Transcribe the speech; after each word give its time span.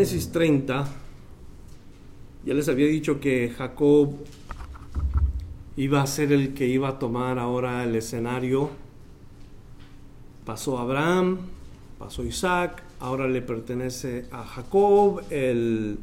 Génesis 0.00 0.32
30, 0.32 0.88
ya 2.46 2.54
les 2.54 2.70
había 2.70 2.86
dicho 2.86 3.20
que 3.20 3.50
Jacob 3.50 4.14
iba 5.76 6.00
a 6.00 6.06
ser 6.06 6.32
el 6.32 6.54
que 6.54 6.66
iba 6.66 6.88
a 6.88 6.98
tomar 6.98 7.38
ahora 7.38 7.84
el 7.84 7.94
escenario. 7.94 8.70
Pasó 10.46 10.78
Abraham, 10.78 11.40
pasó 11.98 12.24
Isaac, 12.24 12.82
ahora 12.98 13.28
le 13.28 13.42
pertenece 13.42 14.24
a 14.32 14.42
Jacob 14.44 15.20
el 15.28 15.98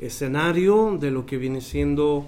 escenario 0.00 0.96
de 0.98 1.10
lo 1.10 1.26
que 1.26 1.36
viene 1.36 1.60
siendo 1.60 2.24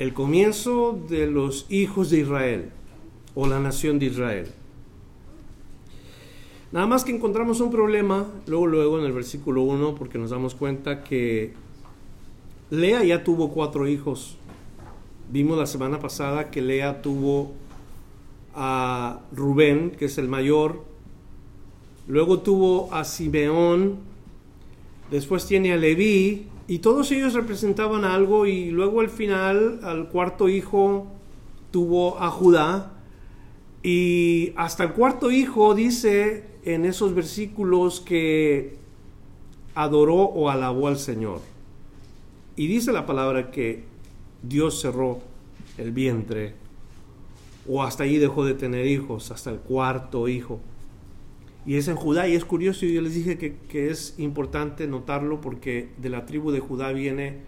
el 0.00 0.12
comienzo 0.14 1.00
de 1.08 1.28
los 1.28 1.66
hijos 1.68 2.10
de 2.10 2.18
Israel 2.18 2.70
o 3.36 3.46
la 3.46 3.60
nación 3.60 4.00
de 4.00 4.06
Israel. 4.06 4.63
Nada 6.74 6.88
más 6.88 7.04
que 7.04 7.14
encontramos 7.14 7.60
un 7.60 7.70
problema, 7.70 8.26
luego, 8.48 8.66
luego 8.66 8.98
en 8.98 9.04
el 9.04 9.12
versículo 9.12 9.62
1, 9.62 9.94
porque 9.94 10.18
nos 10.18 10.30
damos 10.30 10.56
cuenta 10.56 11.04
que 11.04 11.54
Lea 12.68 13.04
ya 13.04 13.22
tuvo 13.22 13.50
cuatro 13.50 13.86
hijos. 13.86 14.36
Vimos 15.30 15.56
la 15.56 15.66
semana 15.66 16.00
pasada 16.00 16.50
que 16.50 16.60
Lea 16.62 17.00
tuvo 17.00 17.52
a 18.56 19.20
Rubén, 19.30 19.92
que 19.92 20.06
es 20.06 20.18
el 20.18 20.26
mayor, 20.26 20.82
luego 22.08 22.40
tuvo 22.40 22.92
a 22.92 23.04
Simeón, 23.04 23.98
después 25.12 25.46
tiene 25.46 25.74
a 25.74 25.76
Leví, 25.76 26.48
y 26.66 26.78
todos 26.80 27.12
ellos 27.12 27.34
representaban 27.34 28.04
algo, 28.04 28.46
y 28.46 28.70
luego 28.70 29.00
al 29.00 29.10
final, 29.10 29.78
al 29.84 30.08
cuarto 30.08 30.48
hijo, 30.48 31.06
tuvo 31.70 32.20
a 32.20 32.30
Judá, 32.30 32.93
y 33.84 34.54
hasta 34.56 34.82
el 34.82 34.92
cuarto 34.92 35.30
hijo 35.30 35.74
dice 35.74 36.44
en 36.64 36.86
esos 36.86 37.14
versículos 37.14 38.00
que 38.00 38.78
adoró 39.74 40.16
o 40.16 40.48
alabó 40.48 40.88
al 40.88 40.98
Señor. 40.98 41.42
Y 42.56 42.66
dice 42.66 42.92
la 42.92 43.04
palabra 43.04 43.50
que 43.50 43.84
Dios 44.42 44.80
cerró 44.80 45.20
el 45.76 45.92
vientre 45.92 46.54
o 47.68 47.82
hasta 47.82 48.04
ahí 48.04 48.16
dejó 48.16 48.46
de 48.46 48.54
tener 48.54 48.86
hijos, 48.86 49.30
hasta 49.30 49.50
el 49.50 49.58
cuarto 49.58 50.28
hijo. 50.28 50.60
Y 51.66 51.76
es 51.76 51.86
en 51.88 51.96
Judá 51.96 52.26
y 52.26 52.34
es 52.34 52.46
curioso, 52.46 52.86
yo 52.86 53.02
les 53.02 53.14
dije 53.14 53.36
que, 53.36 53.56
que 53.68 53.90
es 53.90 54.14
importante 54.16 54.86
notarlo 54.86 55.42
porque 55.42 55.90
de 55.98 56.08
la 56.08 56.24
tribu 56.24 56.52
de 56.52 56.60
Judá 56.60 56.90
viene 56.92 57.40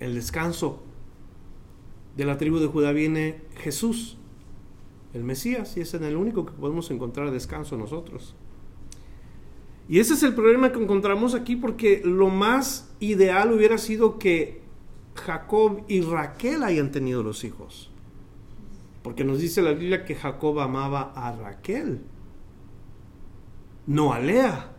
el 0.00 0.16
descanso. 0.16 0.82
De 2.16 2.24
la 2.24 2.36
tribu 2.36 2.58
de 2.58 2.66
Judá 2.66 2.90
viene 2.90 3.42
Jesús, 3.58 4.16
el 5.14 5.24
Mesías, 5.24 5.76
y 5.76 5.80
es 5.80 5.94
en 5.94 6.04
el 6.04 6.16
único 6.16 6.44
que 6.44 6.52
podemos 6.52 6.90
encontrar 6.90 7.30
descanso 7.30 7.76
nosotros. 7.76 8.34
Y 9.88 10.00
ese 10.00 10.14
es 10.14 10.22
el 10.22 10.34
problema 10.34 10.72
que 10.72 10.82
encontramos 10.82 11.34
aquí 11.34 11.56
porque 11.56 12.02
lo 12.04 12.28
más 12.28 12.94
ideal 13.00 13.52
hubiera 13.52 13.78
sido 13.78 14.18
que 14.18 14.62
Jacob 15.14 15.84
y 15.88 16.00
Raquel 16.00 16.62
hayan 16.62 16.90
tenido 16.90 17.22
los 17.22 17.44
hijos. 17.44 17.90
Porque 19.02 19.24
nos 19.24 19.38
dice 19.38 19.62
la 19.62 19.72
Biblia 19.72 20.04
que 20.04 20.14
Jacob 20.14 20.58
amaba 20.60 21.12
a 21.14 21.32
Raquel, 21.32 22.00
no 23.86 24.14
a 24.14 24.18
Lea. 24.18 24.72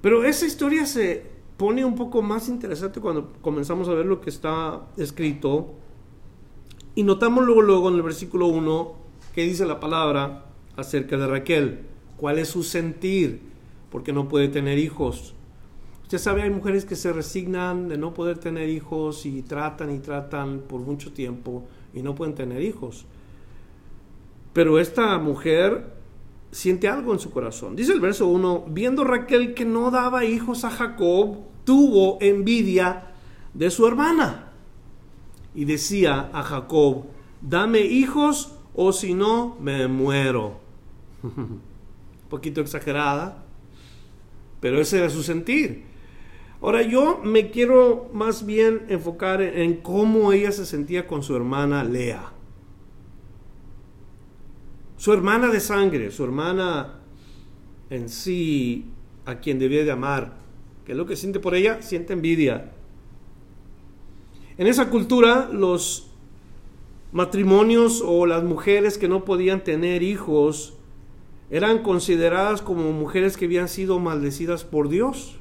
Pero 0.00 0.24
esa 0.24 0.46
historia 0.46 0.86
se 0.86 1.30
pone 1.58 1.84
un 1.84 1.94
poco 1.94 2.22
más 2.22 2.48
interesante 2.48 3.00
cuando 3.00 3.34
comenzamos 3.42 3.88
a 3.88 3.94
ver 3.94 4.06
lo 4.06 4.20
que 4.20 4.30
está 4.30 4.88
escrito. 4.96 5.74
Y 6.94 7.04
notamos 7.04 7.44
luego, 7.44 7.62
luego 7.62 7.88
en 7.88 7.96
el 7.96 8.02
versículo 8.02 8.46
1 8.46 8.92
que 9.34 9.42
dice 9.42 9.64
la 9.64 9.80
palabra 9.80 10.44
acerca 10.76 11.16
de 11.16 11.26
Raquel 11.26 11.86
cuál 12.16 12.38
es 12.38 12.48
su 12.48 12.62
sentir, 12.62 13.40
porque 13.90 14.12
no 14.12 14.28
puede 14.28 14.48
tener 14.48 14.78
hijos. 14.78 15.34
Usted 16.02 16.18
sabe, 16.18 16.42
hay 16.42 16.50
mujeres 16.50 16.84
que 16.84 16.94
se 16.94 17.12
resignan 17.12 17.88
de 17.88 17.96
no 17.96 18.14
poder 18.14 18.38
tener 18.38 18.68
hijos 18.68 19.24
y 19.26 19.42
tratan 19.42 19.90
y 19.90 19.98
tratan 19.98 20.60
por 20.68 20.80
mucho 20.80 21.12
tiempo 21.12 21.64
y 21.94 22.02
no 22.02 22.14
pueden 22.14 22.34
tener 22.34 22.62
hijos. 22.62 23.06
Pero 24.52 24.78
esta 24.78 25.18
mujer 25.18 25.94
siente 26.50 26.86
algo 26.86 27.12
en 27.12 27.18
su 27.18 27.30
corazón. 27.30 27.74
Dice 27.74 27.92
el 27.92 28.00
verso 28.00 28.28
1, 28.28 28.66
viendo 28.68 29.02
Raquel 29.02 29.54
que 29.54 29.64
no 29.64 29.90
daba 29.90 30.24
hijos 30.24 30.64
a 30.64 30.70
Jacob, 30.70 31.38
tuvo 31.64 32.18
envidia 32.20 33.14
de 33.54 33.70
su 33.70 33.86
hermana. 33.86 34.51
Y 35.54 35.64
decía 35.64 36.30
a 36.32 36.42
Jacob, 36.42 37.04
dame 37.40 37.80
hijos 37.80 38.54
o 38.74 38.92
si 38.92 39.14
no, 39.14 39.56
me 39.60 39.86
muero. 39.88 40.60
poquito 42.32 42.62
exagerada, 42.62 43.44
pero 44.60 44.80
ese 44.80 44.98
era 44.98 45.10
su 45.10 45.22
sentir. 45.22 45.84
Ahora 46.62 46.80
yo 46.80 47.20
me 47.22 47.50
quiero 47.50 48.08
más 48.14 48.46
bien 48.46 48.86
enfocar 48.88 49.42
en, 49.42 49.82
cómo 49.82 50.32
ella 50.32 50.50
se 50.50 50.64
sentía 50.64 51.06
con 51.06 51.22
su 51.22 51.36
hermana 51.36 51.84
Lea. 51.84 52.32
Su 54.96 55.12
hermana 55.12 55.48
de 55.48 55.60
sangre, 55.60 56.10
su 56.10 56.24
hermana 56.24 57.00
en 57.90 58.08
sí, 58.08 58.86
a 59.26 59.40
quien 59.40 59.58
debía 59.58 59.84
de 59.84 59.90
amar. 59.90 60.38
¿Qué 60.86 60.92
es 60.92 60.98
lo 60.98 61.04
que 61.04 61.16
siente 61.16 61.38
por 61.38 61.54
ella? 61.54 61.82
Siente 61.82 62.14
envidia. 62.14 62.72
En 64.58 64.66
esa 64.66 64.90
cultura, 64.90 65.48
los 65.50 66.08
matrimonios 67.12 68.02
o 68.04 68.26
las 68.26 68.42
mujeres 68.42 68.98
que 68.98 69.08
no 69.08 69.24
podían 69.24 69.64
tener 69.64 70.02
hijos 70.02 70.74
eran 71.50 71.82
consideradas 71.82 72.62
como 72.62 72.92
mujeres 72.92 73.36
que 73.36 73.44
habían 73.44 73.68
sido 73.68 73.98
maldecidas 73.98 74.64
por 74.64 74.88
Dios, 74.88 75.36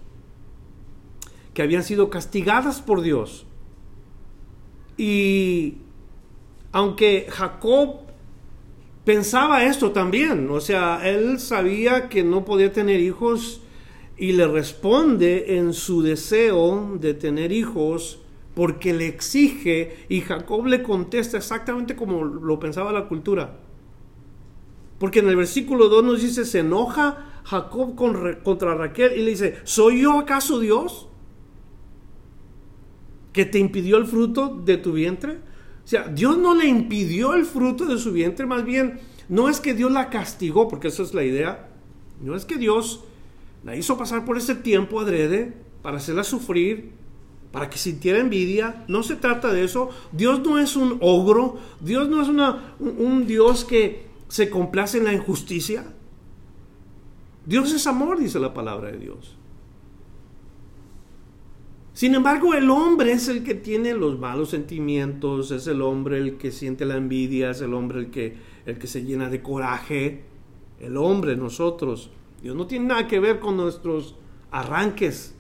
que 1.53 1.61
habían 1.61 1.83
sido 1.83 2.09
castigadas 2.09 2.81
por 2.81 3.01
Dios. 3.01 3.45
Y 4.97 5.77
aunque 6.73 7.27
Jacob 7.29 8.01
pensaba 9.05 9.63
esto 9.65 9.91
también, 9.91 10.49
o 10.49 10.59
sea, 10.59 11.01
él 11.09 11.39
sabía 11.39 12.09
que 12.09 12.23
no 12.23 12.45
podía 12.45 12.71
tener 12.71 12.99
hijos 12.99 13.61
y 14.17 14.33
le 14.33 14.47
responde 14.47 15.57
en 15.57 15.73
su 15.73 16.01
deseo 16.01 16.97
de 16.99 17.13
tener 17.13 17.51
hijos 17.51 18.19
porque 18.61 18.93
le 18.93 19.07
exige 19.07 20.05
y 20.07 20.21
Jacob 20.21 20.67
le 20.67 20.83
contesta 20.83 21.35
exactamente 21.35 21.95
como 21.95 22.23
lo 22.23 22.59
pensaba 22.59 22.91
la 22.91 23.07
cultura. 23.07 23.57
Porque 24.99 25.17
en 25.17 25.29
el 25.29 25.35
versículo 25.35 25.89
2 25.89 26.03
nos 26.03 26.21
dice, 26.21 26.45
se 26.45 26.59
enoja 26.59 27.41
Jacob 27.43 27.95
contra 27.95 28.75
Raquel 28.75 29.13
y 29.17 29.23
le 29.23 29.31
dice, 29.31 29.57
¿soy 29.63 30.03
yo 30.03 30.19
acaso 30.19 30.59
Dios? 30.59 31.07
¿Que 33.33 33.45
te 33.45 33.57
impidió 33.57 33.97
el 33.97 34.05
fruto 34.05 34.61
de 34.63 34.77
tu 34.77 34.93
vientre? 34.93 35.39
O 35.83 35.87
sea, 35.87 36.03
Dios 36.03 36.37
no 36.37 36.53
le 36.53 36.67
impidió 36.67 37.33
el 37.33 37.45
fruto 37.45 37.87
de 37.87 37.97
su 37.97 38.11
vientre, 38.11 38.45
más 38.45 38.63
bien 38.63 38.99
no 39.27 39.49
es 39.49 39.59
que 39.59 39.73
Dios 39.73 39.91
la 39.91 40.11
castigó, 40.11 40.67
porque 40.67 40.89
esa 40.89 41.01
es 41.01 41.15
la 41.15 41.23
idea, 41.23 41.67
no 42.21 42.35
es 42.35 42.45
que 42.45 42.57
Dios 42.57 43.05
la 43.63 43.75
hizo 43.75 43.97
pasar 43.97 44.23
por 44.23 44.37
ese 44.37 44.53
tiempo 44.53 44.99
adrede 44.99 45.51
para 45.81 45.97
hacerla 45.97 46.23
sufrir, 46.23 47.00
para 47.51 47.69
que 47.69 47.77
sintiera 47.77 48.19
envidia. 48.19 48.85
No 48.87 49.03
se 49.03 49.15
trata 49.15 49.51
de 49.51 49.63
eso. 49.63 49.89
Dios 50.11 50.39
no 50.41 50.59
es 50.59 50.75
un 50.75 50.97
ogro. 51.01 51.57
Dios 51.79 52.07
no 52.09 52.21
es 52.21 52.27
una, 52.27 52.75
un 52.79 53.25
Dios 53.27 53.65
que, 53.65 54.11
se 54.31 54.49
complace 54.49 54.97
en 54.97 55.03
la 55.03 55.13
injusticia? 55.13 55.83
Dios 57.45 57.73
es 57.73 57.85
amor, 57.85 58.17
dice 58.17 58.39
la 58.39 58.53
palabra 58.53 58.89
de 58.89 58.97
Dios. 58.97 59.35
Sin 61.93 62.15
embargo, 62.15 62.53
el 62.53 62.69
hombre 62.69 63.11
es 63.11 63.27
el 63.27 63.43
que 63.43 63.55
tiene 63.55 63.93
los 63.93 64.17
malos 64.17 64.51
sentimientos, 64.51 65.51
es 65.51 65.67
el 65.67 65.81
hombre 65.81 66.17
el 66.17 66.37
que 66.37 66.51
siente 66.51 66.85
la 66.85 66.95
envidia, 66.95 67.51
es 67.51 67.59
el 67.59 67.73
hombre 67.73 67.99
el 67.99 68.09
que, 68.09 68.37
el 68.65 68.77
que 68.77 68.87
se 68.87 69.03
llena 69.03 69.29
de 69.29 69.41
coraje. 69.41 70.23
El 70.79 70.95
hombre, 70.95 71.35
nosotros. 71.35 72.09
Dios 72.41 72.55
no 72.55 72.67
tiene 72.67 72.85
nada 72.85 73.07
que 73.09 73.19
ver 73.19 73.41
con 73.41 73.57
nuestros 73.57 74.15
arranques. 74.49 75.35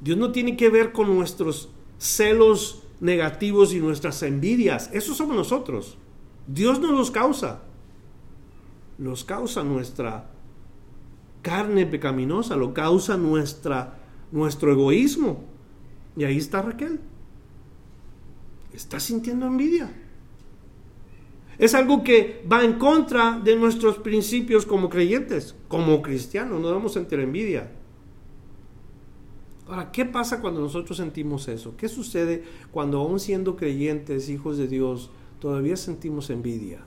Dios 0.00 0.16
no 0.18 0.32
tiene 0.32 0.56
que 0.56 0.68
ver 0.68 0.92
con 0.92 1.14
nuestros 1.14 1.70
celos 1.98 2.82
negativos 3.00 3.72
y 3.72 3.80
nuestras 3.80 4.22
envidias. 4.22 4.90
Eso 4.92 5.14
somos 5.14 5.36
nosotros. 5.36 5.98
Dios 6.46 6.80
no 6.80 6.92
los 6.92 7.10
causa. 7.10 7.62
los 8.98 9.24
causa 9.24 9.62
nuestra 9.62 10.30
carne 11.42 11.84
pecaminosa, 11.84 12.56
lo 12.56 12.72
causa 12.72 13.16
nuestra, 13.16 13.98
nuestro 14.32 14.72
egoísmo. 14.72 15.44
Y 16.16 16.24
ahí 16.24 16.38
está 16.38 16.62
Raquel. 16.62 16.98
Está 18.72 18.98
sintiendo 18.98 19.46
envidia. 19.46 19.92
Es 21.58 21.74
algo 21.74 22.02
que 22.02 22.44
va 22.50 22.64
en 22.64 22.74
contra 22.74 23.38
de 23.38 23.56
nuestros 23.56 23.98
principios 23.98 24.66
como 24.66 24.88
creyentes, 24.88 25.54
como 25.68 26.02
cristianos. 26.02 26.60
No 26.60 26.68
debemos 26.68 26.92
sentir 26.92 27.20
envidia. 27.20 27.70
Ahora, 29.68 29.90
¿qué 29.90 30.04
pasa 30.04 30.40
cuando 30.40 30.60
nosotros 30.60 30.96
sentimos 30.96 31.48
eso? 31.48 31.76
¿Qué 31.76 31.88
sucede 31.88 32.44
cuando 32.70 33.00
aún 33.00 33.18
siendo 33.18 33.56
creyentes, 33.56 34.28
hijos 34.28 34.58
de 34.58 34.68
Dios, 34.68 35.10
todavía 35.40 35.76
sentimos 35.76 36.30
envidia? 36.30 36.84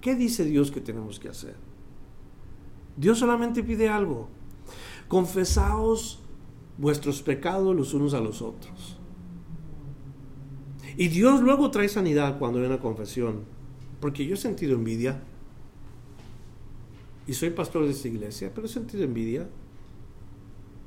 ¿Qué 0.00 0.14
dice 0.14 0.44
Dios 0.44 0.70
que 0.70 0.80
tenemos 0.80 1.20
que 1.20 1.28
hacer? 1.28 1.56
Dios 2.96 3.18
solamente 3.18 3.62
pide 3.62 3.88
algo. 3.88 4.28
Confesaos 5.08 6.20
vuestros 6.78 7.22
pecados 7.22 7.76
los 7.76 7.92
unos 7.92 8.14
a 8.14 8.20
los 8.20 8.40
otros. 8.40 8.98
Y 10.96 11.08
Dios 11.08 11.40
luego 11.40 11.70
trae 11.70 11.88
sanidad 11.88 12.38
cuando 12.38 12.58
hay 12.58 12.66
una 12.66 12.80
confesión. 12.80 13.44
Porque 14.00 14.26
yo 14.26 14.34
he 14.34 14.38
sentido 14.38 14.74
envidia. 14.74 15.22
Y 17.26 17.34
soy 17.34 17.50
pastor 17.50 17.84
de 17.84 17.92
esta 17.92 18.08
iglesia, 18.08 18.50
pero 18.54 18.66
he 18.66 18.70
sentido 18.70 19.04
envidia. 19.04 19.48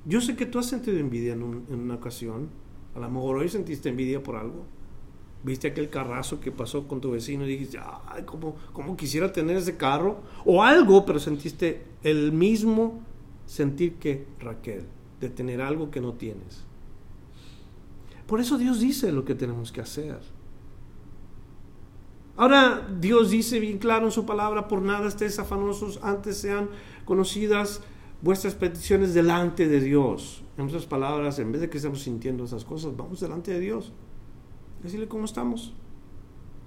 Yo 0.05 0.21
sé 0.21 0.35
que 0.35 0.45
tú 0.45 0.59
has 0.59 0.67
sentido 0.67 0.97
envidia 0.97 1.33
en, 1.33 1.43
una 1.43 1.95
ocasión. 1.95 2.49
A 2.95 2.99
lo 2.99 3.09
mejor 3.09 3.37
hoy 3.37 3.49
sentiste 3.49 3.89
envidia 3.89 4.21
por 4.21 4.35
algo. 4.35 4.65
Viste 5.43 5.67
aquel 5.67 5.89
carrazo 5.89 6.39
que 6.39 6.51
pasó 6.51 6.87
con 6.87 7.01
tu 7.01 7.11
vecino 7.11 7.45
y 7.45 7.49
dijiste, 7.49 7.79
ay, 8.07 8.23
¿cómo, 8.23 8.55
¿cómo 8.73 8.95
quisiera 8.95 9.31
tener 9.31 9.57
ese 9.57 9.77
carro? 9.77 10.21
O 10.43 10.63
algo, 10.63 11.05
pero 11.05 11.19
sentiste 11.19 11.83
el 12.03 12.31
mismo 12.31 13.01
sentir 13.45 13.95
que 13.95 14.25
Raquel, 14.39 14.85
de 15.19 15.29
tener 15.29 15.61
algo 15.61 15.91
que 15.91 16.01
no 16.01 16.13
tienes. 16.13 16.63
Por 18.27 18.39
eso 18.39 18.57
Dios 18.57 18.79
dice 18.79 19.11
lo 19.11 19.23
que 19.23 19.35
tenemos 19.35 19.71
que 19.71 19.81
hacer. 19.81 20.19
Ahora 22.37 22.85
Dios 22.99 23.29
dice 23.29 23.59
bien 23.59 23.77
claro 23.77 24.05
en 24.05 24.11
su 24.11 24.25
palabra, 24.25 24.67
por 24.67 24.81
nada 24.81 25.07
estéis 25.07 25.39
afanosos, 25.39 25.99
antes 26.03 26.37
sean 26.37 26.69
conocidas 27.05 27.81
vuestras 28.21 28.55
peticiones 28.55 29.13
delante 29.13 29.67
de 29.67 29.79
Dios. 29.81 30.43
En 30.57 30.65
otras 30.65 30.85
palabras, 30.85 31.39
en 31.39 31.51
vez 31.51 31.61
de 31.61 31.69
que 31.69 31.77
estemos 31.77 32.01
sintiendo 32.01 32.45
esas 32.45 32.65
cosas, 32.65 32.95
vamos 32.95 33.19
delante 33.19 33.51
de 33.51 33.59
Dios. 33.59 33.91
Decirle 34.81 35.07
cómo 35.07 35.25
estamos. 35.25 35.73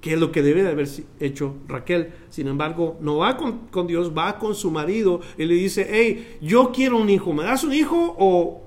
¿Qué 0.01 0.15
es 0.15 0.21
lo 0.21 0.31
que 0.31 0.43
debe 0.43 0.63
de 0.63 0.71
haber 0.71 0.89
hecho 1.19 1.57
Raquel? 1.67 2.13
Sin 2.31 2.47
embargo, 2.47 2.97
no 3.01 3.17
va 3.17 3.37
con, 3.37 3.67
con, 3.69 3.87
Dios, 3.87 4.13
va 4.17 4.39
con 4.39 4.55
su 4.55 4.71
marido 4.71 5.21
y 5.37 5.45
le 5.45 5.55
dice, 5.55 5.87
hey, 5.91 6.39
yo 6.41 6.71
quiero 6.73 6.99
un 6.99 7.11
hijo, 7.11 7.33
¿me 7.33 7.43
das 7.43 7.65
un 7.65 7.73
hijo? 7.73 8.15
O 8.19 8.63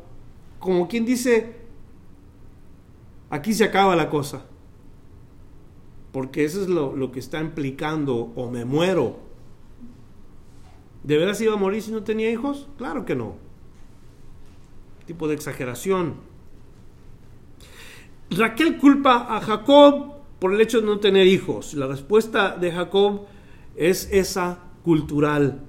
como 0.59 0.89
quien 0.89 1.05
dice, 1.05 1.55
aquí 3.29 3.53
se 3.53 3.63
acaba 3.63 3.95
la 3.95 4.09
cosa 4.09 4.45
porque 6.11 6.43
eso 6.43 6.61
es 6.61 6.67
lo, 6.67 7.11
que 7.11 7.19
está 7.19 7.39
implicando, 7.39 8.31
o 8.35 8.49
me 8.49 8.65
muero. 8.65 9.30
¿De 11.03 11.17
veras 11.17 11.41
iba 11.41 11.53
a 11.53 11.57
morir 11.57 11.81
si 11.81 11.91
no 11.91 12.03
tenía 12.03 12.29
hijos? 12.29 12.67
Claro 12.77 13.05
que 13.05 13.15
no. 13.15 13.35
Tipo 15.05 15.27
de 15.27 15.35
exageración. 15.35 16.15
Raquel 18.29 18.77
culpa 18.77 19.35
a 19.35 19.41
Jacob 19.41 20.13
por 20.39 20.53
el 20.53 20.61
hecho 20.61 20.79
de 20.79 20.87
no 20.87 20.99
tener 20.99 21.27
hijos. 21.27 21.73
La 21.73 21.87
respuesta 21.87 22.55
de 22.55 22.71
Jacob 22.71 23.25
es 23.75 24.09
esa 24.11 24.59
cultural. 24.83 25.63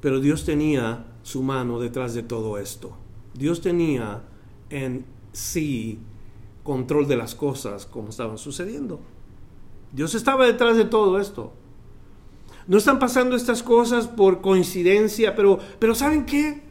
Pero 0.00 0.20
Dios 0.20 0.44
tenía 0.44 1.06
su 1.22 1.42
mano 1.42 1.78
detrás 1.78 2.14
de 2.14 2.22
todo 2.22 2.58
esto. 2.58 2.96
Dios 3.34 3.60
tenía 3.60 4.22
en 4.70 5.04
sí 5.32 5.98
control 6.62 7.06
de 7.08 7.16
las 7.16 7.34
cosas 7.34 7.86
como 7.86 8.08
estaban 8.08 8.38
sucediendo. 8.38 9.00
Dios 9.92 10.14
estaba 10.14 10.46
detrás 10.46 10.76
de 10.76 10.84
todo 10.84 11.18
esto. 11.18 11.52
No 12.66 12.78
están 12.78 12.98
pasando 12.98 13.36
estas 13.36 13.62
cosas 13.62 14.06
por 14.06 14.40
coincidencia, 14.40 15.34
pero, 15.34 15.58
pero 15.78 15.94
¿saben 15.94 16.26
qué? 16.26 16.62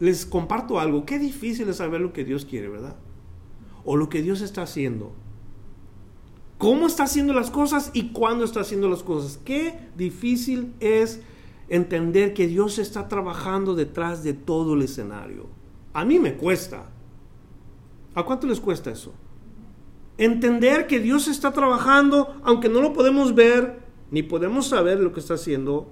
Les 0.00 0.26
comparto 0.26 0.78
algo. 0.78 1.04
Qué 1.04 1.18
difícil 1.18 1.68
es 1.68 1.76
saber 1.76 2.00
lo 2.00 2.12
que 2.12 2.24
Dios 2.24 2.44
quiere, 2.44 2.68
¿verdad? 2.68 2.96
O 3.84 3.96
lo 3.96 4.08
que 4.08 4.22
Dios 4.22 4.40
está 4.40 4.62
haciendo. 4.62 5.12
¿Cómo 6.58 6.86
está 6.86 7.04
haciendo 7.04 7.32
las 7.32 7.50
cosas 7.50 7.90
y 7.92 8.10
cuándo 8.10 8.44
está 8.44 8.60
haciendo 8.60 8.88
las 8.88 9.02
cosas? 9.02 9.38
Qué 9.44 9.78
difícil 9.96 10.74
es 10.80 11.20
entender 11.68 12.34
que 12.34 12.46
Dios 12.46 12.78
está 12.78 13.08
trabajando 13.08 13.74
detrás 13.74 14.24
de 14.24 14.32
todo 14.32 14.74
el 14.74 14.82
escenario. 14.82 15.46
A 15.92 16.04
mí 16.04 16.18
me 16.18 16.34
cuesta. 16.34 16.86
¿A 18.14 18.22
cuánto 18.24 18.46
les 18.46 18.60
cuesta 18.60 18.90
eso? 18.90 19.12
entender 20.18 20.88
que 20.88 20.98
Dios 20.98 21.28
está 21.28 21.52
trabajando, 21.52 22.36
aunque 22.42 22.68
no 22.68 22.82
lo 22.82 22.92
podemos 22.92 23.34
ver, 23.34 23.87
ni 24.10 24.22
podemos 24.22 24.66
saber 24.66 25.00
lo 25.00 25.12
que 25.12 25.20
está 25.20 25.34
haciendo. 25.34 25.88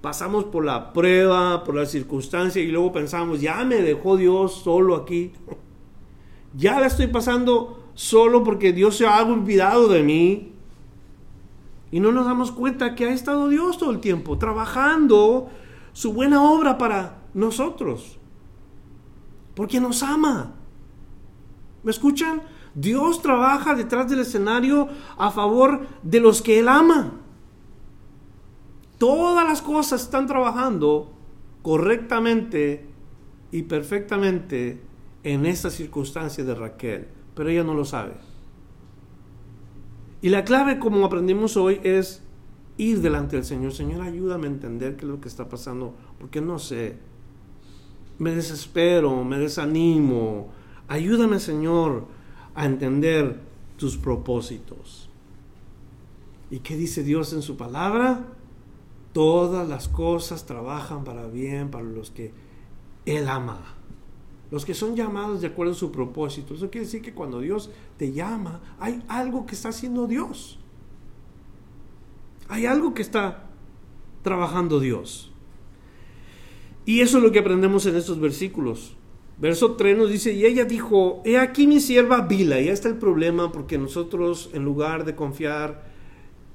Pasamos 0.00 0.44
por 0.44 0.64
la 0.64 0.92
prueba, 0.92 1.64
por 1.64 1.76
la 1.76 1.86
circunstancia 1.86 2.60
y 2.60 2.72
luego 2.72 2.92
pensamos, 2.92 3.40
ya 3.40 3.64
me 3.64 3.76
dejó 3.76 4.16
Dios 4.16 4.54
solo 4.62 4.96
aquí. 4.96 5.32
Ya 6.54 6.78
la 6.78 6.86
estoy 6.86 7.06
pasando 7.06 7.82
solo 7.94 8.44
porque 8.44 8.74
Dios 8.74 8.98
se 8.98 9.06
ha 9.06 9.22
olvidado 9.22 9.88
de 9.88 10.02
mí. 10.02 10.52
Y 11.90 11.98
no 11.98 12.12
nos 12.12 12.26
damos 12.26 12.52
cuenta 12.52 12.94
que 12.94 13.06
ha 13.06 13.12
estado 13.14 13.48
Dios 13.48 13.78
todo 13.78 13.90
el 13.90 14.00
tiempo 14.00 14.36
trabajando 14.36 15.48
su 15.94 16.12
buena 16.12 16.42
obra 16.42 16.76
para 16.76 17.22
nosotros. 17.32 18.18
Porque 19.54 19.80
nos 19.80 20.02
ama. 20.02 20.54
¿Me 21.82 21.90
escuchan? 21.90 22.42
Dios 22.74 23.20
trabaja 23.22 23.74
detrás 23.74 24.08
del 24.08 24.20
escenario 24.20 24.88
a 25.18 25.30
favor 25.30 25.86
de 26.02 26.20
los 26.20 26.42
que 26.42 26.58
Él 26.58 26.68
ama. 26.68 27.20
Todas 28.98 29.46
las 29.46 29.62
cosas 29.62 30.02
están 30.02 30.26
trabajando 30.26 31.12
correctamente 31.62 32.86
y 33.50 33.62
perfectamente 33.62 34.80
en 35.22 35.46
esta 35.46 35.70
circunstancia 35.70 36.44
de 36.44 36.54
Raquel, 36.54 37.08
pero 37.34 37.48
ella 37.48 37.64
no 37.64 37.74
lo 37.74 37.84
sabe. 37.84 38.14
Y 40.20 40.28
la 40.28 40.44
clave, 40.44 40.78
como 40.78 41.04
aprendimos 41.04 41.56
hoy, 41.56 41.80
es 41.82 42.22
ir 42.76 43.00
delante 43.00 43.36
del 43.36 43.44
Señor. 43.44 43.72
Señor, 43.72 44.02
ayúdame 44.02 44.46
a 44.46 44.50
entender 44.50 44.96
qué 44.96 45.04
es 45.04 45.10
lo 45.10 45.20
que 45.20 45.28
está 45.28 45.48
pasando, 45.48 45.94
porque 46.18 46.40
no 46.40 46.58
sé. 46.58 46.96
Me 48.18 48.34
desespero, 48.34 49.24
me 49.24 49.38
desanimo. 49.38 50.50
Ayúdame, 50.86 51.40
Señor, 51.40 52.06
a 52.54 52.66
entender 52.66 53.40
tus 53.76 53.96
propósitos. 53.96 55.08
¿Y 56.50 56.58
qué 56.58 56.76
dice 56.76 57.02
Dios 57.02 57.32
en 57.32 57.42
su 57.42 57.56
palabra? 57.56 58.26
Todas 59.12 59.68
las 59.68 59.88
cosas 59.88 60.46
trabajan 60.46 61.04
para 61.04 61.26
bien 61.26 61.70
para 61.70 61.84
los 61.84 62.10
que 62.10 62.32
Él 63.06 63.28
ama. 63.28 63.74
Los 64.50 64.66
que 64.66 64.74
son 64.74 64.94
llamados 64.94 65.40
de 65.40 65.46
acuerdo 65.46 65.72
a 65.72 65.76
su 65.76 65.90
propósito. 65.90 66.54
Eso 66.54 66.70
quiere 66.70 66.84
decir 66.84 67.00
que 67.00 67.14
cuando 67.14 67.40
Dios 67.40 67.70
te 67.96 68.12
llama, 68.12 68.60
hay 68.78 69.02
algo 69.08 69.46
que 69.46 69.54
está 69.54 69.70
haciendo 69.70 70.06
Dios. 70.06 70.58
Hay 72.48 72.66
algo 72.66 72.92
que 72.92 73.00
está 73.00 73.48
trabajando 74.22 74.78
Dios. 74.78 75.32
Y 76.84 77.00
eso 77.00 77.18
es 77.18 77.24
lo 77.24 77.32
que 77.32 77.38
aprendemos 77.38 77.86
en 77.86 77.96
estos 77.96 78.20
versículos. 78.20 78.94
Verso 79.38 79.72
3 79.72 79.98
nos 79.98 80.10
dice, 80.10 80.32
y 80.32 80.44
ella 80.44 80.64
dijo, 80.64 81.22
he 81.24 81.38
aquí 81.38 81.66
mi 81.66 81.80
sierva 81.80 82.20
Bila. 82.20 82.60
Y 82.60 82.66
ya 82.66 82.72
está 82.72 82.88
el 82.88 82.96
problema 82.96 83.50
porque 83.50 83.78
nosotros 83.78 84.50
en 84.52 84.64
lugar 84.64 85.04
de 85.04 85.14
confiar 85.14 85.90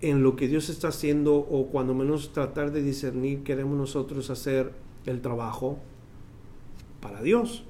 en 0.01 0.23
lo 0.23 0.35
que 0.35 0.47
Dios 0.47 0.69
está 0.69 0.89
haciendo 0.89 1.35
o 1.35 1.67
cuando 1.67 1.93
menos 1.93 2.31
tratar 2.31 2.71
de 2.71 2.81
discernir, 2.81 3.43
queremos 3.43 3.77
nosotros 3.77 4.29
hacer 4.29 4.71
el 5.05 5.21
trabajo 5.21 5.79
para 7.01 7.21
Dios. 7.21 7.63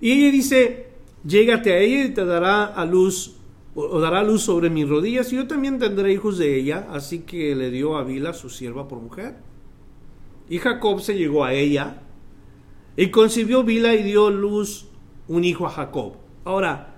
Y 0.00 0.12
ella 0.12 0.30
dice, 0.30 0.88
llégate 1.24 1.72
a 1.72 1.78
ella 1.78 2.04
y 2.04 2.14
te 2.14 2.24
dará 2.24 2.66
a 2.66 2.84
luz 2.84 3.36
o 3.74 3.98
dará 3.98 4.22
luz 4.22 4.42
sobre 4.42 4.70
mis 4.70 4.88
rodillas 4.88 5.32
y 5.32 5.36
yo 5.36 5.48
también 5.48 5.78
tendré 5.78 6.12
hijos 6.12 6.38
de 6.38 6.56
ella. 6.56 6.86
Así 6.90 7.20
que 7.20 7.54
le 7.54 7.70
dio 7.70 7.96
a 7.96 8.04
Bila 8.04 8.32
su 8.32 8.50
sierva 8.50 8.86
por 8.86 9.00
mujer. 9.00 9.36
Y 10.48 10.58
Jacob 10.58 11.00
se 11.00 11.16
llegó 11.16 11.44
a 11.44 11.54
ella 11.54 12.02
y 12.96 13.10
concibió 13.10 13.64
Bila 13.64 13.94
y 13.94 14.02
dio 14.02 14.30
luz 14.30 14.86
un 15.28 15.44
hijo 15.44 15.66
a 15.66 15.70
Jacob. 15.70 16.14
Ahora, 16.44 16.94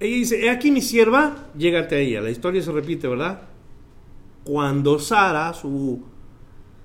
ella 0.00 0.16
dice, 0.16 0.44
he 0.44 0.50
aquí 0.50 0.70
mi 0.70 0.80
sierva, 0.80 1.48
llégate 1.56 1.96
a 1.96 1.98
ella. 1.98 2.20
La 2.20 2.30
historia 2.30 2.62
se 2.62 2.72
repite, 2.72 3.08
¿verdad? 3.08 3.42
Cuando 4.44 4.98
Sara, 4.98 5.52
su 5.54 6.02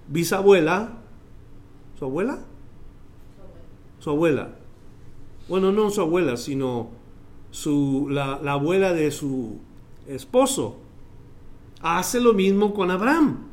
bisabuela, 0.07 0.97
¿su 1.97 2.05
abuela? 2.05 2.39
Su 3.99 4.09
abuela. 4.09 4.55
Bueno, 5.47 5.71
no 5.71 5.89
su 5.89 6.01
abuela, 6.01 6.37
sino 6.37 6.89
su, 7.51 8.07
la, 8.09 8.39
la 8.41 8.53
abuela 8.53 8.93
de 8.93 9.11
su 9.11 9.59
esposo. 10.07 10.77
hace 11.81 12.19
lo 12.19 12.33
mismo 12.33 12.73
con 12.73 12.91
Abraham. 12.91 13.50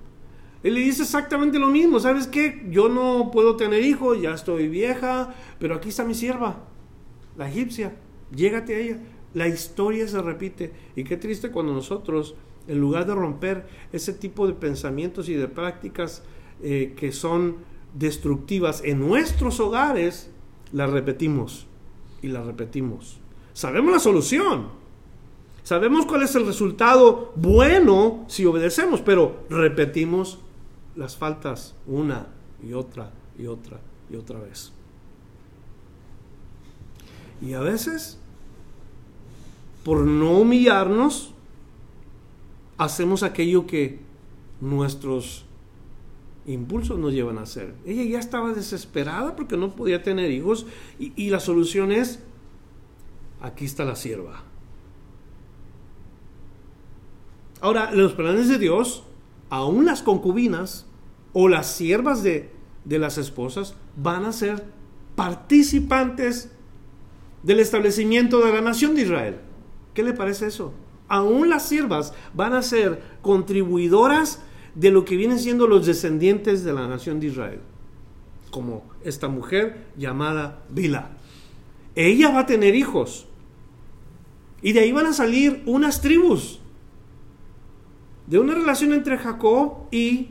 Él 0.69 0.75
le 0.75 0.81
dice 0.81 1.03
exactamente 1.03 1.59
lo 1.59 1.69
mismo. 1.69 1.99
¿Sabes 1.99 2.27
qué? 2.27 2.67
Yo 2.69 2.91
no 2.91 3.31
puedo 3.31 3.57
tener 3.57 3.83
hijos, 3.83 4.21
ya 4.21 4.35
estoy 4.35 4.69
vieja, 4.69 5.35
pero 5.59 5.75
aquí 5.75 5.89
está 5.89 6.05
mi 6.05 6.13
sierva, 6.13 6.59
la 7.39 7.49
egipcia. 7.49 7.97
Llégate 8.37 8.75
a 8.75 8.79
ella. 8.79 8.99
La 9.33 9.49
historia 9.49 10.07
se 10.07 10.21
repite. 10.21 10.75
Y 10.95 11.05
qué 11.05 11.17
triste 11.17 11.51
cuando 11.51 11.73
nosotros, 11.73 12.35
en 12.67 12.79
lugar 12.81 13.07
de 13.07 13.15
romper 13.15 13.67
ese 13.95 14.13
tipo 14.13 14.47
de 14.47 14.53
pensamientos 14.53 15.31
y 15.31 15.35
de 15.35 15.49
prácticas 15.49 16.23
eh, 16.63 16.93
que 16.95 17.13
son 17.13 17.57
destructivas 17.95 18.83
en 18.85 19.01
nuestros 19.01 19.61
hogares, 19.61 20.31
las 20.73 20.91
repetimos 20.91 21.67
y 22.21 22.29
las 22.29 22.45
repetimos. 22.45 23.21
Sabemos 23.55 23.91
la 23.91 24.01
solución. 24.01 24.69
Sabemos 25.63 26.05
cuál 26.05 26.25
es 26.25 26.35
el 26.35 26.45
resultado 26.45 27.33
bueno 27.37 28.27
si 28.29 28.45
obedecemos, 28.45 29.01
pero 29.01 29.47
repetimos 29.49 30.41
las 30.99 31.17
faltas 31.17 31.77
una 31.87 32.27
y 32.61 32.73
otra 32.73 33.13
y 33.39 33.47
otra 33.47 33.81
y 34.11 34.17
otra 34.17 34.41
vez. 34.41 34.73
Y 37.41 37.53
a 37.55 37.61
veces, 37.61 38.19
por 39.85 40.01
no 40.01 40.33
humillarnos, 40.39 41.33
hacemos 42.79 43.23
aquello 43.23 43.65
que 43.65 44.01
nuestros 44.61 45.45
impulsos 46.47 46.99
nos 46.99 47.13
llevan 47.13 47.39
a 47.39 47.43
hacer. 47.43 47.77
Ella 47.87 48.03
ya 48.03 48.19
estaba 48.19 48.53
desesperada 48.53 49.37
porque 49.37 49.57
no 49.57 49.77
podía 49.77 50.03
tener 50.03 50.33
hijos 50.33 50.67
y, 50.99 51.31
la 51.31 51.39
solución 51.39 51.93
es, 51.93 52.25
aquí 53.41 53.67
está 53.67 53.85
la 53.85 53.95
sierva. 53.95 54.43
Ahora, 57.61 57.93
los 57.93 58.15
planes 58.15 58.49
de 58.49 58.59
Dios, 58.59 59.05
aún 59.49 59.85
las 59.85 60.03
concubinas, 60.03 60.88
o 61.41 61.49
las 61.49 61.69
siervas 61.69 62.25
de, 62.25 62.51
las 62.85 63.17
esposas 63.17 63.77
van 63.95 64.25
a 64.25 64.33
ser 64.33 64.65
participantes 65.15 66.51
del 67.45 67.61
establecimiento 67.61 68.45
de 68.45 68.53
la 68.53 68.61
nación 68.61 68.97
de 68.97 69.03
Israel. 69.03 69.37
¿Qué 69.95 70.03
le 70.03 70.15
parece 70.15 70.49
eso? 70.49 70.75
Aún 71.07 71.49
las 71.49 71.69
siervas 71.69 72.13
van 72.35 72.55
a 72.55 72.63
ser 72.63 73.01
contribuidoras 73.23 74.43
de 74.75 74.91
lo 74.91 75.05
que 75.05 75.15
vienen 75.15 75.39
siendo 75.39 75.69
los 75.69 75.87
descendientes 75.87 76.65
de 76.65 76.73
la 76.73 76.89
nación 76.89 77.21
de 77.21 77.29
Israel, 77.29 77.61
como 78.51 78.83
esta 79.05 79.29
mujer 79.29 79.85
llamada 79.97 80.65
Bila. 80.71 81.19
Ella 81.95 82.33
va 82.33 82.41
a 82.41 82.47
tener 82.47 82.75
hijos 82.75 83.29
y 84.61 84.73
de 84.73 84.81
ahí 84.81 84.91
van 84.91 85.07
a 85.07 85.13
salir 85.13 85.63
unas 85.67 86.01
tribus 86.01 86.59
de 88.27 88.41
una 88.41 88.57
relación 88.57 88.93
entre 88.93 89.19
Jacob 89.19 89.87
y 89.93 90.31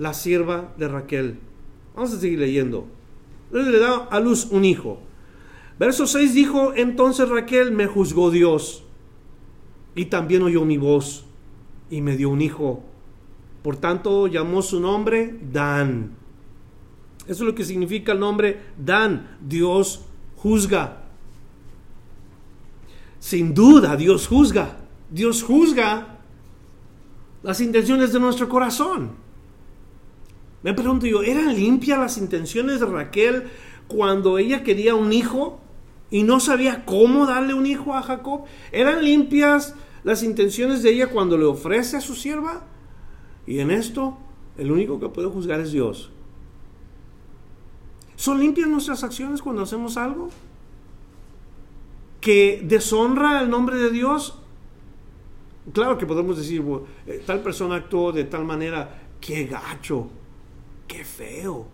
la 0.00 0.14
sierva 0.14 0.72
de 0.78 0.88
Raquel. 0.88 1.38
Vamos 1.94 2.14
a 2.14 2.18
seguir 2.18 2.38
leyendo. 2.38 2.86
Le 3.52 3.78
da 3.78 4.08
a 4.10 4.18
luz 4.18 4.48
un 4.50 4.64
hijo. 4.64 4.98
Verso 5.78 6.06
6 6.06 6.32
dijo, 6.32 6.72
entonces 6.74 7.28
Raquel 7.28 7.70
me 7.70 7.86
juzgó 7.86 8.30
Dios 8.30 8.82
y 9.94 10.06
también 10.06 10.42
oyó 10.42 10.64
mi 10.64 10.78
voz 10.78 11.26
y 11.90 12.00
me 12.00 12.16
dio 12.16 12.30
un 12.30 12.40
hijo. 12.40 12.82
Por 13.62 13.76
tanto 13.76 14.26
llamó 14.26 14.62
su 14.62 14.80
nombre 14.80 15.38
Dan. 15.52 16.12
Eso 17.26 17.42
es 17.44 17.48
lo 17.48 17.54
que 17.54 17.64
significa 17.64 18.12
el 18.12 18.20
nombre 18.20 18.58
Dan. 18.78 19.36
Dios 19.46 20.06
juzga. 20.36 21.02
Sin 23.18 23.52
duda, 23.52 23.96
Dios 23.96 24.26
juzga. 24.26 24.78
Dios 25.10 25.42
juzga 25.42 26.20
las 27.42 27.60
intenciones 27.60 28.14
de 28.14 28.20
nuestro 28.20 28.48
corazón. 28.48 29.28
Me 30.62 30.74
pregunto 30.74 31.06
yo, 31.06 31.22
¿eran 31.22 31.54
limpias 31.54 31.98
las 31.98 32.18
intenciones 32.18 32.80
de 32.80 32.86
Raquel 32.86 33.50
cuando 33.88 34.38
ella 34.38 34.62
quería 34.62 34.94
un 34.94 35.12
hijo 35.12 35.60
y 36.10 36.22
no 36.22 36.38
sabía 36.38 36.84
cómo 36.84 37.26
darle 37.26 37.54
un 37.54 37.66
hijo 37.66 37.94
a 37.94 38.02
Jacob? 38.02 38.44
¿Eran 38.72 39.02
limpias 39.02 39.74
las 40.04 40.22
intenciones 40.22 40.82
de 40.82 40.90
ella 40.90 41.08
cuando 41.08 41.38
le 41.38 41.46
ofrece 41.46 41.96
a 41.96 42.00
su 42.00 42.14
sierva? 42.14 42.64
Y 43.46 43.60
en 43.60 43.70
esto, 43.70 44.18
el 44.58 44.70
único 44.70 45.00
que 45.00 45.08
puede 45.08 45.28
juzgar 45.28 45.60
es 45.60 45.72
Dios. 45.72 46.10
¿Son 48.16 48.38
limpias 48.38 48.68
nuestras 48.68 49.02
acciones 49.02 49.40
cuando 49.40 49.62
hacemos 49.62 49.96
algo? 49.96 50.28
¿Que 52.20 52.60
deshonra 52.62 53.40
el 53.40 53.48
nombre 53.48 53.78
de 53.78 53.90
Dios? 53.90 54.38
Claro 55.72 55.96
que 55.96 56.04
podemos 56.04 56.36
decir, 56.36 56.62
eh, 57.06 57.22
tal 57.24 57.40
persona 57.40 57.76
actuó 57.76 58.12
de 58.12 58.24
tal 58.24 58.44
manera, 58.44 59.08
qué 59.20 59.46
gacho, 59.46 60.10
qué 60.90 61.04
feo. 61.04 61.68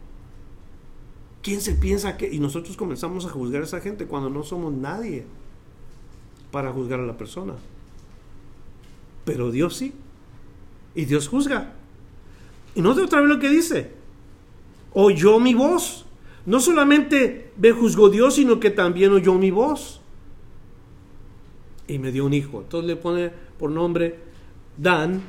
¿Quién 1.42 1.60
se 1.60 1.72
piensa 1.72 2.16
que... 2.16 2.32
Y 2.32 2.38
nosotros 2.38 2.76
comenzamos 2.76 3.24
a 3.24 3.30
juzgar 3.30 3.62
a 3.62 3.64
esa 3.64 3.80
gente 3.80 4.06
cuando 4.06 4.28
no 4.28 4.42
somos 4.42 4.72
nadie 4.72 5.24
para 6.50 6.70
juzgar 6.72 7.00
a 7.00 7.06
la 7.06 7.16
persona. 7.16 7.54
Pero 9.24 9.50
Dios 9.50 9.76
sí. 9.76 9.94
Y 10.94 11.06
Dios 11.06 11.28
juzga. 11.28 11.72
Y 12.74 12.82
no 12.82 12.90
otra 12.90 13.20
vez 13.20 13.28
lo 13.28 13.38
que 13.38 13.48
dice. 13.48 13.90
Oyó 14.92 15.40
mi 15.40 15.54
voz. 15.54 16.04
No 16.44 16.60
solamente 16.60 17.52
me 17.56 17.72
juzgó 17.72 18.10
Dios, 18.10 18.34
sino 18.34 18.60
que 18.60 18.70
también 18.70 19.12
oyó 19.12 19.34
mi 19.34 19.50
voz. 19.50 20.00
Y 21.88 21.98
me 21.98 22.12
dio 22.12 22.26
un 22.26 22.34
hijo. 22.34 22.60
Entonces 22.60 22.86
le 22.86 22.96
pone 22.96 23.30
por 23.58 23.70
nombre 23.70 24.18
Dan, 24.76 25.22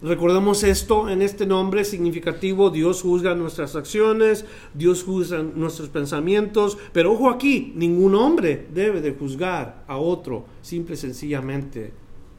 Recordamos 0.00 0.62
esto 0.62 1.08
en 1.08 1.22
este 1.22 1.44
nombre 1.44 1.84
significativo, 1.84 2.70
Dios 2.70 3.02
juzga 3.02 3.34
nuestras 3.34 3.74
acciones, 3.74 4.44
Dios 4.72 5.02
juzga 5.02 5.42
nuestros 5.42 5.88
pensamientos, 5.88 6.78
pero 6.92 7.12
ojo 7.12 7.28
aquí, 7.28 7.72
ningún 7.74 8.14
hombre 8.14 8.68
debe 8.72 9.00
de 9.00 9.14
juzgar 9.14 9.84
a 9.88 9.96
otro 9.96 10.44
simple 10.62 10.94
y 10.94 10.98
sencillamente 10.98 11.92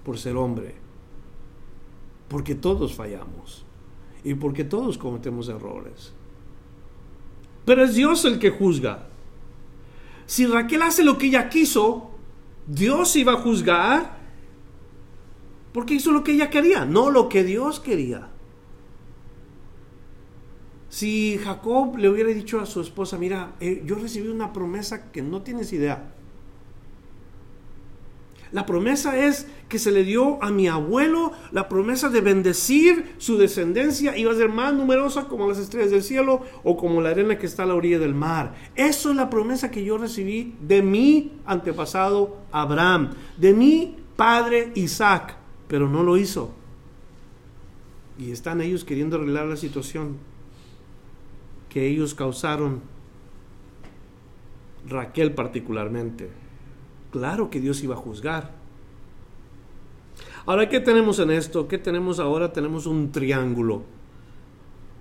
por 0.06 0.18
ser 0.18 0.38
hombre, 0.38 0.76
porque 2.30 2.56
todos 2.56 2.94
fallamos 2.94 3.66
y 4.24 4.36
porque 4.36 4.64
todos 4.64 4.98
cometemos 4.98 5.50
errores. 5.50 6.14
Pero 7.66 7.84
es 7.84 7.94
Dios 7.94 8.24
el 8.24 8.40
que 8.40 8.52
juzga. 8.52 9.10
Si 10.26 10.46
Raquel 10.46 10.82
hace 10.82 11.04
lo 11.04 11.18
que 11.18 11.28
ella 11.28 11.50
quiso, 11.50 12.12
Dios 12.68 13.18
iba 13.18 13.34
a 13.34 13.42
juzgar 13.42 14.19
porque 15.74 15.96
hizo 15.96 16.12
lo 16.12 16.24
que 16.24 16.34
ella 16.34 16.50
quería, 16.50 16.86
no 16.86 17.12
lo 17.12 17.30
que 17.30 17.44
Dios 17.44 17.80
quería. 17.80 18.30
Si 20.90 21.40
Jacob 21.44 21.98
le 21.98 22.10
hubiera 22.10 22.32
dicho 22.32 22.60
a 22.60 22.66
su 22.66 22.82
esposa, 22.82 23.18
mira, 23.18 23.54
eh, 23.60 23.84
yo 23.86 23.96
recibí 23.96 24.28
una 24.28 24.52
promesa 24.52 25.12
que 25.12 25.22
no 25.22 25.44
tienes 25.44 25.72
idea. 25.72 26.16
La 28.52 28.66
promesa 28.66 29.16
es 29.16 29.46
que 29.68 29.78
se 29.78 29.92
le 29.92 30.04
dio 30.04 30.44
a 30.44 30.50
mi 30.50 30.68
abuelo 30.68 31.34
la 31.52 31.70
promesa 31.70 32.10
de 32.10 32.22
bendecir 32.22 33.14
su 33.20 33.38
descendencia 33.38 34.18
y 34.18 34.24
va 34.24 34.32
a 34.32 34.36
ser 34.36 34.50
más 34.50 34.74
numerosa 34.74 35.26
como 35.26 35.48
las 35.48 35.60
estrellas 35.60 35.92
del 35.92 36.02
cielo 36.02 36.42
o 36.64 36.76
como 36.76 37.00
la 37.00 37.10
arena 37.10 37.38
que 37.38 37.46
está 37.46 37.62
a 37.62 37.66
la 37.68 37.76
orilla 37.76 38.00
del 38.00 38.16
mar. 38.16 38.56
Eso 38.76 39.12
es 39.12 39.16
la 39.16 39.30
promesa 39.30 39.70
que 39.70 39.84
yo 39.84 40.00
recibí 40.00 40.56
de 40.62 40.82
mi 40.82 41.34
antepasado 41.46 42.38
Abraham, 42.52 43.12
de 43.38 43.54
mi 43.54 43.98
padre 44.16 44.72
Isaac 44.74 45.39
pero 45.70 45.88
no 45.88 46.04
lo 46.04 46.18
hizo. 46.18 46.52
Y 48.18 48.32
están 48.32 48.60
ellos 48.60 48.84
queriendo 48.84 49.16
arreglar 49.16 49.46
la 49.46 49.56
situación 49.56 50.18
que 51.70 51.88
ellos 51.88 52.16
causaron, 52.16 52.82
Raquel 54.90 55.34
particularmente. 55.34 56.30
Claro 57.12 57.50
que 57.50 57.62
Dios 57.62 57.82
iba 57.84 57.96
a 57.96 57.98
juzgar. 57.98 58.52
Ahora, 60.46 60.68
¿qué 60.68 60.80
tenemos 60.80 61.20
en 61.20 61.32
esto? 61.32 61.68
¿Qué 61.68 61.78
tenemos 61.78 62.20
ahora? 62.20 62.52
Tenemos 62.52 62.88
un 62.88 63.12
triángulo. 63.12 63.84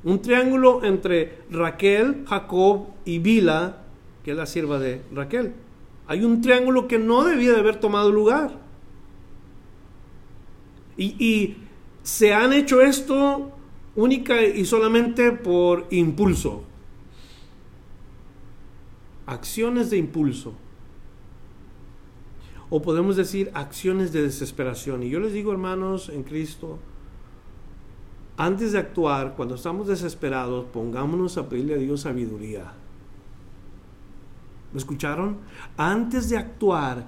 Un 0.04 0.20
triángulo 0.20 0.84
entre 0.84 1.38
Raquel, 1.50 2.24
Jacob 2.28 2.88
y 3.04 3.18
Bila, 3.18 3.84
que 4.22 4.32
es 4.32 4.36
la 4.36 4.46
sierva 4.46 4.78
de 4.78 5.02
Raquel. 5.12 5.54
Hay 6.06 6.24
un 6.24 6.42
triángulo 6.42 6.86
que 6.86 6.98
no 6.98 7.24
debía 7.24 7.52
de 7.52 7.60
haber 7.60 7.80
tomado 7.80 8.12
lugar. 8.12 8.67
Y, 10.98 11.56
se 12.02 12.32
han 12.32 12.54
hecho 12.54 12.80
esto 12.80 13.52
única 13.94 14.42
y 14.42 14.64
solamente 14.64 15.30
por 15.32 15.86
impulso. 15.90 16.64
Acciones 19.26 19.90
de 19.90 19.98
impulso. 19.98 20.54
O 22.70 22.80
podemos 22.80 23.16
decir 23.16 23.50
acciones 23.52 24.12
de 24.12 24.22
desesperación. 24.22 25.02
Y 25.02 25.10
yo 25.10 25.20
les 25.20 25.34
digo, 25.34 25.52
hermanos, 25.52 26.08
en 26.08 26.22
Cristo, 26.22 26.78
antes 28.38 28.72
de 28.72 28.78
actuar, 28.78 29.34
cuando 29.36 29.56
estamos 29.56 29.86
desesperados, 29.86 30.64
pongámonos 30.72 31.36
a 31.36 31.48
pedirle 31.48 31.74
a 31.74 31.78
Dios 31.78 32.02
sabiduría. 32.02 32.72
¿Me 34.72 34.78
escucharon? 34.78 35.38
Antes 35.76 36.28
de 36.28 36.36
actuar, 36.36 37.06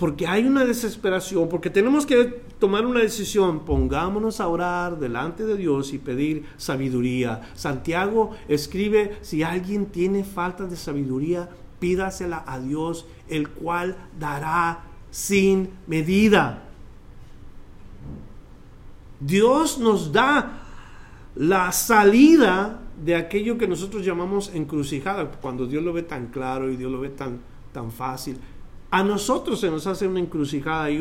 porque 0.00 0.26
hay 0.26 0.46
una 0.46 0.64
desesperación, 0.64 1.50
porque 1.50 1.68
tenemos 1.68 2.06
que 2.06 2.24
tomar 2.58 2.86
una 2.86 3.00
decisión, 3.00 3.66
pongámonos 3.66 4.40
a 4.40 4.48
orar 4.48 4.98
delante 4.98 5.44
de 5.44 5.58
Dios 5.58 5.92
y 5.92 5.98
pedir 5.98 6.46
sabiduría. 6.56 7.42
Santiago 7.54 8.30
escribe, 8.48 9.18
si 9.20 9.42
alguien 9.42 9.84
tiene 9.84 10.24
falta 10.24 10.64
de 10.64 10.76
sabiduría, 10.76 11.50
pídasela 11.80 12.42
a 12.46 12.58
Dios, 12.58 13.04
el 13.28 13.50
cual 13.50 13.94
dará 14.18 14.84
sin 15.10 15.68
medida. 15.86 16.62
Dios 19.20 19.76
nos 19.76 20.12
da 20.12 20.62
la 21.34 21.72
salida 21.72 22.80
de 23.04 23.16
aquello 23.16 23.58
que 23.58 23.68
nosotros 23.68 24.02
llamamos 24.02 24.50
encrucijada, 24.54 25.30
cuando 25.30 25.66
Dios 25.66 25.84
lo 25.84 25.92
ve 25.92 26.04
tan 26.04 26.28
claro 26.28 26.70
y 26.70 26.76
Dios 26.76 26.90
lo 26.90 27.00
ve 27.00 27.10
tan, 27.10 27.40
tan 27.74 27.92
fácil. 27.92 28.38
A 28.90 29.04
nosotros 29.04 29.60
se 29.60 29.70
nos 29.70 29.86
hace 29.86 30.08
una 30.08 30.18
encrucijada 30.18 30.90
y, 30.90 31.00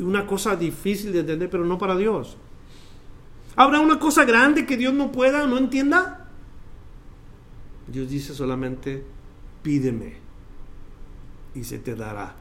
una 0.00 0.26
cosa 0.26 0.56
difícil 0.56 1.12
de 1.12 1.20
entender, 1.20 1.48
pero 1.48 1.64
no 1.64 1.78
para 1.78 1.96
Dios. 1.96 2.36
¿Habrá 3.54 3.80
una 3.80 3.98
cosa 3.98 4.24
grande 4.24 4.66
que 4.66 4.76
Dios 4.76 4.92
no 4.92 5.12
pueda, 5.12 5.46
no 5.46 5.56
entienda? 5.56 6.28
Dios 7.86 8.08
dice 8.10 8.34
solamente, 8.34 9.04
pídeme 9.62 10.16
y 11.54 11.62
se 11.62 11.78
te 11.78 11.94
dará. 11.94 12.34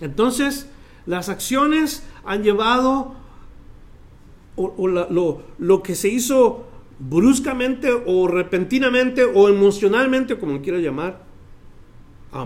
Entonces, 0.00 0.70
las 1.04 1.28
acciones 1.28 2.04
han 2.24 2.42
llevado 2.42 3.16
o, 4.56 4.86
lo, 4.88 5.42
lo, 5.58 5.82
que 5.82 5.94
se 5.94 6.08
hizo 6.08 6.66
bruscamente 7.00 7.90
o 8.06 8.28
repentinamente 8.28 9.24
o 9.24 9.48
emocionalmente, 9.48 10.38
como 10.38 10.62
quiera 10.62 10.78
llamar, 10.78 11.23
Ah, 11.23 11.23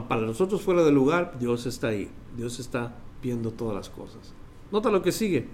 para 0.08 0.20
nosotros 0.20 0.60
fuera 0.60 0.84
del 0.84 0.94
lugar, 0.94 1.38
Dios 1.38 1.64
está 1.64 1.88
ahí. 1.88 2.10
Dios 2.36 2.60
está 2.60 2.94
viendo 3.22 3.50
todas 3.50 3.74
las 3.74 3.88
cosas. 3.88 4.34
Nota 4.70 4.90
lo 4.90 5.00
que 5.00 5.12
sigue. 5.12 5.48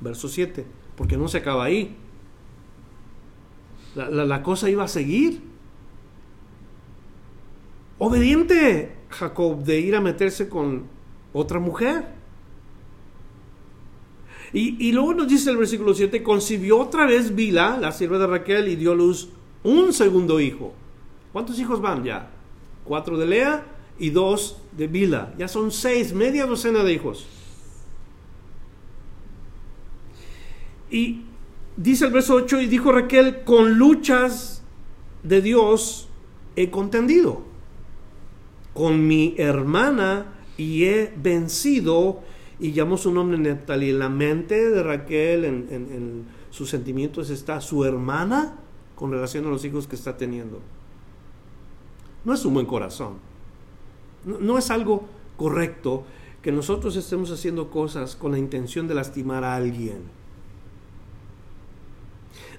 Verso 0.00 0.28
7. 0.28 0.66
Porque 0.96 1.16
no 1.16 1.28
se 1.28 1.38
acaba 1.38 1.64
ahí. 1.64 1.96
La, 3.94 4.10
la 4.10 4.42
cosa 4.42 4.68
iba 4.68 4.84
a 4.84 4.88
seguir. 4.88 5.40
Obediente 7.98 8.96
Jacob 9.08 9.62
de 9.62 9.80
ir 9.80 9.96
a 9.96 10.00
meterse 10.00 10.48
con 10.48 10.84
otra 11.32 11.58
mujer. 11.58 12.04
Y, 14.52 14.88
y, 14.88 14.92
luego 14.92 15.14
nos 15.14 15.26
dice 15.26 15.50
el 15.50 15.56
versículo 15.56 15.94
7, 15.94 16.22
concibió 16.22 16.78
otra 16.78 17.06
vez 17.06 17.34
Bila, 17.34 17.76
la 17.76 17.90
sierva 17.90 18.18
de 18.18 18.26
Raquel, 18.28 18.68
y 18.68 18.76
dio 18.76 18.94
luz 18.94 19.30
un 19.64 19.92
segundo 19.92 20.38
hijo. 20.38 20.72
¿Cuántos 21.32 21.58
hijos 21.58 21.80
van 21.80 22.04
ya? 22.04 22.30
Cuatro 22.84 23.16
de 23.16 23.26
Lea 23.26 23.66
y 23.98 24.10
dos 24.10 24.58
de 24.72 24.86
Bila. 24.86 25.34
Ya 25.38 25.48
son 25.48 25.70
seis, 25.70 26.12
media 26.12 26.46
docena 26.46 26.82
de 26.82 26.92
hijos. 26.92 27.26
Y 30.90 31.22
dice 31.76 32.06
el 32.06 32.12
verso 32.12 32.34
8, 32.34 32.60
y 32.60 32.66
dijo 32.66 32.92
Raquel, 32.92 33.42
con 33.44 33.78
luchas 33.78 34.62
de 35.22 35.40
Dios 35.40 36.08
he 36.56 36.70
contendido 36.70 37.42
con 38.74 39.06
mi 39.06 39.34
hermana 39.38 40.34
y 40.56 40.84
he 40.84 41.12
vencido. 41.16 42.20
Y 42.60 42.72
llamó 42.72 42.96
su 42.96 43.12
nombre 43.12 43.36
Neptali. 43.38 43.90
En 43.90 43.98
la 43.98 44.08
mente 44.08 44.70
de 44.70 44.82
Raquel, 44.82 45.44
en, 45.44 45.66
en 45.70 46.26
sus 46.50 46.70
sentimientos, 46.70 47.30
está 47.30 47.60
su 47.60 47.84
hermana 47.84 48.60
con 48.94 49.10
relación 49.10 49.46
a 49.46 49.48
los 49.48 49.64
hijos 49.64 49.88
que 49.88 49.96
está 49.96 50.16
teniendo 50.16 50.60
no 52.24 52.32
es 52.32 52.44
un 52.44 52.54
buen 52.54 52.66
corazón. 52.66 53.14
No, 54.24 54.56
es 54.56 54.70
algo 54.70 55.04
correcto 55.36 56.04
que 56.42 56.50
nosotros 56.50 56.96
estemos 56.96 57.30
haciendo 57.30 57.70
cosas 57.70 58.16
con 58.16 58.32
la 58.32 58.38
intención 58.38 58.88
de 58.88 58.94
lastimar 58.94 59.44
a 59.44 59.54
alguien. 59.54 60.02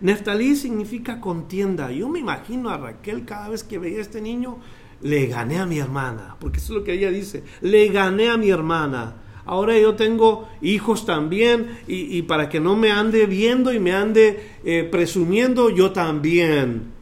Neftalí 0.02 0.56
significa 0.56 1.20
contienda. 1.20 1.92
Yo 1.92 2.10
me 2.10 2.20
imagino 2.20 2.70
a 2.70 2.78
Raquel 2.78 3.26
cada 3.26 3.50
vez 3.50 3.64
que 3.64 3.80
veía 3.80 4.00
a 4.00 4.02
este 4.02 4.22
niño, 4.22 4.58
le 5.02 5.28
gané 5.28 5.60
a 5.60 5.66
mi 5.66 5.80
hermana, 5.80 6.36
porque 6.40 6.60
eso 6.60 6.74
es 6.74 6.80
lo 6.80 6.84
que 6.84 6.94
ella 6.94 7.10
dice, 7.10 7.44
le 7.62 7.88
gané 7.88 8.30
a 8.30 8.38
mi 8.38 8.50
hermana. 8.50 9.16
Ahora 9.46 9.78
yo 9.78 9.96
tengo 9.96 10.50
hijos 10.62 11.06
también 11.06 11.78
y, 11.88 12.24
para 12.24 12.50
que 12.50 12.60
no 12.60 12.76
me 12.76 12.92
ande 12.92 13.28
viendo 13.28 13.72
y 13.72 13.80
me 13.80 13.94
ande 13.94 14.58
eh, 14.64 14.88
presumiendo, 14.92 15.70
yo 15.70 15.92
también. 15.92 16.95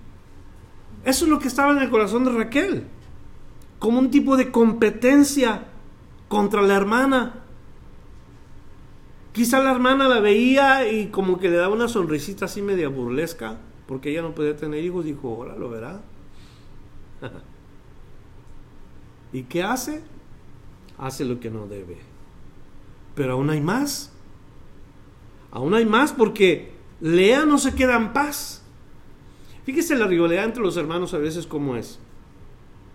Eso 1.03 1.25
es 1.25 1.31
lo 1.31 1.39
que 1.39 1.47
estaba 1.47 1.73
en 1.73 1.79
el 1.79 1.89
corazón 1.89 2.23
de 2.25 2.31
Raquel, 2.31 2.85
como 3.79 3.99
un 3.99 4.09
tipo 4.09 4.37
de 4.37 4.51
competencia 4.51 5.65
contra 6.29 6.61
la 6.61 6.75
hermana. 6.75 7.43
Quizá 9.33 9.59
la 9.61 9.71
hermana 9.71 10.07
la 10.07 10.19
veía 10.19 10.89
y 10.89 11.07
como 11.07 11.39
que 11.39 11.49
le 11.49 11.57
daba 11.57 11.73
una 11.73 11.87
sonrisita 11.87 12.45
así 12.45 12.61
media 12.61 12.87
burlesca, 12.87 13.57
porque 13.87 14.11
ella 14.11 14.21
no 14.21 14.33
podía 14.33 14.55
tener 14.55 14.83
hijos, 14.83 15.05
dijo, 15.05 15.27
ahora 15.27 15.57
lo 15.57 15.69
verá. 15.69 16.01
¿Y 19.33 19.43
qué 19.43 19.63
hace? 19.63 20.03
Hace 20.97 21.25
lo 21.25 21.39
que 21.39 21.49
no 21.49 21.67
debe. 21.67 21.97
Pero 23.15 23.33
aún 23.33 23.49
hay 23.49 23.61
más. 23.61 24.11
Aún 25.51 25.73
hay 25.73 25.85
más 25.85 26.13
porque 26.13 26.71
Lea 27.01 27.45
no 27.45 27.57
se 27.57 27.75
queda 27.75 27.95
en 27.95 28.13
paz. 28.13 28.62
Fíjese 29.65 29.95
la 29.95 30.07
rivalidad 30.07 30.43
entre 30.43 30.61
los 30.61 30.75
hermanos 30.77 31.13
a 31.13 31.17
veces 31.17 31.47
como 31.47 31.75
es. 31.75 31.99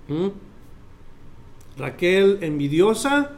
¿Mm? 0.09 0.28
Raquel 1.78 2.38
envidiosa 2.42 3.33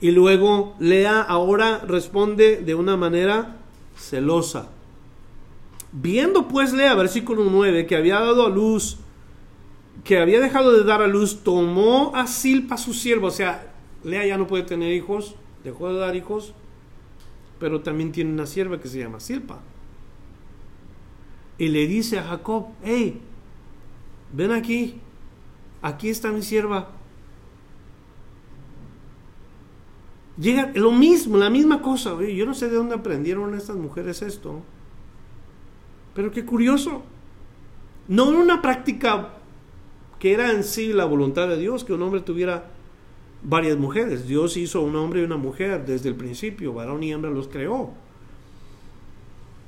y 0.00 0.10
luego 0.10 0.74
Lea 0.78 1.20
ahora 1.20 1.82
responde 1.86 2.58
de 2.58 2.74
una 2.74 2.96
manera 2.96 3.56
celosa. 3.96 4.70
Viendo 5.92 6.48
pues 6.48 6.72
Lea, 6.72 6.94
versículo 6.94 7.44
9, 7.44 7.86
que 7.86 7.96
había 7.96 8.20
dado 8.20 8.46
a 8.46 8.50
luz, 8.50 8.98
que 10.04 10.18
había 10.18 10.40
dejado 10.40 10.72
de 10.72 10.84
dar 10.84 11.02
a 11.02 11.06
luz, 11.06 11.42
tomó 11.42 12.12
a 12.14 12.26
Silpa 12.26 12.76
su 12.76 12.94
siervo. 12.94 13.28
O 13.28 13.30
sea, 13.30 13.72
Lea 14.04 14.26
ya 14.26 14.38
no 14.38 14.46
puede 14.46 14.62
tener 14.62 14.92
hijos, 14.92 15.34
dejó 15.64 15.92
de 15.92 15.98
dar 15.98 16.16
hijos, 16.16 16.52
pero 17.58 17.80
también 17.80 18.12
tiene 18.12 18.32
una 18.32 18.46
sierva 18.46 18.80
que 18.80 18.88
se 18.88 18.98
llama 18.98 19.20
Silpa 19.20 19.60
y 21.58 21.68
le 21.68 21.86
dice 21.86 22.18
a 22.18 22.24
Jacob, 22.24 22.66
hey, 22.82 23.20
ven 24.32 24.52
aquí, 24.52 25.00
aquí 25.82 26.08
está 26.08 26.32
mi 26.32 26.42
sierva. 26.42 26.90
Llega 30.38 30.70
lo 30.74 30.92
mismo, 30.92 31.38
la 31.38 31.48
misma 31.48 31.80
cosa. 31.80 32.14
yo 32.22 32.44
no 32.44 32.52
sé 32.52 32.68
de 32.68 32.76
dónde 32.76 32.94
aprendieron 32.94 33.54
estas 33.54 33.76
mujeres 33.76 34.20
esto. 34.20 34.60
Pero 36.14 36.30
qué 36.30 36.44
curioso. 36.44 37.02
No 38.08 38.28
una 38.28 38.60
práctica 38.60 39.30
que 40.18 40.32
era 40.32 40.52
en 40.52 40.62
sí 40.62 40.92
la 40.92 41.06
voluntad 41.06 41.48
de 41.48 41.58
Dios, 41.58 41.84
que 41.84 41.92
un 41.92 42.02
hombre 42.02 42.20
tuviera 42.20 42.70
varias 43.42 43.78
mujeres. 43.78 44.26
Dios 44.28 44.56
hizo 44.56 44.82
un 44.82 44.96
hombre 44.96 45.20
y 45.20 45.24
una 45.24 45.36
mujer 45.36 45.86
desde 45.86 46.08
el 46.08 46.16
principio, 46.16 46.74
varón 46.74 47.02
y 47.02 47.12
hembra 47.12 47.30
los 47.30 47.48
creó. 47.48 47.92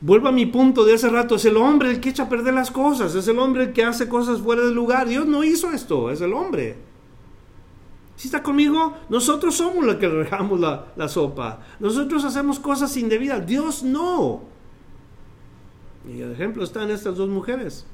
Vuelvo 0.00 0.28
a 0.28 0.32
mi 0.32 0.46
punto 0.46 0.84
de 0.84 0.94
hace 0.94 1.08
rato, 1.08 1.34
es 1.34 1.44
el 1.44 1.56
hombre 1.56 1.90
el 1.90 2.00
que 2.00 2.10
echa 2.10 2.24
a 2.24 2.28
perder 2.28 2.54
las 2.54 2.70
cosas, 2.70 3.14
es 3.16 3.26
el 3.26 3.38
hombre 3.38 3.64
el 3.64 3.72
que 3.72 3.84
hace 3.84 4.08
cosas 4.08 4.40
fuera 4.40 4.62
del 4.62 4.74
lugar. 4.74 5.08
Dios 5.08 5.26
no 5.26 5.42
hizo 5.42 5.72
esto, 5.72 6.10
es 6.10 6.20
el 6.20 6.32
hombre. 6.32 6.76
Si 8.14 8.28
está 8.28 8.42
conmigo, 8.42 8.94
nosotros 9.08 9.56
somos 9.56 9.84
los 9.84 9.96
que 9.96 10.08
regamos 10.08 10.60
la, 10.60 11.08
sopa. 11.08 11.60
Nosotros 11.78 12.24
hacemos 12.24 12.60
cosas 12.60 12.96
indebidas, 12.96 13.46
Dios 13.46 13.82
no. 13.82 14.42
Y 16.08 16.20
el 16.20 16.32
ejemplo 16.32 16.62
está 16.62 16.82
en 16.84 16.90
estas 16.90 17.16
dos 17.16 17.28
mujeres. 17.28 17.86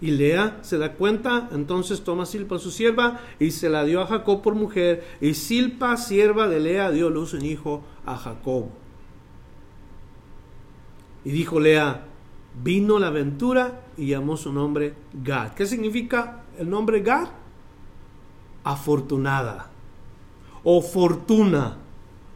Y 0.00 0.12
Lea 0.12 0.58
se 0.62 0.78
da 0.78 0.94
cuenta, 0.94 1.48
entonces 1.52 2.02
toma 2.02 2.26
Silpa 2.26 2.58
su 2.58 2.70
sierva 2.70 3.20
y 3.40 3.52
se 3.52 3.68
la 3.68 3.84
dio 3.84 4.00
a 4.00 4.06
Jacob 4.06 4.42
por 4.42 4.54
mujer. 4.54 5.04
Y 5.20 5.34
Silpa, 5.34 5.96
sierva 5.96 6.48
de 6.48 6.60
Lea, 6.60 6.90
dio 6.90 7.10
luz 7.10 7.34
un 7.34 7.44
hijo 7.44 7.82
a 8.04 8.16
Jacob. 8.16 8.66
Y 11.24 11.30
dijo 11.30 11.60
Lea, 11.60 12.06
vino 12.62 12.98
la 12.98 13.08
aventura 13.08 13.82
y 13.96 14.08
llamó 14.08 14.36
su 14.36 14.52
nombre 14.52 14.94
Gad. 15.12 15.52
¿Qué 15.54 15.66
significa 15.66 16.42
el 16.58 16.70
nombre 16.70 17.00
Gad? 17.00 17.28
Afortunada 18.64 19.70
o 20.64 20.82
fortuna. 20.82 21.76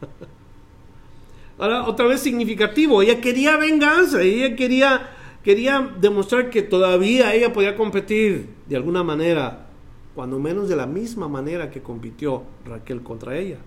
Ahora, 1.57 1.87
otra 1.87 2.07
vez 2.07 2.19
significativo, 2.21 3.01
ella 3.01 3.21
quería 3.21 3.57
venganza, 3.57 4.21
ella 4.21 4.55
quería, 4.55 5.11
quería 5.43 5.93
demostrar 5.99 6.49
que 6.49 6.63
todavía 6.63 7.33
ella 7.33 7.53
podía 7.53 7.75
competir 7.75 8.49
de 8.67 8.75
alguna 8.75 9.03
manera, 9.03 9.67
cuando 10.15 10.39
menos 10.39 10.67
de 10.67 10.75
la 10.75 10.87
misma 10.87 11.27
manera 11.27 11.69
que 11.69 11.81
compitió 11.81 12.43
Raquel 12.65 13.03
contra 13.03 13.37
ella. 13.37 13.57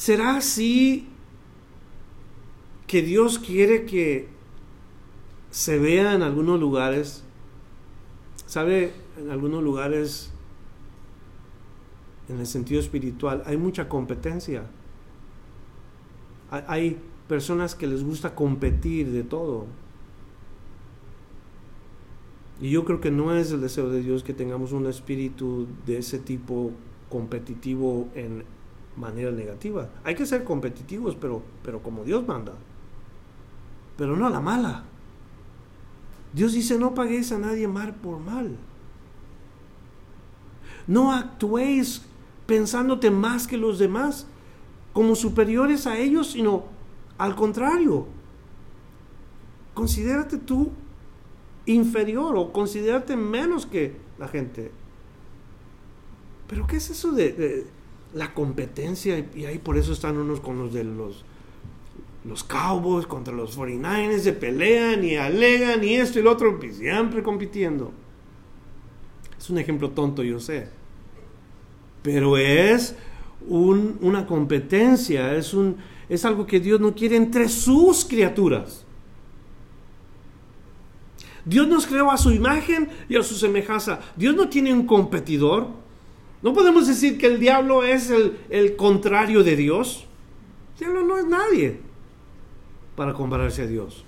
¿Será 0.00 0.36
así 0.36 1.08
que 2.86 3.02
Dios 3.02 3.38
quiere 3.38 3.84
que 3.84 4.28
se 5.50 5.78
vea 5.78 6.14
en 6.14 6.22
algunos 6.22 6.58
lugares 6.58 7.22
Sabe, 8.46 8.92
en 9.16 9.30
algunos 9.30 9.62
lugares, 9.62 10.32
en 12.28 12.40
el 12.40 12.46
sentido 12.46 12.80
espiritual, 12.80 13.42
hay 13.44 13.58
mucha 13.58 13.90
competencia. 13.90 14.64
Hay 16.50 16.98
personas 17.28 17.74
que 17.74 17.86
les 17.86 18.02
gusta 18.02 18.34
competir 18.34 19.12
de 19.12 19.22
todo. 19.22 19.66
Y 22.60 22.70
yo 22.70 22.84
creo 22.84 23.00
que 23.00 23.10
no 23.10 23.36
es 23.36 23.52
el 23.52 23.60
deseo 23.60 23.90
de 23.90 24.02
Dios 24.02 24.24
que 24.24 24.34
tengamos 24.34 24.72
un 24.72 24.86
espíritu 24.86 25.68
de 25.86 25.98
ese 25.98 26.18
tipo 26.18 26.72
competitivo 27.08 28.08
en 28.16 28.44
manera 29.00 29.30
negativa. 29.30 29.88
Hay 30.04 30.14
que 30.14 30.26
ser 30.26 30.44
competitivos, 30.44 31.16
pero, 31.16 31.42
pero 31.64 31.82
como 31.82 32.04
Dios 32.04 32.26
manda. 32.26 32.52
Pero 33.96 34.16
no 34.16 34.26
a 34.26 34.30
la 34.30 34.40
mala. 34.40 34.84
Dios 36.32 36.52
dice, 36.52 36.78
no 36.78 36.94
paguéis 36.94 37.32
a 37.32 37.38
nadie 37.38 37.66
mal 37.66 37.94
por 37.94 38.18
mal. 38.18 38.56
No 40.86 41.12
actuéis 41.12 42.02
pensándote 42.46 43.10
más 43.10 43.46
que 43.46 43.56
los 43.56 43.78
demás, 43.78 44.26
como 44.92 45.14
superiores 45.14 45.86
a 45.86 45.98
ellos, 45.98 46.32
sino 46.32 46.64
al 47.18 47.34
contrario. 47.34 48.06
Considérate 49.74 50.36
tú 50.36 50.70
inferior 51.66 52.36
o 52.36 52.52
considérate 52.52 53.16
menos 53.16 53.66
que 53.66 53.96
la 54.18 54.28
gente. 54.28 54.72
Pero 56.48 56.66
¿qué 56.66 56.76
es 56.76 56.90
eso 56.90 57.12
de, 57.12 57.66
la 58.14 58.34
competencia? 58.34 59.24
Y 59.34 59.44
ahí 59.44 59.58
por 59.58 59.76
eso 59.76 59.92
están 59.92 60.16
unos 60.16 60.40
con 60.40 60.58
los 60.58 60.72
de 60.72 60.84
los, 60.84 61.24
los 62.24 62.44
Cowboys 62.44 63.06
contra 63.06 63.34
los 63.34 63.56
49ers, 63.58 64.18
se 64.18 64.32
pelean 64.32 65.04
y 65.04 65.16
alegan 65.16 65.82
y 65.84 65.94
esto 65.94 66.18
y 66.18 66.22
lo 66.22 66.32
otro, 66.32 66.58
siempre 66.72 67.22
compitiendo. 67.22 67.92
Es 69.38 69.48
un 69.48 69.58
ejemplo 69.58 69.90
tonto, 69.90 70.22
yo 70.22 70.38
sé. 70.38 70.68
Pero 72.02 72.36
es 72.36 72.94
una 73.48 74.26
competencia, 74.26 75.34
es, 75.34 75.54
un, 75.54 75.76
es 76.08 76.24
algo 76.24 76.46
que 76.46 76.60
Dios 76.60 76.80
no 76.80 76.94
quiere 76.94 77.16
entre 77.16 77.48
sus 77.48 78.04
criaturas. 78.04 78.84
Dios 81.44 81.66
nos 81.66 81.86
creó 81.86 82.10
a 82.10 82.18
su 82.18 82.32
imagen 82.32 82.88
y 83.08 83.16
a 83.16 83.22
su 83.22 83.34
semejanza. 83.34 84.00
Dios 84.16 84.34
no 84.34 84.48
tiene 84.48 84.72
un 84.72 84.86
competidor. 84.86 85.68
No 86.42 86.54
podemos 86.54 86.86
decir 86.86 87.18
que 87.18 87.26
el 87.26 87.38
diablo 87.38 87.84
es 87.84 88.10
el, 88.10 88.38
el 88.48 88.76
contrario 88.76 89.44
de 89.44 89.56
Dios. 89.56 90.06
El 90.74 90.78
diablo 90.86 91.04
no 91.04 91.18
es 91.18 91.26
nadie 91.26 91.80
para 92.96 93.12
compararse 93.12 93.62
a 93.62 93.66
Dios. 93.66 94.04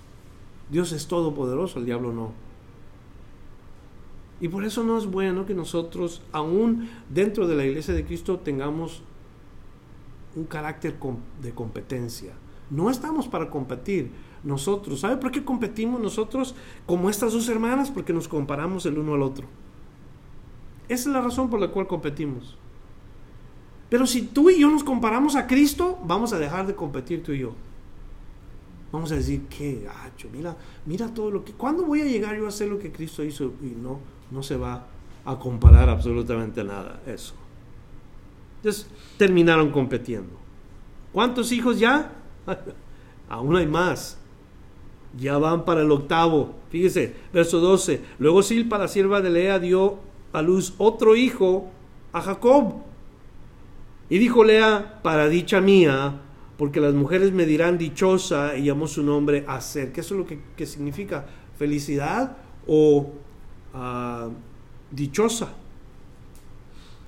Dios 0.71 0.93
es 0.93 1.07
todopoderoso, 1.07 1.79
el 1.79 1.85
diablo 1.85 2.13
no. 2.13 2.33
Y 4.41 4.49
por 4.49 4.65
eso 4.65 4.83
no 4.83 4.99
es 4.99 5.07
bueno 5.07 5.47
que 5.47 5.55
nosotros, 5.55 6.23
aún 6.33 6.89
dentro 7.09 7.47
de 7.47 7.55
la 7.55 7.65
iglesia 7.65 7.95
de 7.95 8.05
Cristo, 8.05 8.39
tengamos 8.39 9.03
un 10.35 10.45
carácter 10.45 10.97
de 11.43 11.53
competencia. 11.53 12.33
No 12.71 12.91
estamos 12.91 13.29
para 13.29 13.51
competir, 13.51 14.11
nosotros. 14.45 15.01
¿Sabe 15.01 15.17
por 15.17 15.31
qué 15.31 15.45
competimos 15.45 16.01
nosotros 16.01 16.55
como 16.87 17.11
estas 17.11 17.33
dos 17.33 17.49
hermanas? 17.49 17.91
Porque 17.91 18.13
nos 18.13 18.29
comparamos 18.29 18.87
el 18.87 18.99
uno 18.99 19.15
al 19.15 19.23
otro. 19.23 19.47
Esa 20.89 21.09
es 21.09 21.15
la 21.15 21.21
razón 21.21 21.49
por 21.49 21.61
la 21.61 21.69
cual 21.69 21.87
competimos. 21.87 22.57
Pero 23.89 24.07
si 24.07 24.23
tú 24.23 24.51
y 24.51 24.61
yo 24.61 24.71
nos 24.71 24.85
comparamos 24.85 25.37
a 25.37 25.47
Cristo, 25.47 25.99
vamos 26.05 26.33
a 26.33 26.39
dejar 26.39 26.67
de 26.67 26.75
competir 26.75 27.23
tú 27.23 27.33
y 27.33 27.41
yo. 27.41 27.53
Vamos 28.91 29.13
a 29.13 29.17
decir, 29.17 29.43
qué 29.49 29.83
gacho, 29.85 30.29
mira, 30.33 30.57
mira 30.85 31.13
todo 31.13 31.31
lo 31.31 31.45
que... 31.45 31.53
¿Cuándo 31.53 31.85
voy 31.85 32.03
a 32.03 32.05
llegar 32.05 32.37
yo 32.37 32.45
a 32.45 32.49
hacer 32.49 32.69
lo 32.69 32.79
que 32.79 32.93
Cristo 32.93 33.25
hizo? 33.25 33.53
Y 33.63 33.75
no, 33.77 34.01
no 34.31 34.43
se 34.43 34.57
va 34.57 34.87
a 35.25 35.39
comparar 35.39 35.89
absolutamente 35.89 36.63
nada 36.65 37.01
eso. 37.07 37.35
Entonces 38.57 38.87
terminaron 39.17 39.71
compitiendo. 39.71 40.37
¿Cuántos 41.13 41.53
hijos 41.53 41.79
ya? 41.79 42.13
Aún 43.29 43.57
hay 43.57 43.67
más 43.67 44.19
ya 45.19 45.39
van 45.39 45.65
para 45.65 45.83
el 45.83 45.91
octavo. 45.91 46.55
Fíjese, 46.71 47.15
verso 47.33 47.61
12. 47.61 48.03
Luego 48.19 48.43
Silpa, 48.43 48.79
la 48.79 48.89
sierva 48.89 49.21
de 49.21 49.31
Lea, 49.31 49.59
dio 49.59 49.99
a 50.33 50.43
luz 50.43 50.75
otro 50.79 51.17
hijo 51.17 51.71
a 52.13 52.21
Jacob. 52.21 52.75
Y 54.09 54.19
dijo 54.19 54.45
Lea, 54.45 55.01
para 55.03 55.29
dicha 55.29 55.61
mía, 55.61 56.21
porque 56.59 56.81
las 56.81 56.95
mujeres 56.95 57.33
me 57.33 57.47
dirán 57.47 57.79
dichosa, 57.79 58.57
y 58.57 58.65
llamó 58.65 58.87
su 58.87 59.03
nombre 59.03 59.45
Aser. 59.47 59.93
¿Qué 59.93 60.01
es 60.01 60.11
lo 60.11 60.27
que, 60.27 60.67
significa? 60.67 61.27
¿Felicidad 61.57 62.37
o 62.67 63.11
ah, 63.75 64.29
dichosa? 64.91 65.55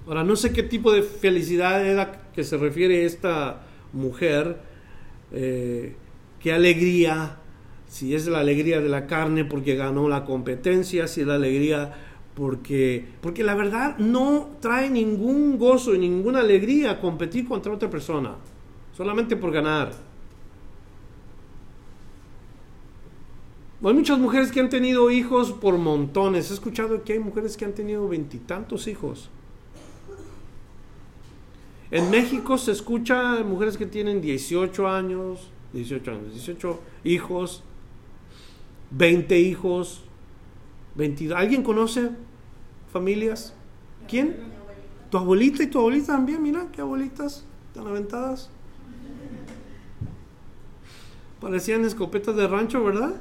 Ahora, 0.06 0.22
no 0.22 0.36
sé 0.36 0.52
qué 0.52 0.62
tipo 0.62 0.92
de 0.92 1.02
felicidad 1.02 1.86
era 1.86 2.30
que 2.34 2.44
se 2.44 2.58
refiere 2.58 3.04
esta 3.04 3.62
mujer, 3.92 4.58
eh, 5.32 5.96
qué 6.40 6.52
alegría, 6.52 7.38
si 7.88 8.14
es 8.14 8.26
la 8.26 8.40
alegría 8.40 8.80
de 8.80 8.88
la 8.88 9.06
carne 9.06 9.44
porque 9.44 9.76
ganó 9.76 10.08
la 10.08 10.24
competencia, 10.24 11.06
si 11.06 11.22
es 11.22 11.26
la 11.26 11.36
alegría 11.36 11.94
porque, 12.34 13.04
porque 13.20 13.44
la 13.44 13.54
verdad 13.54 13.96
no 13.98 14.50
trae 14.60 14.90
ningún 14.90 15.58
gozo 15.58 15.94
y 15.94 15.98
ninguna 15.98 16.40
alegría 16.40 17.00
competir 17.00 17.46
contra 17.46 17.72
otra 17.72 17.88
persona, 17.88 18.34
solamente 18.96 19.36
por 19.36 19.52
ganar. 19.52 19.92
Hay 23.82 23.92
muchas 23.92 24.18
mujeres 24.18 24.50
que 24.50 24.60
han 24.60 24.70
tenido 24.70 25.10
hijos 25.10 25.52
por 25.52 25.76
montones. 25.76 26.50
He 26.50 26.54
escuchado 26.54 27.04
que 27.04 27.12
hay 27.12 27.18
mujeres 27.18 27.56
que 27.56 27.66
han 27.66 27.74
tenido 27.74 28.08
veintitantos 28.08 28.86
hijos. 28.86 29.28
En 31.90 32.10
México 32.10 32.56
se 32.56 32.72
escucha 32.72 33.44
mujeres 33.44 33.76
que 33.76 33.84
tienen 33.84 34.22
18 34.22 34.88
años, 34.88 35.50
18 35.74 36.10
años, 36.10 36.32
18 36.32 36.80
hijos, 37.04 37.62
20 38.90 39.38
hijos, 39.38 40.02
22. 40.96 41.38
¿Alguien 41.38 41.62
conoce 41.62 42.10
familias? 42.94 43.52
¿Quién? 44.08 44.36
Tu 45.10 45.18
abuelita 45.18 45.64
y 45.64 45.66
tu 45.66 45.80
abuelita 45.80 46.12
también, 46.12 46.40
mira, 46.40 46.68
qué 46.72 46.80
abuelitas 46.80 47.44
tan 47.74 47.88
aventadas. 47.88 48.50
Parecían 51.40 51.84
escopetas 51.84 52.36
de 52.36 52.46
rancho, 52.46 52.84
¿verdad? 52.84 53.16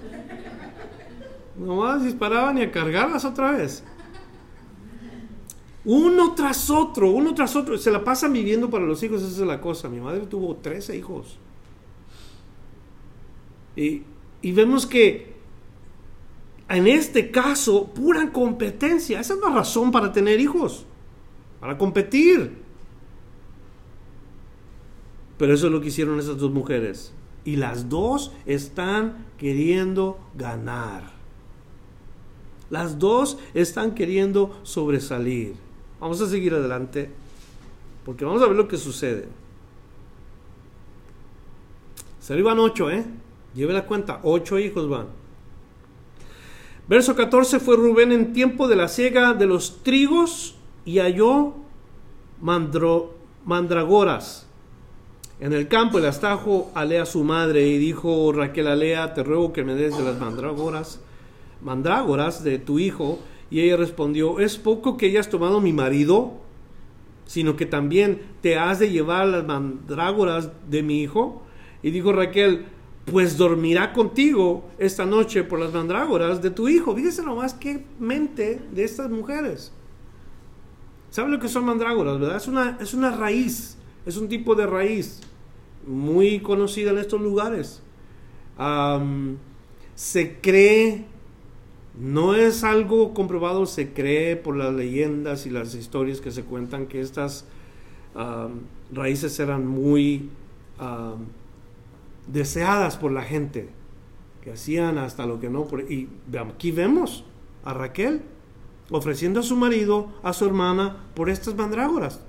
Nomás 1.58 2.04
disparaban 2.04 2.60
y 2.60 2.62
a 2.62 2.72
cargarlas 2.72 3.26
otra 3.26 3.52
vez. 3.54 3.84
Uno 5.86 6.36
tras 6.36 6.70
otro, 6.70 7.10
uno 7.10 7.34
tras 7.34 7.56
otro. 7.56 7.76
Se 7.80 7.90
la 7.90 8.04
pasan 8.04 8.32
viviendo 8.32 8.70
para 8.70 8.86
los 8.86 9.02
hijos, 9.02 9.24
esa 9.24 9.42
es 9.42 9.48
la 9.48 9.60
cosa. 9.60 9.90
Mi 9.90 10.00
madre 10.00 10.28
tuvo 10.28 10.56
13 10.56 10.96
hijos. 10.96 11.40
Y, 13.76 14.04
y 14.44 14.52
vemos 14.52 14.86
que 14.86 15.33
en 16.76 16.88
este 16.88 17.32
caso, 17.32 17.88
pura 17.88 18.32
competencia. 18.32 19.20
Esa 19.20 19.34
es 19.34 19.40
la 19.40 19.50
razón 19.50 19.92
para 19.92 20.12
tener 20.12 20.40
hijos, 20.40 20.86
para 21.60 21.78
competir. 21.78 22.64
Pero 25.38 25.54
eso 25.54 25.68
es 25.68 25.72
lo 25.72 25.82
que 25.82 25.88
hicieron 25.88 26.20
esas 26.20 26.38
dos 26.38 26.52
mujeres. 26.52 27.14
Y 27.46 27.58
las 27.58 27.90
dos 27.90 28.32
están 28.46 29.26
queriendo 29.38 30.20
ganar. 30.36 31.12
Las 32.70 32.98
dos 32.98 33.38
están 33.54 33.94
queriendo 33.94 34.60
sobresalir. 34.64 35.54
Vamos 36.00 36.22
a 36.22 36.28
seguir 36.28 36.54
adelante 36.54 37.10
porque 38.06 38.26
vamos 38.26 38.42
a 38.42 38.48
ver 38.48 38.56
lo 38.56 38.68
que 38.68 38.78
sucede. 38.78 39.28
Se 42.20 42.38
iban 42.38 42.60
ocho, 42.60 42.90
¿eh? 42.90 43.04
Lleve 43.54 43.74
la 43.74 43.86
cuenta, 43.86 44.20
ocho 44.24 44.58
hijos 44.58 44.88
van. 44.90 45.08
Verso 46.88 47.16
14 47.16 47.60
fue 47.60 47.78
Rubén 47.78 48.12
en 48.12 48.34
tiempo 48.34 48.68
de 48.68 48.76
la 48.76 48.90
siega 48.90 49.34
de 49.34 49.46
los 49.46 49.84
trigos 49.84 50.56
y 50.84 51.00
halló 51.00 51.54
mandro, 52.42 53.16
mandragoras 53.46 54.48
en 55.40 55.54
el 55.54 55.70
campo. 55.70 55.98
El 55.98 56.06
astajo 56.06 56.72
a 56.76 56.84
Lea 56.84 57.06
su 57.06 57.24
madre 57.24 57.68
y 57.68 57.78
dijo 57.78 58.34
Raquel 58.34 58.68
a 58.68 59.14
te 59.14 59.24
ruego 59.24 59.54
que 59.54 59.64
me 59.64 59.76
des 59.76 59.98
de 59.98 60.04
las 60.04 60.20
mandrágoras, 60.20 61.00
mandrágoras 61.62 62.44
de 62.44 62.60
tu 62.60 62.80
hijo. 62.80 63.20
Y 63.50 63.62
ella 63.62 63.78
respondió, 63.78 64.40
es 64.40 64.58
poco 64.58 64.98
que 64.98 65.06
hayas 65.06 65.30
tomado 65.30 65.62
mi 65.62 65.72
marido, 65.72 66.34
sino 67.26 67.56
que 67.56 67.66
también 67.66 68.22
te 68.42 68.58
has 68.58 68.80
de 68.80 68.90
llevar 68.90 69.28
las 69.28 69.46
mandrágoras 69.46 70.50
de 70.70 70.84
mi 70.84 71.02
hijo. 71.02 71.44
Y 71.82 71.92
dijo 71.92 72.12
Raquel, 72.12 72.66
pues 73.06 73.38
dormirá 73.38 73.92
contigo 73.94 74.70
esta 74.78 75.06
noche 75.06 75.44
por 75.44 75.60
las 75.60 75.74
mandrágoras 75.74 76.42
de 76.42 76.50
tu 76.52 76.70
hijo. 76.70 76.96
Fíjese 76.96 77.22
nomás 77.24 77.54
qué 77.54 77.86
mente 78.00 78.62
de 78.72 78.84
estas 78.84 79.10
mujeres. 79.10 79.72
¿Sabe 81.10 81.30
lo 81.30 81.40
que 81.40 81.48
son 81.48 81.66
mandrágoras, 81.66 82.20
verdad? 82.20 82.38
Es 82.38 82.48
una, 82.48 82.78
es 82.80 82.94
una 82.94 83.12
raíz, 83.12 83.78
es 84.06 84.18
un 84.18 84.30
tipo 84.30 84.56
de 84.56 84.66
raíz 84.66 85.22
muy 85.86 86.40
conocida 86.40 86.92
en 86.92 86.98
estos 86.98 87.22
lugares. 87.22 87.82
se 89.96 90.40
cree 90.40 91.06
No 92.00 92.34
es 92.34 92.64
algo 92.64 93.14
comprobado, 93.14 93.68
se 93.68 93.94
cree 93.94 94.36
por 94.36 94.56
las 94.58 94.74
leyendas 94.74 95.46
y 95.46 95.52
las 95.52 95.76
historias 95.76 96.22
que 96.22 96.32
se 96.32 96.44
cuentan 96.44 96.88
que 96.88 97.02
estas 97.02 97.46
raíces 98.92 99.40
eran 99.40 99.68
muy 99.68 100.30
deseadas 102.28 102.98
por 102.98 103.12
la 103.12 103.24
gente, 103.24 103.70
que 104.42 104.52
hacían 104.52 104.98
hasta 104.98 105.26
lo 105.26 105.40
que 105.40 105.50
no. 105.50 105.68
Y 105.90 106.10
aquí 106.38 106.72
vemos 106.72 107.24
a 107.64 107.74
Raquel 107.74 108.22
ofreciendo 108.92 109.40
a 109.40 109.44
su 109.44 109.56
marido, 109.56 110.10
a 110.22 110.34
su 110.34 110.46
hermana, 110.46 110.98
por 111.16 111.30
estas 111.30 111.56
mandrágoras, 111.56 112.22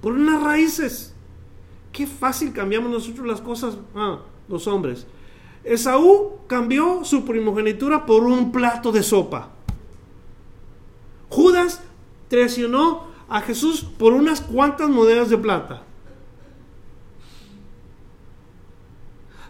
por 0.00 0.12
unas 0.12 0.42
raíces. 0.42 1.14
Qué 1.92 2.06
fácil 2.06 2.52
cambiamos 2.52 2.90
nosotros 2.90 3.26
las 3.26 3.40
cosas, 3.40 3.76
ah, 3.94 4.20
los 4.48 4.66
hombres. 4.66 5.06
Esaú 5.64 6.38
cambió 6.46 7.04
su 7.04 7.24
primogenitura 7.24 8.06
por 8.06 8.24
un 8.24 8.50
plato 8.50 8.92
de 8.92 9.02
sopa. 9.02 9.50
Judas 11.28 11.82
traicionó 12.28 13.06
a 13.28 13.40
Jesús 13.40 13.82
por 13.82 14.12
unas 14.12 14.40
cuantas 14.40 14.88
monedas 14.90 15.30
de 15.30 15.38
plata. 15.38 15.84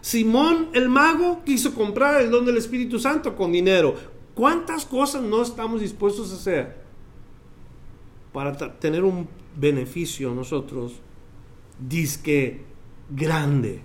Simón 0.03 0.67
el 0.73 0.89
mago 0.89 1.43
quiso 1.45 1.73
comprar 1.73 2.21
el 2.21 2.29
don 2.29 2.45
del 2.45 2.57
Espíritu 2.57 2.99
Santo 2.99 3.37
con 3.37 3.53
dinero. 3.53 3.95
¿Cuántas 4.35 4.85
cosas 4.85 5.23
no 5.23 5.41
estamos 5.41 5.79
dispuestos 5.79 6.29
a 6.29 6.35
hacer 6.35 6.75
para 8.33 8.53
tener 8.79 9.05
un 9.05 9.29
beneficio 9.55 10.35
nosotros 10.35 10.99
disque 11.79 12.65
grande 13.09 13.81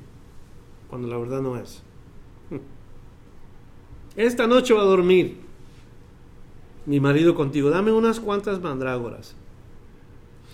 cuando 0.90 1.07
la 1.07 1.18
verdad 1.18 1.40
no 1.40 1.57
es? 1.57 1.85
Esta 4.16 4.48
noche 4.48 4.74
va 4.74 4.81
a 4.81 4.87
dormir 4.87 5.38
mi 6.85 6.98
marido 6.98 7.37
contigo, 7.37 7.70
dame 7.70 7.92
unas 7.92 8.18
cuantas 8.18 8.61
mandrágoras. 8.61 9.37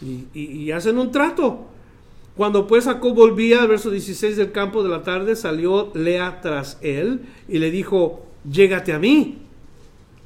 Y, 0.03 0.71
hacen 0.73 0.99
un 0.99 1.11
trato. 1.11 1.69
Cuando 2.37 2.67
pues 2.67 2.85
Jacob 2.85 3.15
volvía 3.15 3.65
verso 3.67 3.91
16 3.91 4.37
del 4.37 4.53
campo 4.53 4.83
de 4.83 4.89
la 4.89 5.03
tarde, 5.03 5.37
salió 5.37 5.93
Lea 5.95 6.41
tras 6.41 6.79
él 6.83 7.23
y 7.49 7.59
le 7.59 7.71
dijo, 7.71 8.27
llégate 8.45 8.93
a 8.93 8.99
mí 8.99 9.39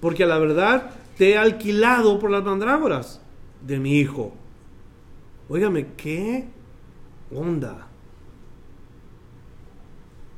porque 0.00 0.24
a 0.24 0.26
la 0.26 0.38
verdad 0.38 0.90
te 1.16 1.30
he 1.30 1.38
alquilado 1.38 2.18
por 2.18 2.30
las 2.30 2.44
mandrágoras 2.44 3.20
de 3.66 3.78
mi 3.78 3.98
hijo. 3.98 4.32
Óigame, 5.48 5.88
qué 5.96 6.46
onda. 7.34 7.88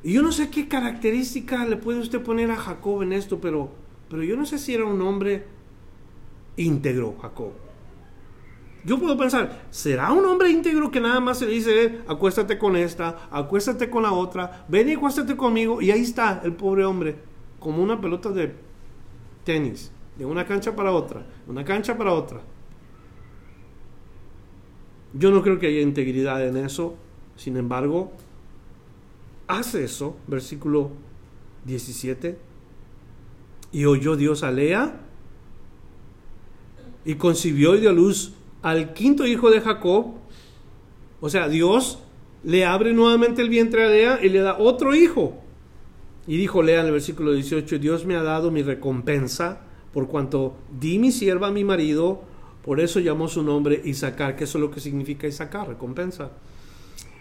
Y 0.03 0.13
yo 0.13 0.23
no 0.23 0.31
sé 0.31 0.49
qué 0.49 0.67
característica 0.67 1.65
le 1.65 1.77
puede 1.77 1.99
usted 1.99 2.21
poner 2.21 2.49
a 2.49 2.55
Jacob 2.55 3.03
en 3.03 3.13
esto, 3.13 3.39
pero, 3.39 3.69
pero 4.09 4.23
yo 4.23 4.35
no 4.35 4.45
sé 4.45 4.57
si 4.57 4.73
era 4.73 4.85
un 4.85 5.01
hombre 5.01 5.45
íntegro, 6.57 7.15
Jacob. 7.21 7.51
Yo 8.83 8.99
puedo 8.99 9.15
pensar, 9.15 9.67
¿será 9.69 10.11
un 10.11 10.25
hombre 10.25 10.49
íntegro 10.49 10.89
que 10.89 10.99
nada 10.99 11.19
más 11.19 11.37
se 11.37 11.45
dice, 11.45 11.99
acuéstate 12.07 12.57
con 12.57 12.75
esta, 12.75 13.27
acuéstate 13.29 13.89
con 13.89 14.03
la 14.03 14.11
otra, 14.11 14.65
ven 14.67 14.89
y 14.89 14.93
acuéstate 14.93 15.35
conmigo? 15.37 15.81
Y 15.81 15.91
ahí 15.91 16.01
está 16.01 16.41
el 16.43 16.53
pobre 16.53 16.83
hombre, 16.83 17.15
como 17.59 17.83
una 17.83 18.01
pelota 18.01 18.29
de 18.29 18.55
tenis, 19.43 19.91
de 20.17 20.25
una 20.25 20.45
cancha 20.45 20.75
para 20.75 20.91
otra, 20.91 21.23
una 21.47 21.63
cancha 21.63 21.95
para 21.95 22.11
otra. 22.13 22.41
Yo 25.13 25.29
no 25.29 25.43
creo 25.43 25.59
que 25.59 25.67
haya 25.67 25.81
integridad 25.81 26.45
en 26.47 26.57
eso, 26.57 26.95
sin 27.35 27.57
embargo, 27.57 28.11
hace 29.47 29.83
eso, 29.83 30.17
versículo 30.25 30.89
17, 31.65 32.37
y 33.73 33.85
oyó 33.85 34.15
Dios 34.15 34.41
a 34.41 34.49
Lea, 34.49 35.01
y 37.05 37.15
concibió 37.15 37.75
y 37.75 37.81
dio 37.81 37.91
luz 37.91 38.33
al 38.61 38.93
quinto 38.93 39.25
hijo 39.25 39.49
de 39.49 39.61
Jacob, 39.61 40.13
o 41.19 41.29
sea, 41.29 41.47
Dios 41.47 41.99
le 42.43 42.65
abre 42.65 42.93
nuevamente 42.93 43.41
el 43.41 43.49
vientre 43.49 43.83
a 43.83 43.87
Lea 43.87 44.19
y 44.23 44.29
le 44.29 44.39
da 44.39 44.57
otro 44.57 44.95
hijo. 44.95 45.39
Y 46.27 46.37
dijo 46.37 46.61
Lea 46.61 46.81
en 46.81 46.87
el 46.87 46.91
versículo 46.91 47.33
18, 47.33 47.79
Dios 47.79 48.05
me 48.05 48.15
ha 48.15 48.23
dado 48.23 48.51
mi 48.51 48.61
recompensa 48.63 49.61
por 49.93 50.07
cuanto 50.07 50.55
di 50.79 50.99
mi 50.99 51.11
sierva 51.11 51.47
a 51.47 51.51
mi 51.51 51.63
marido, 51.63 52.21
por 52.63 52.79
eso 52.79 52.99
llamó 52.99 53.27
su 53.27 53.43
nombre 53.43 53.81
Isaacar, 53.83 54.35
que 54.35 54.45
eso 54.45 54.57
es 54.57 54.61
lo 54.61 54.71
que 54.71 54.79
significa 54.79 55.27
Isaacar, 55.27 55.67
recompensa. 55.67 56.31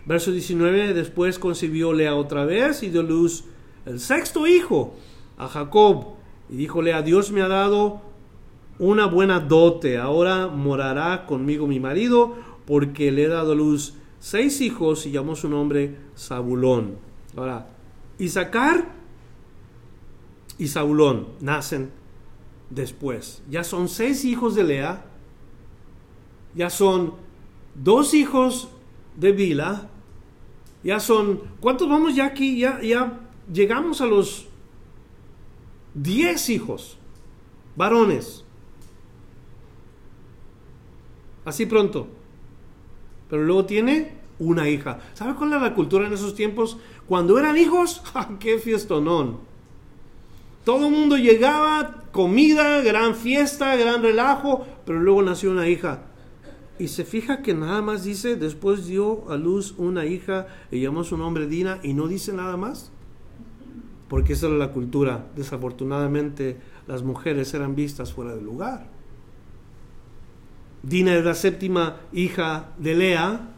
Verso 0.07 0.31
19, 0.31 0.95
después 0.95 1.39
concibió 1.39 1.93
Lea 1.93 2.15
otra 2.15 2.45
vez 2.45 2.83
y 2.83 2.91
dio 2.91 3.03
luz 3.03 3.45
el 3.87 4.01
sexto 4.01 4.47
hijo 4.47 4.95
a 5.37 5.49
Jacob. 5.49 6.15
Y 6.49 6.57
dijo 6.57 6.83
Lea, 6.83 7.03
Dios 7.03 7.33
me 7.33 7.43
ha 7.43 7.49
dado 7.49 8.03
una 8.81 9.05
buena 9.05 9.41
dote, 9.41 9.99
ahora 9.99 10.49
morará 10.49 11.27
conmigo 11.27 11.67
mi 11.67 11.79
marido, 11.79 12.35
porque 12.67 13.13
le 13.13 13.25
he 13.25 13.29
dado 13.29 13.55
luz 13.55 13.95
seis 14.19 14.63
hijos 14.63 15.05
y 15.05 15.11
llamó 15.11 15.37
su 15.37 15.51
nombre 15.51 15.97
Zabulón. 16.17 16.97
Ahora, 17.37 17.69
Isaacar 18.19 18.93
y 20.57 20.69
Saulón 20.69 21.29
nacen 21.41 21.91
después. 22.71 23.43
Ya 23.51 23.65
son 23.65 23.89
seis 23.89 24.25
hijos 24.25 24.55
de 24.55 24.65
Lea, 24.65 25.05
ya 26.55 26.71
son 26.71 27.15
dos 27.75 28.15
hijos 28.15 28.69
de 29.17 29.33
Bila, 29.33 29.91
ya 30.83 31.01
son, 31.01 31.43
¿cuántos 31.61 31.87
vamos 31.89 32.15
ya 32.17 32.25
aquí? 32.25 32.61
Ya 32.61 32.81
llegamos 33.53 34.01
a 34.01 34.07
los 34.07 34.47
diez 35.93 36.49
hijos, 36.49 36.97
varones. 37.77 38.47
Así 41.45 41.67
pronto. 41.67 42.09
Pero 43.29 43.45
luego 43.45 43.65
tiene 43.65 44.13
una 44.39 44.69
hija. 44.69 44.99
¿Sabe 45.15 45.35
cuál 45.35 45.53
era 45.53 45.61
la 45.61 45.75
cultura 45.75 46.07
en 46.07 46.13
esos 46.13 46.35
tiempos? 46.35 46.79
Cuando 47.07 47.39
eran 47.39 47.57
hijos, 47.57 48.03
¡qué 48.41 48.59
fiestonón! 48.59 49.39
Todo 50.65 50.89
el 50.89 50.93
mundo 50.93 51.17
llegaba, 51.17 52.05
comida, 52.13 52.81
gran 52.83 53.15
fiesta, 53.15 53.77
gran 53.77 54.03
relajo, 54.03 54.67
pero 54.85 55.01
luego 55.01 55.23
nació 55.23 55.51
una 55.51 55.69
hija. 55.69 56.03
Y 56.79 56.89
se 56.89 57.05
fija 57.05 57.43
que 57.43 57.55
nada 57.55 57.83
más 57.83 58.05
dice, 58.05 58.37
después 58.37 58.87
dio 58.87 59.31
a 59.31 59.37
luz 59.37 59.75
una 59.79 60.07
hija 60.07 60.47
y 60.71 60.81
llamó 60.81 61.05
su 61.05 61.17
nombre 61.17 61.47
Dina 61.47 61.79
y 61.83 61.95
no 61.95 62.09
dice 62.09 62.33
nada 62.33 62.57
más. 62.57 62.91
Porque 64.09 64.33
esa 64.33 64.47
era 64.49 64.57
la 64.57 64.73
cultura. 64.73 65.27
Desafortunadamente 65.37 66.59
las 66.87 67.03
mujeres 67.03 67.53
eran 67.55 67.75
vistas 67.75 68.13
fuera 68.13 68.35
del 68.35 68.45
lugar. 68.45 68.89
Dina 70.83 71.17
es 71.17 71.25
la 71.25 71.35
séptima 71.35 71.97
hija 72.13 72.71
de 72.79 72.95
Lea, 72.95 73.51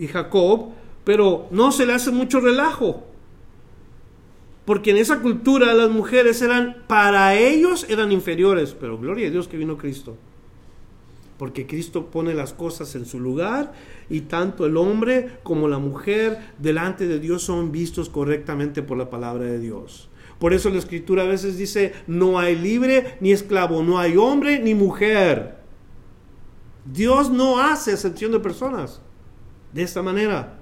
y 0.00 0.08
Jacob, 0.08 0.70
pero 1.04 1.46
no 1.50 1.70
se 1.70 1.84
le 1.84 1.92
hace 1.92 2.10
mucho 2.10 2.40
relajo. 2.40 3.06
Porque 4.64 4.90
en 4.92 4.96
esa 4.96 5.20
cultura 5.20 5.74
las 5.74 5.90
mujeres 5.90 6.40
eran, 6.40 6.84
para 6.86 7.36
ellos 7.36 7.86
eran 7.88 8.10
inferiores, 8.10 8.74
pero 8.78 8.98
gloria 8.98 9.28
a 9.28 9.30
Dios 9.30 9.46
que 9.46 9.58
vino 9.58 9.76
Cristo. 9.76 10.16
Porque 11.36 11.66
Cristo 11.66 12.06
pone 12.06 12.32
las 12.32 12.54
cosas 12.54 12.94
en 12.94 13.04
su 13.04 13.20
lugar 13.20 13.72
y 14.08 14.22
tanto 14.22 14.64
el 14.64 14.76
hombre 14.78 15.38
como 15.42 15.68
la 15.68 15.78
mujer 15.78 16.38
delante 16.58 17.06
de 17.06 17.18
Dios 17.18 17.42
son 17.42 17.72
vistos 17.72 18.08
correctamente 18.08 18.82
por 18.82 18.96
la 18.96 19.10
palabra 19.10 19.44
de 19.44 19.58
Dios. 19.58 20.08
Por 20.38 20.54
eso 20.54 20.70
la 20.70 20.78
escritura 20.78 21.24
a 21.24 21.26
veces 21.26 21.58
dice, 21.58 21.92
no 22.06 22.38
hay 22.38 22.56
libre 22.56 23.16
ni 23.20 23.32
esclavo, 23.32 23.82
no 23.82 23.98
hay 23.98 24.16
hombre 24.16 24.60
ni 24.60 24.74
mujer. 24.74 25.59
Dios 26.92 27.30
no 27.30 27.60
hace 27.60 27.92
excepción 27.92 28.32
de 28.32 28.40
personas 28.40 29.00
de 29.72 29.82
esta 29.82 30.02
manera, 30.02 30.58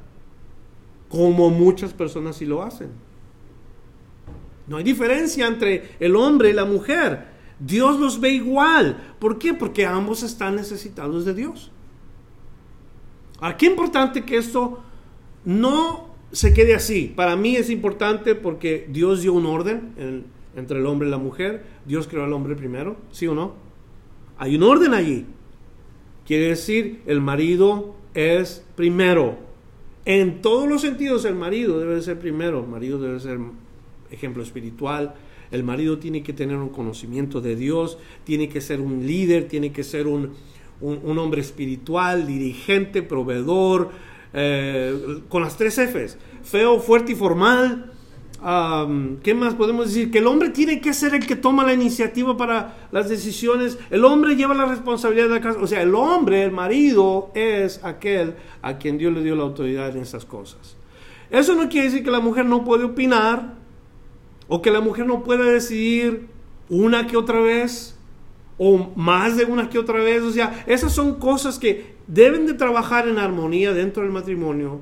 como 1.09 1.51
muchas 1.51 1.93
personas 1.95 2.37
sí 2.37 2.45
lo 2.45 2.63
hacen. 2.63 2.91
No 4.67 4.77
hay 4.77 4.85
diferencia 4.85 5.47
entre 5.47 5.97
el 5.99 6.15
hombre 6.17 6.51
y 6.51 6.53
la 6.53 6.67
mujer. 6.67 7.29
Dios 7.59 7.99
los 7.99 8.21
ve 8.21 8.31
igual. 8.31 9.15
¿Por 9.19 9.39
qué? 9.39 9.55
Porque 9.55 9.87
ambos 9.87 10.23
están 10.23 10.57
necesitados 10.57 11.25
de 11.25 11.33
Dios. 11.33 11.73
Aquí 13.41 13.65
es 13.65 13.71
importante 13.71 14.25
que 14.25 14.37
esto 14.37 14.83
no 15.45 16.09
se 16.33 16.53
quede 16.53 16.75
así. 16.75 17.13
Para 17.17 17.37
mí 17.37 17.57
es 17.57 17.71
importante 17.71 18.35
porque 18.35 18.87
Dios 18.91 19.23
dio 19.23 19.33
un 19.33 19.47
orden 19.47 20.27
entre 20.55 20.79
el 20.79 20.87
hombre 20.87 21.09
y 21.09 21.11
la 21.11 21.19
mujer. 21.19 21.65
Dios 21.87 22.07
creó 22.07 22.25
al 22.25 22.33
hombre 22.35 22.55
primero, 22.55 22.99
¿sí 23.11 23.27
o 23.27 23.35
no? 23.35 23.55
Hay 24.37 24.57
un 24.57 24.63
orden 24.65 24.93
allí. 24.93 25.27
Quiere 26.29 26.49
decir, 26.49 27.01
el 27.07 27.23
marido 27.23 27.97
es 28.13 28.63
primero. 28.77 29.39
En 30.05 30.43
todos 30.43 30.69
los 30.69 30.83
sentidos 30.83 31.25
el 31.25 31.35
marido 31.35 31.81
debe 31.81 32.03
ser 32.03 32.19
primero. 32.19 32.61
El 32.61 32.69
marido 32.69 33.01
debe 33.01 33.19
ser 33.19 33.39
ejemplo 34.11 34.43
espiritual. 34.43 35.15
El 35.51 35.65
marido 35.65 35.99
tiene 35.99 36.23
que 36.23 36.35
tener 36.35 36.59
un 36.59 36.69
conocimiento 36.69 37.41
de 37.41 37.57
Dios, 37.57 37.97
tiene 38.25 38.51
que 38.51 38.61
ser 38.61 38.83
un 38.83 39.07
líder, 39.07 39.49
tiene 39.49 39.73
que 39.73 39.83
ser 39.83 40.07
un, 40.07 40.35
hombre 40.83 41.41
espiritual, 41.41 42.27
dirigente, 42.27 43.03
proveedor, 43.03 43.89
eh, 44.35 45.23
con 45.31 45.41
las 45.41 45.57
tres 45.57 45.77
Fs. 45.77 46.19
Feo, 46.43 46.79
fuerte 46.79 47.13
y 47.13 47.15
formal. 47.15 47.95
¿Qué 48.41 49.35
más 49.35 49.55
podemos 49.55 49.87
decir? 49.87 50.11
Que 50.11 50.19
el 50.19 50.27
hombre 50.27 50.51
tiene 50.51 50.81
que 50.81 50.93
ser 50.95 51.15
el 51.15 51.27
que 51.27 51.35
toma 51.37 51.65
la 51.65 51.75
iniciativa 51.75 52.37
para 52.37 52.89
las 52.93 53.09
decisiones. 53.09 53.79
El 53.91 54.05
hombre 54.05 54.37
lleva 54.37 54.55
la 54.55 54.67
responsabilidad 54.67 55.29
de 55.29 55.35
la 55.35 55.41
casa. 55.41 55.59
O 55.61 55.67
sea, 55.67 55.83
el 55.83 55.95
hombre, 55.95 56.45
el 56.45 56.53
marido, 56.53 57.31
es 57.35 57.85
aquel 57.85 58.35
a 58.63 58.79
quien 58.79 58.99
Dios 58.99 59.13
le 59.13 59.23
dio 59.23 59.35
la 59.35 59.43
autoridad 59.43 59.95
en 59.97 60.03
esas 60.03 60.25
cosas. 60.25 60.77
Eso 61.31 61.55
no 61.55 61.69
quiere 61.69 61.89
decir 61.89 62.05
que 62.05 62.11
la 62.11 62.21
mujer 62.21 62.47
no 62.47 62.65
puede 62.65 62.85
opinar 62.85 63.55
o 64.47 64.63
que 64.63 64.71
la 64.71 64.81
mujer 64.81 65.07
no 65.07 65.25
puede 65.25 65.53
decidir 65.53 66.29
una 66.69 67.07
que 67.07 67.17
otra 67.17 67.41
vez 67.41 67.99
o 68.57 68.93
más 68.97 69.37
de 69.37 69.45
una 69.45 69.69
que 69.69 69.79
otra 69.79 69.99
vez. 69.99 70.23
O 70.23 70.31
sea, 70.31 70.65
esas 70.67 70.93
son 70.93 71.17
cosas 71.19 71.59
que 71.59 71.97
deben 72.07 72.47
de 72.47 72.55
trabajar 72.55 73.09
en 73.09 73.19
armonía 73.19 73.73
dentro 73.73 74.05
del 74.05 74.13
matrimonio 74.13 74.81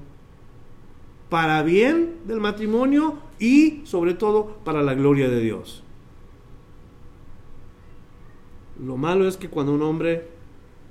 para 1.28 1.62
bien 1.62 2.20
del 2.26 2.40
matrimonio 2.40 3.18
y 3.38 3.82
sobre 3.84 4.14
todo 4.14 4.58
para 4.64 4.82
la 4.82 4.94
gloria 4.94 5.28
de 5.28 5.40
Dios. 5.40 5.82
Lo 8.82 8.96
malo 8.96 9.26
es 9.26 9.36
que 9.36 9.48
cuando 9.48 9.72
un 9.72 9.82
hombre 9.82 10.28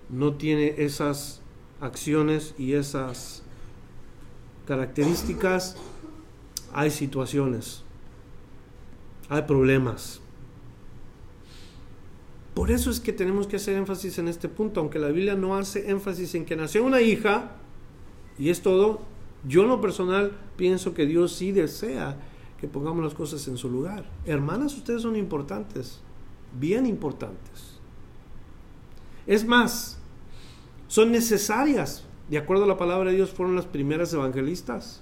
no 0.10 0.34
tiene 0.34 0.76
esas 0.78 1.42
acciones 1.80 2.56
y 2.58 2.74
esas 2.74 3.44
características, 4.66 5.78
hay 6.74 6.90
situaciones, 6.90 7.84
hay 9.30 9.44
problemas. 9.44 10.22
Por 12.54 12.72
eso 12.72 12.90
es 12.90 13.00
que 13.00 13.14
tenemos 13.14 13.48
que 13.48 13.58
hacer 13.58 13.76
énfasis 13.76 14.18
en 14.18 14.28
este 14.28 14.50
punto, 14.50 14.80
aunque 14.80 14.98
la 14.98 15.10
Biblia 15.10 15.36
no 15.36 15.56
hace 15.56 15.90
énfasis 15.92 16.36
en 16.36 16.46
que 16.46 16.56
nació 16.56 16.84
una 16.84 17.02
hija, 17.02 17.52
y 18.40 18.50
es 18.50 18.62
todo, 18.62 19.02
yo 19.48 19.64
en 19.64 19.70
lo 19.70 19.82
personal 19.82 20.32
pienso 20.58 20.94
que 20.94 21.06
Dios 21.06 21.34
sí 21.34 21.52
desea 21.52 22.18
que 22.60 22.68
pongamos 22.68 23.04
las 23.04 23.14
cosas 23.14 23.48
en 23.48 23.58
su 23.58 23.70
lugar. 23.70 24.06
Hermanas, 24.26 24.76
ustedes 24.76 25.02
son 25.02 25.16
importantes, 25.16 26.00
bien 26.60 26.86
importantes. 26.86 27.80
Es 29.28 29.46
más, 29.46 30.00
son 30.88 31.12
necesarias. 31.12 32.04
De 32.30 32.38
acuerdo 32.38 32.64
a 32.64 32.68
la 32.68 32.78
palabra 32.78 33.12
de 33.12 33.18
Dios, 33.18 33.32
fueron 33.32 33.56
las 33.56 33.66
primeras 33.66 34.14
evangelistas. 34.14 35.02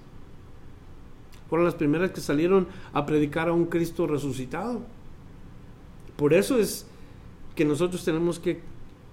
Fueron 1.49 1.65
las 1.65 1.75
primeras 1.75 2.11
que 2.11 2.21
salieron 2.21 2.67
a 2.93 3.05
predicar 3.05 3.47
a 3.47 3.53
un 3.53 3.65
Cristo 3.65 4.07
resucitado. 4.07 4.81
Por 6.17 6.33
eso 6.33 6.57
es 6.57 6.85
que 7.55 7.65
nosotros 7.65 8.03
tenemos 8.03 8.39
que 8.39 8.61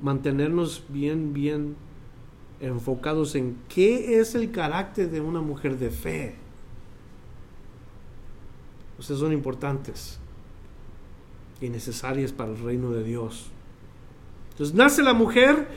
mantenernos 0.01 0.85
bien, 0.89 1.33
bien 1.35 1.77
enfocados 2.61 3.35
en 3.35 3.57
qué 3.69 4.21
es 4.21 4.35
el 4.35 4.51
carácter 4.51 5.11
de 5.11 5.21
una 5.21 5.41
mujer 5.41 5.79
de 5.79 5.91
fe. 5.91 6.35
Ustedes 8.99 9.21
son 9.21 9.33
importantes 9.33 10.19
y 11.61 11.69
necesarias 11.69 12.33
para 12.33 12.51
el 12.51 12.59
reino 12.59 12.91
de 12.91 13.03
Dios. 13.03 13.47
Entonces 14.53 14.75
nace 14.75 15.03
la 15.03 15.15
mujer 15.15 15.69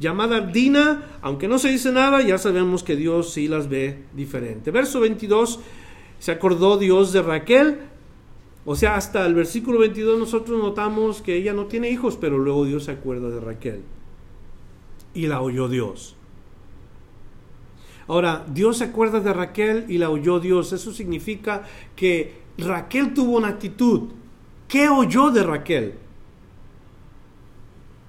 llamada 0.00 0.40
Dina, 0.40 1.18
aunque 1.22 1.46
no 1.46 1.58
se 1.58 1.68
dice 1.68 1.92
nada, 1.92 2.22
ya 2.22 2.38
sabemos 2.38 2.82
que 2.82 2.96
Dios 2.96 3.32
sí 3.32 3.46
las 3.46 3.68
ve 3.68 4.02
diferente. 4.14 4.72
Verso 4.72 4.98
22, 5.00 5.60
se 6.18 6.32
acordó 6.32 6.76
Dios 6.76 7.12
de 7.12 7.22
Raquel, 7.22 7.78
o 8.64 8.76
sea, 8.76 8.96
hasta 8.96 9.26
el 9.26 9.34
versículo 9.34 9.80
22 9.80 10.18
nosotros 10.18 10.60
notamos 10.60 11.20
que 11.20 11.36
ella 11.36 11.52
no 11.52 11.66
tiene 11.66 11.90
hijos, 11.90 12.16
pero 12.20 12.38
luego 12.38 12.64
Dios 12.64 12.84
se 12.84 12.92
acuerda 12.92 13.28
de 13.28 13.40
Raquel. 13.40 13.82
Y 15.14 15.26
la 15.26 15.40
oyó 15.40 15.68
Dios. 15.68 16.16
Ahora, 18.12 18.44
Dios 18.46 18.76
se 18.76 18.84
acuerda 18.84 19.20
de 19.20 19.32
Raquel 19.32 19.86
y 19.88 19.96
la 19.96 20.10
oyó 20.10 20.38
Dios. 20.38 20.70
Eso 20.74 20.92
significa 20.92 21.62
que 21.96 22.42
Raquel 22.58 23.14
tuvo 23.14 23.38
una 23.38 23.48
actitud. 23.48 24.10
¿Qué 24.68 24.90
oyó 24.90 25.30
de 25.30 25.42
Raquel? 25.42 25.94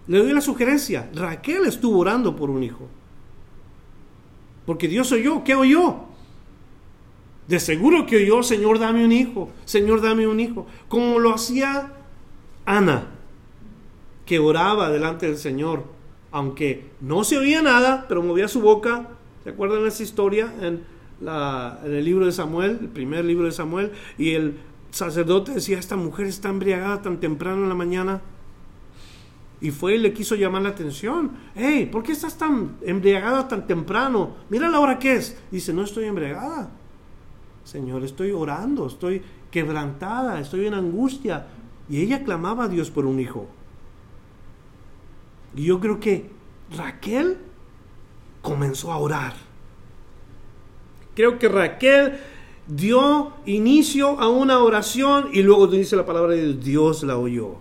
Le 0.07 0.17
doy 0.17 0.33
la 0.33 0.41
sugerencia. 0.41 1.09
Raquel 1.15 1.67
estuvo 1.67 1.99
orando 1.99 2.35
por 2.35 2.49
un 2.49 2.63
hijo. 2.63 2.89
Porque 4.65 4.89
Dios 4.89 5.09
oyó. 5.13 5.41
¿Qué 5.45 5.55
oyó? 5.55 6.01
De 7.47 7.61
seguro 7.61 8.05
que 8.05 8.17
oyó, 8.17 8.43
Señor, 8.43 8.79
dame 8.79 9.05
un 9.05 9.13
hijo. 9.13 9.51
Señor, 9.63 10.01
dame 10.01 10.27
un 10.27 10.41
hijo. 10.41 10.67
Como 10.89 11.17
lo 11.17 11.33
hacía 11.33 11.93
Ana, 12.65 13.07
que 14.25 14.39
oraba 14.39 14.89
delante 14.89 15.27
del 15.27 15.37
Señor. 15.37 15.85
Aunque 16.29 16.91
no 16.99 17.23
se 17.23 17.37
oía 17.37 17.61
nada, 17.61 18.03
pero 18.09 18.21
movía 18.21 18.49
su 18.49 18.59
boca. 18.59 19.12
¿Se 19.43 19.49
acuerdan 19.49 19.85
esa 19.85 20.03
historia? 20.03 20.53
En 20.61 20.83
en 21.21 21.93
el 21.93 22.03
libro 22.03 22.25
de 22.25 22.31
Samuel, 22.31 22.79
el 22.81 22.89
primer 22.89 23.25
libro 23.25 23.45
de 23.45 23.51
Samuel, 23.51 23.91
y 24.17 24.31
el 24.31 24.57
sacerdote 24.91 25.53
decía, 25.53 25.79
esta 25.79 25.95
mujer 25.95 26.27
está 26.27 26.49
embriagada 26.49 27.01
tan 27.01 27.19
temprano 27.19 27.63
en 27.63 27.69
la 27.69 27.75
mañana. 27.75 28.21
Y 29.61 29.71
fue 29.71 29.95
y 29.95 29.99
le 29.99 30.11
quiso 30.11 30.35
llamar 30.35 30.63
la 30.63 30.69
atención. 30.69 31.31
Hey, 31.55 31.87
¿por 31.89 32.03
qué 32.03 32.11
estás 32.11 32.37
tan 32.37 32.75
embriagada 32.81 33.47
tan 33.47 33.65
temprano? 33.65 34.35
Mira 34.49 34.69
la 34.69 34.79
hora 34.81 34.99
que 34.99 35.15
es. 35.15 35.37
Dice, 35.51 35.71
no 35.71 35.83
estoy 35.83 36.05
embriagada. 36.05 36.69
Señor, 37.63 38.03
estoy 38.03 38.31
orando, 38.31 38.87
estoy 38.87 39.21
quebrantada, 39.49 40.41
estoy 40.41 40.67
en 40.67 40.73
angustia. 40.73 41.47
Y 41.89 42.01
ella 42.01 42.25
clamaba 42.25 42.65
a 42.65 42.67
Dios 42.67 42.91
por 42.91 43.05
un 43.05 43.21
hijo. 43.21 43.47
Y 45.55 45.63
yo 45.63 45.79
creo 45.79 45.97
que 45.97 46.29
Raquel 46.75 47.37
comenzó 48.43 48.91
a 48.91 48.97
orar. 48.97 49.33
Creo 51.15 51.39
que 51.39 51.49
Raquel 51.49 52.19
dio 52.67 53.33
inicio 53.47 54.19
a 54.19 54.29
una 54.29 54.59
oración 54.59 55.29
y 55.33 55.41
luego 55.41 55.65
dice 55.65 55.95
la 55.95 56.05
palabra 56.05 56.33
de 56.33 56.53
Dios, 56.53 56.63
Dios 56.63 57.03
la 57.03 57.17
oyó. 57.17 57.55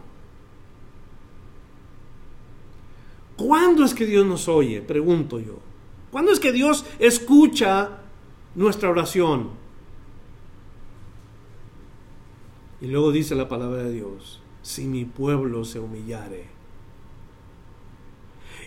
¿Cuándo 3.36 3.84
es 3.84 3.94
que 3.94 4.04
Dios 4.04 4.26
nos 4.26 4.48
oye? 4.48 4.82
Pregunto 4.82 5.40
yo. 5.40 5.58
¿Cuándo 6.10 6.30
es 6.30 6.38
que 6.38 6.52
Dios 6.52 6.84
escucha 6.98 8.00
nuestra 8.54 8.90
oración? 8.90 9.50
Y 12.80 12.88
luego 12.88 13.12
dice 13.12 13.34
la 13.34 13.48
palabra 13.48 13.84
de 13.84 13.92
Dios, 13.92 14.42
si 14.60 14.86
mi 14.86 15.04
pueblo 15.04 15.64
se 15.64 15.78
humillare. 15.78 16.46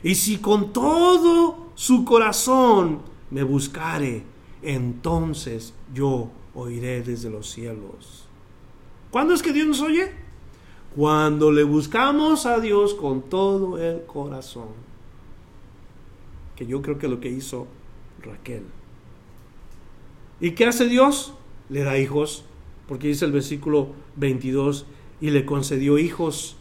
Y 0.03 0.15
si 0.15 0.37
con 0.37 0.71
todo 0.73 1.64
su 1.75 2.05
corazón 2.05 3.01
me 3.29 3.43
buscare, 3.43 4.23
entonces 4.61 5.73
yo 5.93 6.29
oiré 6.53 7.03
desde 7.03 7.29
los 7.29 7.49
cielos. 7.51 8.27
¿Cuándo 9.11 9.33
es 9.33 9.43
que 9.43 9.53
Dios 9.53 9.67
nos 9.67 9.81
oye? 9.81 10.11
Cuando 10.95 11.51
le 11.51 11.63
buscamos 11.63 12.45
a 12.45 12.59
Dios 12.59 12.93
con 12.93 13.21
todo 13.23 13.77
el 13.77 14.05
corazón. 14.05 14.69
Que 16.55 16.65
yo 16.65 16.81
creo 16.81 16.97
que 16.97 17.09
lo 17.09 17.19
que 17.19 17.29
hizo 17.29 17.67
Raquel. 18.21 18.63
¿Y 20.39 20.51
qué 20.51 20.65
hace 20.65 20.87
Dios? 20.87 21.33
Le 21.69 21.83
da 21.83 21.97
hijos, 21.97 22.45
porque 22.87 23.09
dice 23.09 23.25
el 23.25 23.33
versículo 23.33 23.89
22, 24.15 24.85
y 25.19 25.31
le 25.31 25.45
concedió 25.45 25.97
hijos. 25.97 26.55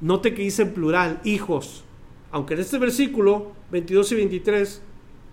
Note 0.00 0.34
que 0.34 0.42
dice 0.42 0.66
plural, 0.66 1.20
hijos. 1.24 1.84
Aunque 2.30 2.54
en 2.54 2.60
este 2.60 2.78
versículo 2.78 3.52
22 3.70 4.12
y 4.12 4.14
23 4.16 4.82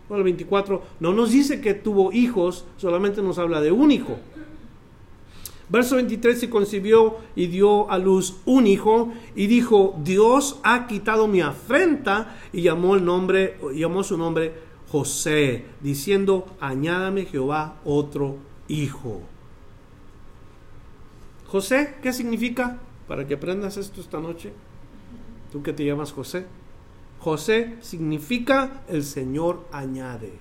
el 0.09 0.23
24, 0.23 0.83
no 0.99 1.13
nos 1.13 1.31
dice 1.31 1.61
que 1.61 1.73
tuvo 1.73 2.11
hijos, 2.11 2.65
solamente 2.77 3.21
nos 3.21 3.39
habla 3.39 3.61
de 3.61 3.71
un 3.71 3.91
hijo. 3.91 4.17
Verso 5.67 5.95
23, 5.95 6.39
se 6.39 6.49
concibió 6.49 7.17
y 7.35 7.47
dio 7.47 7.89
a 7.89 7.97
luz 7.97 8.37
un 8.45 8.67
hijo 8.67 9.11
y 9.35 9.47
dijo, 9.47 9.99
Dios 10.03 10.59
ha 10.63 10.85
quitado 10.85 11.27
mi 11.27 11.41
afrenta 11.41 12.37
y 12.53 12.61
llamó 12.61 12.95
el 12.95 13.03
nombre, 13.03 13.57
llamó 13.73 14.03
su 14.03 14.15
nombre 14.15 14.53
José, 14.91 15.65
diciendo, 15.81 16.45
añádame 16.59 17.25
Jehová 17.25 17.79
otro 17.83 18.37
hijo. 18.67 19.21
José, 21.47 21.95
¿qué 22.03 22.13
significa? 22.13 22.79
Para 23.07 23.25
que 23.25 23.33
aprendas 23.33 23.77
esto 23.77 24.01
esta 24.01 24.19
noche, 24.19 24.53
tú 25.51 25.63
que 25.63 25.73
te 25.73 25.83
llamas 25.83 26.11
José. 26.11 26.45
José 27.25 27.73
significa 27.81 28.83
el 28.87 29.03
Señor 29.03 29.65
añade. 29.71 30.33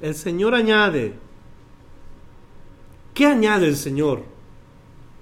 El 0.00 0.14
Señor 0.14 0.54
añade. 0.54 1.12
¿Qué 3.12 3.26
añade 3.26 3.66
el 3.68 3.76
Señor? 3.76 4.22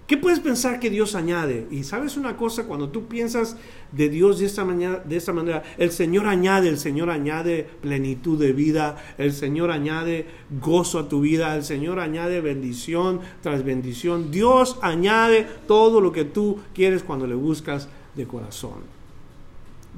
¿Qué 0.06 0.16
puedes 0.16 0.38
pensar 0.38 0.78
que 0.78 0.88
Dios 0.88 1.16
añade? 1.16 1.66
Y 1.72 1.82
sabes 1.82 2.16
una 2.16 2.36
cosa, 2.36 2.62
cuando 2.62 2.90
tú 2.90 3.08
piensas 3.08 3.56
de 3.90 4.08
Dios 4.08 4.38
de 4.38 4.46
esta, 4.46 4.64
manera, 4.64 5.02
de 5.04 5.16
esta 5.16 5.32
manera, 5.32 5.64
el 5.78 5.90
Señor 5.90 6.28
añade, 6.28 6.68
el 6.68 6.78
Señor 6.78 7.10
añade 7.10 7.68
plenitud 7.80 8.38
de 8.38 8.52
vida, 8.52 9.04
el 9.18 9.32
Señor 9.32 9.72
añade 9.72 10.26
gozo 10.60 11.00
a 11.00 11.08
tu 11.08 11.22
vida, 11.22 11.56
el 11.56 11.64
Señor 11.64 11.98
añade 11.98 12.40
bendición 12.40 13.18
tras 13.42 13.64
bendición. 13.64 14.30
Dios 14.30 14.78
añade 14.80 15.44
todo 15.66 16.00
lo 16.00 16.12
que 16.12 16.24
tú 16.24 16.60
quieres 16.72 17.02
cuando 17.02 17.26
le 17.26 17.34
buscas 17.34 17.88
de 18.14 18.28
corazón. 18.28 18.97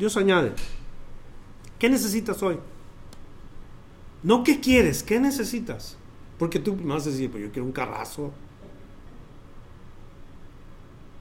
Dios 0.01 0.16
añade, 0.16 0.53
¿qué 1.78 1.90
necesitas 1.90 2.42
hoy? 2.42 2.59
No 4.22 4.42
qué 4.42 4.59
quieres, 4.59 5.03
¿qué 5.03 5.20
necesitas? 5.20 5.98
Porque 6.38 6.59
tú 6.59 6.74
me 6.74 6.94
vas 6.94 7.07
a 7.07 7.11
decir, 7.11 7.30
pues 7.30 7.44
yo 7.44 7.53
quiero 7.53 7.66
un 7.66 7.72
carrazo. 7.72 8.32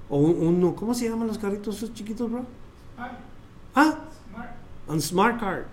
O 0.08 0.18
un, 0.20 0.74
¿cómo 0.76 0.94
se 0.94 1.10
llaman 1.10 1.28
los 1.28 1.38
carritos 1.38 1.76
esos 1.76 1.94
chiquitos, 1.94 2.32
bro? 2.32 2.46
Ah, 3.76 4.00
un 4.88 5.02
smart 5.02 5.42
car. 5.42 5.68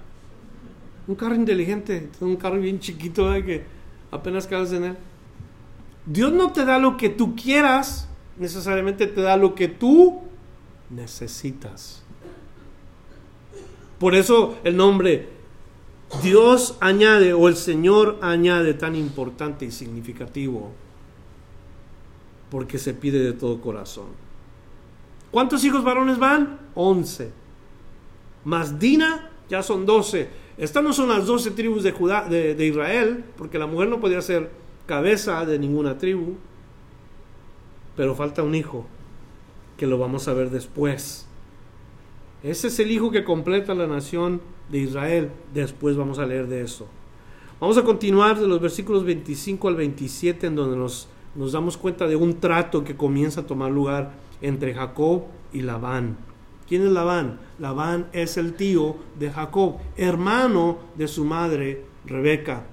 Un 1.06 1.14
carro 1.14 1.36
inteligente, 1.36 2.10
un 2.18 2.34
carro 2.34 2.58
bien 2.58 2.80
chiquito 2.80 3.30
que 3.34 3.64
apenas 4.10 4.48
cabes 4.48 4.72
en 4.72 4.82
él. 4.82 4.96
Dios 6.06 6.32
no 6.32 6.52
te 6.52 6.64
da 6.64 6.80
lo 6.80 6.96
que 6.96 7.08
tú 7.08 7.36
quieras, 7.36 8.08
necesariamente 8.36 9.06
te 9.06 9.20
da 9.20 9.36
lo 9.36 9.54
que 9.54 9.68
tú 9.68 10.22
necesitas. 10.90 12.02
Por 13.98 14.14
eso 14.14 14.58
el 14.64 14.76
nombre 14.76 15.28
Dios 16.22 16.76
añade 16.80 17.32
o 17.32 17.48
el 17.48 17.56
Señor 17.56 18.18
añade 18.20 18.74
tan 18.74 18.94
importante 18.94 19.64
y 19.64 19.70
significativo, 19.70 20.72
porque 22.50 22.78
se 22.78 22.94
pide 22.94 23.18
de 23.18 23.32
todo 23.32 23.60
corazón. 23.60 24.06
¿Cuántos 25.30 25.64
hijos 25.64 25.82
varones 25.82 26.18
van? 26.18 26.60
Once. 26.74 27.30
Más 28.44 28.78
Dina 28.78 29.30
ya 29.48 29.62
son 29.62 29.84
doce. 29.84 30.28
Estas 30.56 30.82
no 30.82 30.92
son 30.92 31.08
las 31.08 31.26
doce 31.26 31.50
tribus 31.50 31.82
de, 31.82 31.92
Judá, 31.92 32.26
de, 32.28 32.54
de 32.54 32.66
Israel, 32.66 33.24
porque 33.36 33.58
la 33.58 33.66
mujer 33.66 33.88
no 33.88 34.00
podía 34.00 34.22
ser 34.22 34.50
cabeza 34.86 35.44
de 35.44 35.58
ninguna 35.58 35.98
tribu, 35.98 36.36
pero 37.96 38.14
falta 38.14 38.42
un 38.42 38.54
hijo, 38.54 38.86
que 39.76 39.86
lo 39.86 39.98
vamos 39.98 40.28
a 40.28 40.32
ver 40.32 40.50
después. 40.50 41.26
Ese 42.46 42.68
es 42.68 42.78
el 42.78 42.92
hijo 42.92 43.10
que 43.10 43.24
completa 43.24 43.74
la 43.74 43.88
nación 43.88 44.40
de 44.70 44.78
Israel. 44.78 45.32
Después 45.52 45.96
vamos 45.96 46.20
a 46.20 46.26
leer 46.26 46.46
de 46.46 46.62
eso. 46.62 46.86
Vamos 47.58 47.76
a 47.76 47.82
continuar 47.82 48.38
de 48.38 48.46
los 48.46 48.60
versículos 48.60 49.02
25 49.02 49.66
al 49.66 49.74
27 49.74 50.46
en 50.46 50.54
donde 50.54 50.76
nos, 50.76 51.08
nos 51.34 51.50
damos 51.50 51.76
cuenta 51.76 52.06
de 52.06 52.14
un 52.14 52.38
trato 52.38 52.84
que 52.84 52.96
comienza 52.96 53.40
a 53.40 53.46
tomar 53.48 53.72
lugar 53.72 54.12
entre 54.40 54.74
Jacob 54.74 55.24
y 55.52 55.62
Labán. 55.62 56.18
¿Quién 56.68 56.86
es 56.86 56.92
Labán? 56.92 57.40
Labán 57.58 58.06
es 58.12 58.36
el 58.36 58.54
tío 58.54 58.94
de 59.18 59.32
Jacob, 59.32 59.78
hermano 59.96 60.78
de 60.94 61.08
su 61.08 61.24
madre 61.24 61.82
Rebeca. 62.04 62.68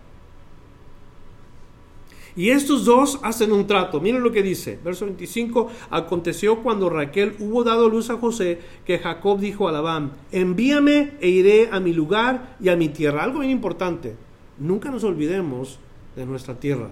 Y 2.36 2.49
estos 2.49 2.86
dos 2.86 3.19
hacen 3.21 3.51
un 3.51 3.67
trato. 3.67 4.01
Miren 4.01 4.23
lo 4.23 4.31
que 4.31 4.41
dice, 4.41 4.79
verso 4.84 5.05
25. 5.05 5.69
Aconteció 5.91 6.63
cuando 6.63 6.89
Raquel 6.89 7.36
hubo 7.39 7.63
dado 7.63 7.89
luz 7.89 8.09
a 8.09 8.17
José 8.17 8.59
que 8.86 8.97
Jacob 8.97 9.39
dijo 9.39 9.67
a 9.67 9.71
Labán, 9.71 10.13
envíame 10.31 11.11
e 11.21 11.29
iré 11.29 11.69
a 11.71 11.79
mi 11.79 11.93
lugar 11.93 12.57
y 12.59 12.69
a 12.69 12.75
mi 12.75 12.89
tierra. 12.89 13.23
Algo 13.23 13.39
bien 13.39 13.51
importante, 13.51 14.15
nunca 14.57 14.89
nos 14.89 15.03
olvidemos 15.03 15.79
de 16.15 16.25
nuestra 16.25 16.59
tierra. 16.59 16.89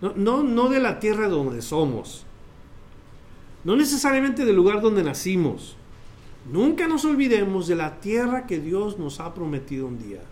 No, 0.00 0.12
no, 0.16 0.42
no 0.42 0.68
de 0.68 0.80
la 0.80 1.00
tierra 1.00 1.28
donde 1.28 1.62
somos. 1.62 2.24
No 3.64 3.76
necesariamente 3.76 4.44
del 4.44 4.56
lugar 4.56 4.80
donde 4.80 5.04
nacimos. 5.04 5.76
Nunca 6.50 6.88
nos 6.88 7.04
olvidemos 7.04 7.68
de 7.68 7.76
la 7.76 8.00
tierra 8.00 8.46
que 8.46 8.58
Dios 8.58 8.98
nos 8.98 9.20
ha 9.20 9.32
prometido 9.34 9.86
un 9.86 9.98
día. 9.98 10.22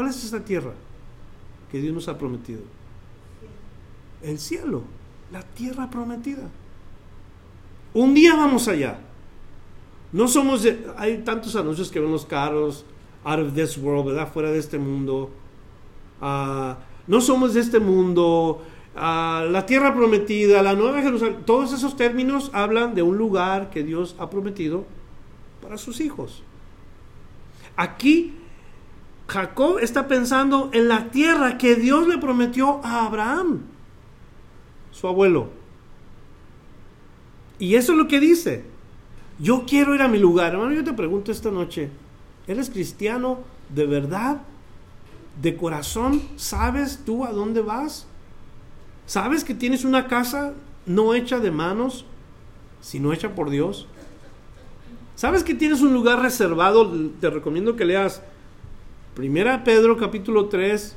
¿Cuál 0.00 0.08
es 0.08 0.24
esta 0.24 0.42
tierra 0.42 0.72
que 1.70 1.78
Dios 1.78 1.92
nos 1.92 2.08
ha 2.08 2.16
prometido? 2.16 2.62
El 4.22 4.38
cielo, 4.38 4.82
la 5.30 5.42
tierra 5.42 5.90
prometida. 5.90 6.48
Un 7.92 8.14
día 8.14 8.34
vamos 8.34 8.66
allá. 8.66 8.98
No 10.10 10.26
somos 10.26 10.62
de, 10.62 10.86
hay 10.96 11.18
tantos 11.18 11.54
anuncios 11.54 11.90
que 11.90 12.00
ven 12.00 12.10
los 12.10 12.24
carros, 12.24 12.86
out 13.24 13.40
of 13.40 13.52
this 13.52 13.76
world, 13.76 14.06
¿verdad? 14.06 14.32
Fuera 14.32 14.50
de 14.50 14.58
este 14.58 14.78
mundo. 14.78 15.32
Ah, 16.22 16.78
no 17.06 17.20
somos 17.20 17.52
de 17.52 17.60
este 17.60 17.78
mundo. 17.78 18.62
Ah, 18.96 19.44
la 19.50 19.66
tierra 19.66 19.94
prometida, 19.94 20.62
la 20.62 20.72
nueva 20.72 21.02
Jerusalén. 21.02 21.42
Todos 21.44 21.74
esos 21.74 21.94
términos 21.94 22.50
hablan 22.54 22.94
de 22.94 23.02
un 23.02 23.18
lugar 23.18 23.68
que 23.68 23.82
Dios 23.82 24.16
ha 24.18 24.30
prometido 24.30 24.86
para 25.60 25.76
sus 25.76 26.00
hijos. 26.00 26.42
Aquí 27.76 28.39
Jacob 29.30 29.78
está 29.78 30.08
pensando 30.08 30.70
en 30.72 30.88
la 30.88 31.10
tierra 31.10 31.56
que 31.56 31.76
Dios 31.76 32.08
le 32.08 32.18
prometió 32.18 32.84
a 32.84 33.06
Abraham, 33.06 33.60
su 34.90 35.06
abuelo. 35.06 35.50
Y 37.60 37.76
eso 37.76 37.92
es 37.92 37.98
lo 37.98 38.08
que 38.08 38.18
dice. 38.18 38.64
Yo 39.38 39.66
quiero 39.68 39.94
ir 39.94 40.02
a 40.02 40.08
mi 40.08 40.18
lugar. 40.18 40.54
Hermano, 40.54 40.72
yo 40.72 40.82
te 40.82 40.92
pregunto 40.92 41.30
esta 41.30 41.52
noche, 41.52 41.90
¿eres 42.48 42.70
cristiano 42.70 43.38
de 43.68 43.86
verdad? 43.86 44.40
¿De 45.40 45.56
corazón? 45.56 46.20
¿Sabes 46.34 47.02
tú 47.06 47.24
a 47.24 47.30
dónde 47.30 47.60
vas? 47.60 48.08
¿Sabes 49.06 49.44
que 49.44 49.54
tienes 49.54 49.84
una 49.84 50.08
casa 50.08 50.54
no 50.86 51.14
hecha 51.14 51.38
de 51.38 51.52
manos, 51.52 52.04
sino 52.80 53.12
hecha 53.12 53.36
por 53.36 53.48
Dios? 53.48 53.86
¿Sabes 55.14 55.44
que 55.44 55.54
tienes 55.54 55.82
un 55.82 55.92
lugar 55.92 56.20
reservado? 56.20 56.90
Te 57.20 57.30
recomiendo 57.30 57.76
que 57.76 57.84
leas 57.84 58.22
Primera 59.20 59.62
Pedro 59.64 59.98
capítulo 59.98 60.46
3, 60.46 60.96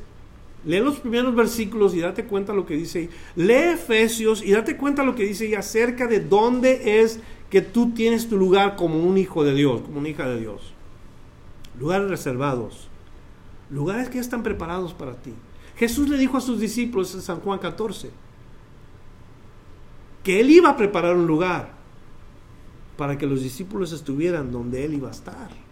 lee 0.63 0.80
los 0.80 1.01
primeros 1.01 1.36
versículos 1.36 1.93
y 1.93 1.99
date 1.99 2.24
cuenta 2.24 2.53
lo 2.53 2.65
que 2.65 2.76
dice 2.76 2.99
ahí. 2.99 3.09
Lee 3.36 3.74
Efesios 3.74 4.41
y 4.41 4.53
date 4.53 4.78
cuenta 4.78 5.03
lo 5.03 5.13
que 5.13 5.26
dice 5.26 5.47
ahí 5.47 5.55
acerca 5.55 6.07
de 6.07 6.21
dónde 6.21 7.01
es 7.01 7.19
que 7.49 7.61
tú 7.61 7.91
tienes 7.91 8.30
tu 8.30 8.38
lugar 8.38 8.78
como 8.78 9.03
un 9.03 9.17
hijo 9.17 9.43
de 9.43 9.53
Dios, 9.53 9.82
como 9.82 9.99
una 9.99 10.07
hija 10.07 10.26
de 10.26 10.39
Dios. 10.39 10.74
Lugares 11.78 12.09
reservados, 12.09 12.88
lugares 13.69 14.07
que 14.07 14.19
están 14.19 14.41
preparados 14.41 14.93
para 14.93 15.15
ti. 15.15 15.34
Jesús 15.76 16.07
le 16.07 16.17
dijo 16.17 16.38
a 16.38 16.41
sus 16.41 16.61
discípulos 16.61 17.13
en 17.15 17.21
San 17.21 17.41
Juan 17.41 17.59
14 17.59 18.09
que 20.24 20.39
él 20.39 20.49
iba 20.49 20.69
a 20.69 20.78
preparar 20.78 21.17
un 21.17 21.28
lugar 21.28 21.74
para 22.95 23.17
que 23.17 23.28
los 23.28 23.43
discípulos 23.43 23.91
estuvieran 23.91 24.49
donde 24.49 24.86
él 24.86 24.93
iba 24.93 25.09
a 25.09 25.11
estar 25.11 25.62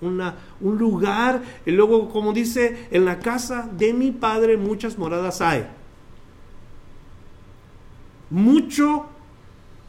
un 0.00 0.78
lugar. 0.78 1.42
Y 1.66 1.70
luego, 1.70 2.08
como 2.08 2.32
dice, 2.32 2.88
en 2.90 3.04
la 3.04 3.18
casa 3.18 3.68
de 3.76 3.92
mi 3.92 4.10
padre 4.10 4.56
muchas 4.56 4.98
moradas 4.98 5.40
hay. 5.40 5.66
Mucho 8.30 9.06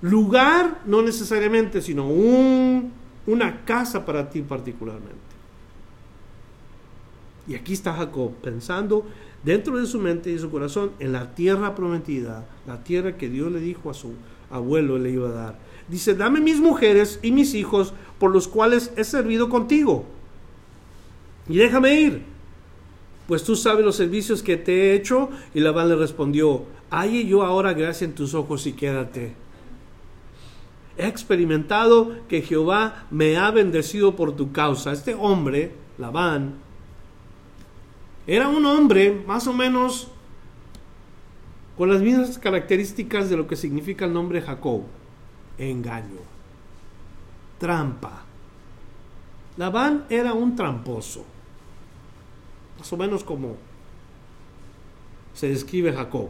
lugar, 0.02 0.82
no 0.86 1.02
necesariamente, 1.02 1.82
sino 1.82 2.08
un, 2.08 2.92
una 3.28 3.66
casa 3.66 4.06
para 4.06 4.30
ti 4.30 4.42
particularmente. 4.42 5.30
Y 7.48 7.56
aquí 7.56 7.74
está 7.74 7.94
Jacob 7.94 8.34
pensando 8.44 9.06
dentro 9.44 9.78
de 9.78 9.88
su 9.88 10.00
mente 10.00 10.32
y 10.32 10.38
su 10.38 10.52
corazón 10.52 10.92
en 11.00 11.12
la 11.12 11.34
tierra 11.34 11.74
prometida, 11.74 12.48
la 12.68 12.84
tierra 12.84 13.18
que 13.18 13.30
Dios 13.30 13.52
le 13.52 13.60
dijo 13.60 13.90
a 13.90 13.94
su 13.94 14.14
abuelo 14.52 14.98
le 14.98 15.12
iba 15.12 15.30
a 15.30 15.34
dar. 15.34 15.60
Dice, 15.88 16.14
dame 16.14 16.40
mis 16.42 16.60
mujeres 16.60 17.20
y 17.24 17.32
mis 17.32 17.56
hijos 17.56 17.94
por 18.20 18.32
los 18.32 18.48
cuales 18.48 18.92
he 18.98 19.04
servido 19.04 19.50
contigo. 19.50 20.06
Y 21.48 21.58
déjame 21.58 22.00
ir, 22.00 22.24
pues 23.28 23.44
tú 23.44 23.56
sabes 23.56 23.84
los 23.84 23.96
servicios 23.96 24.44
que 24.44 24.58
te 24.58 24.72
he 24.92 24.94
hecho. 24.96 25.30
Y 25.54 25.62
Labán 25.62 25.90
le 25.90 25.96
respondió, 25.96 26.66
halle 26.92 27.26
yo 27.26 27.44
ahora 27.44 27.74
gracia 27.74 28.06
en 28.06 28.14
tus 28.14 28.34
ojos 28.34 28.68
y 28.68 28.74
quédate. 28.74 29.34
He 30.98 31.08
experimentado 31.08 32.16
que 32.28 32.42
Jehová 32.42 33.06
me 33.10 33.38
ha 33.38 33.52
bendecido 33.52 34.16
por 34.16 34.36
tu 34.36 34.52
causa. 34.52 34.92
Este 34.92 35.16
hombre, 35.16 35.72
Labán, 35.98 36.56
era 38.28 38.50
un 38.50 38.66
hombre 38.66 39.24
más 39.26 39.48
o 39.48 39.54
menos 39.54 40.10
con 41.78 41.90
las 41.90 42.02
mismas 42.02 42.38
características 42.38 43.30
de 43.30 43.38
lo 43.38 43.48
que 43.48 43.56
significa 43.56 44.06
el 44.06 44.14
nombre 44.14 44.42
Jacob 44.42 44.82
engaño, 45.58 46.20
trampa. 47.60 48.24
Labán 49.58 50.06
era 50.10 50.34
un 50.34 50.56
tramposo, 50.56 51.26
más 52.78 52.92
o 52.92 52.98
menos 52.98 53.24
como 53.24 53.58
se 55.34 55.50
describe 55.50 55.94
Jacob. 55.94 56.30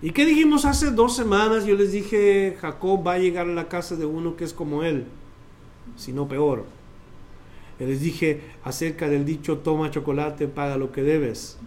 ¿Y 0.00 0.10
qué 0.10 0.26
dijimos 0.26 0.64
hace 0.64 0.90
dos 0.90 1.14
semanas? 1.14 1.64
Yo 1.64 1.76
les 1.76 1.92
dije, 1.92 2.56
Jacob 2.60 3.06
va 3.06 3.12
a 3.12 3.18
llegar 3.18 3.46
a 3.46 3.52
la 3.52 3.68
casa 3.68 3.94
de 3.94 4.04
uno 4.04 4.34
que 4.34 4.44
es 4.44 4.52
como 4.52 4.82
él, 4.82 5.06
si 5.96 6.12
no 6.12 6.26
peor. 6.26 6.64
Y 7.78 7.84
les 7.84 8.00
dije 8.00 8.40
acerca 8.64 9.08
del 9.08 9.24
dicho, 9.24 9.58
toma 9.58 9.90
chocolate, 9.90 10.48
paga 10.48 10.76
lo 10.76 10.90
que 10.90 11.02
debes. 11.02 11.58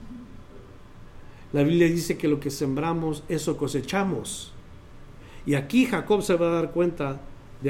La 1.53 1.63
Biblia 1.63 1.87
dice 1.87 2.17
que 2.17 2.27
lo 2.27 2.39
que 2.39 2.49
sembramos, 2.49 3.23
eso 3.29 3.55
cosechamos. 3.55 4.51
Y 5.45 5.55
aquí 5.55 5.85
Jacob 5.85 6.21
se 6.21 6.35
va 6.35 6.47
a 6.47 6.55
dar 6.55 6.71
cuenta 6.71 7.21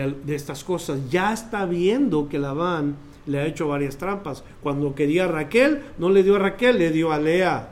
de, 0.03 0.35
estas 0.35 0.63
cosas. 0.63 0.99
Ya 1.09 1.33
está 1.33 1.65
viendo 1.65 2.27
que 2.27 2.37
Labán 2.37 2.95
le 3.25 3.39
ha 3.39 3.45
hecho 3.45 3.67
varias 3.67 3.97
trampas. 3.97 4.43
Cuando 4.61 4.93
quería 4.93 5.25
a 5.25 5.27
Raquel, 5.27 5.83
no 5.97 6.09
le 6.09 6.23
dio 6.23 6.35
a 6.35 6.39
Raquel, 6.39 6.77
le 6.77 6.91
dio 6.91 7.11
a 7.11 7.19
Lea. 7.19 7.69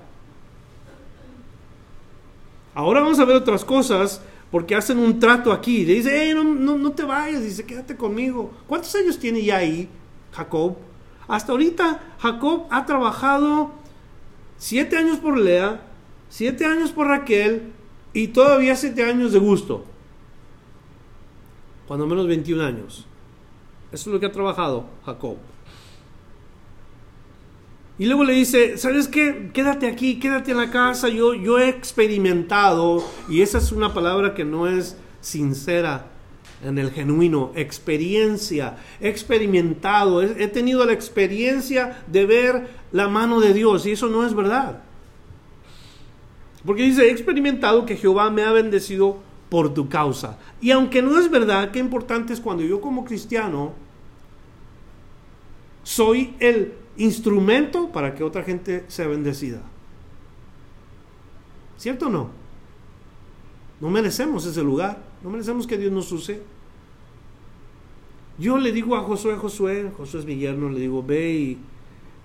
Ahora 2.74 3.02
vamos 3.02 3.20
a 3.20 3.26
ver 3.26 3.36
otras 3.36 3.66
cosas 3.66 4.22
porque 4.50 4.76
hacen 4.76 5.00
un 5.00 5.20
trato 5.20 5.52
aquí. 5.52 5.86
Le 5.86 5.96
dice, 5.96 6.34
no, 6.34 6.44
no, 6.44 6.78
no, 6.78 6.92
te 6.92 7.04
vayas, 7.04 7.44
dice, 7.44 7.66
quédate 7.66 7.96
conmigo. 7.96 8.52
¿Cuántos 8.68 8.96
años 8.96 9.20
tiene 9.20 9.44
ya 9.44 9.58
ahí 9.58 9.90
Jacob? 10.32 10.78
Hasta 11.28 11.52
ahorita 11.52 12.16
Jacob 12.20 12.68
ha 12.70 12.86
trabajado 12.86 13.72
siete 14.58 14.98
años 14.98 15.18
por 15.18 15.38
Lea, 15.38 15.82
siete 16.30 16.66
años 16.66 16.92
por 16.92 17.08
Raquel 17.08 17.74
y 18.14 18.30
todavía 18.30 18.76
siete 18.76 19.04
años 19.04 19.34
de 19.34 19.40
gusto. 19.40 19.86
Cuando 21.88 22.08
menos 22.08 22.28
21 22.28 22.64
años. 22.64 23.06
Eso 23.92 24.10
es 24.10 24.14
lo 24.14 24.20
que 24.20 24.26
ha 24.26 24.32
trabajado 24.32 24.86
Jacob. 25.06 25.38
Y 28.00 28.06
luego 28.08 28.24
le 28.24 28.34
dice, 28.34 28.78
¿sabes 28.78 29.08
qué? 29.08 29.52
Quédate 29.54 29.86
aquí, 29.86 30.20
quédate 30.20 30.52
en 30.52 30.58
la 30.58 30.72
casa. 30.72 31.10
Yo, 31.10 31.36
yo 31.36 31.60
he 31.60 31.70
experimentado, 31.70 33.04
y 33.30 33.42
esa 33.42 33.60
es 33.60 33.72
una 33.72 33.94
palabra 33.94 34.34
que 34.34 34.44
no 34.44 34.68
es 34.68 34.98
sincera 35.22 36.08
en 36.64 36.78
el 36.78 36.92
genuino, 36.92 37.52
experiencia, 37.56 38.78
he 39.02 39.10
experimentado, 39.10 40.22
he, 40.22 40.44
he 40.44 40.48
tenido 40.48 40.86
la 40.86 40.94
experiencia 40.94 42.04
de 42.08 42.26
ver 42.26 42.68
la 42.92 43.10
mano 43.10 43.40
de 43.40 43.54
Dios, 43.54 43.86
y 43.86 43.92
eso 43.92 44.08
no 44.08 44.26
es 44.26 44.34
verdad. 44.34 44.82
Porque 46.66 46.84
dice, 46.84 47.08
he 47.08 47.12
experimentado 47.12 47.86
que 47.86 47.98
Jehová 47.98 48.30
me 48.30 48.44
ha 48.44 48.52
bendecido 48.52 49.20
por 49.54 49.72
tu 49.72 49.88
causa. 49.88 50.40
Y 50.62 50.72
aunque 50.72 51.04
no 51.04 51.20
es 51.20 51.30
verdad, 51.30 51.70
qué 51.70 51.78
importante 51.78 52.34
es 52.34 52.40
cuando 52.40 52.64
yo 52.64 52.82
como 52.82 53.06
cristiano 53.06 53.74
soy 55.84 56.36
el 56.40 56.74
instrumento 56.98 57.92
para 57.92 58.16
que 58.16 58.24
otra 58.24 58.42
gente 58.42 58.84
sea 58.88 59.06
bendecida. 59.06 59.62
¿Cierto 61.78 62.08
o 62.08 62.10
no? 62.10 62.30
No 63.80 63.92
merecemos 63.92 64.44
ese 64.48 64.64
lugar, 64.64 65.04
no 65.24 65.30
merecemos 65.30 65.68
que 65.68 65.78
Dios 65.78 65.92
nos 65.92 66.12
use. 66.12 66.42
Yo 68.40 68.58
le 68.58 68.72
digo 68.72 68.96
a 68.96 69.04
Josué, 69.04 69.36
Josué, 69.36 69.92
Josué 69.96 70.22
es 70.22 70.26
mi 70.26 70.38
yerno, 70.38 70.68
le 70.70 70.80
digo, 70.80 71.04
ve 71.04 71.32
y 71.32 71.58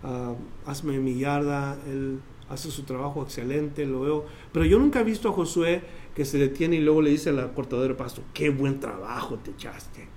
uh, 0.03 0.35
hazme 0.65 0.99
mi 0.99 1.19
yarda, 1.19 1.77
él 1.87 2.21
hace 2.49 2.71
su 2.71 2.85
trabajo 2.85 3.23
excelente, 3.23 3.85
lo 3.85 4.01
veo. 4.01 4.25
Pero 4.51 4.65
yo 4.65 4.79
nunca 4.79 5.01
he 5.01 5.05
visto 5.05 5.29
a 5.29 5.33
Josué 5.33 5.83
que 6.19 6.25
se 6.25 6.37
detiene 6.37 6.75
y 6.75 6.81
luego 6.81 7.01
le 7.01 7.11
dice 7.11 7.31
a 7.31 7.33
la 7.33 7.55
cortadora 7.55 7.91
de 7.91 7.95
pasto, 7.95 8.23
qué 8.35 8.51
buen 8.51 8.81
trabajo 8.81 9.37
te 9.37 9.53
echaste. 9.53 10.09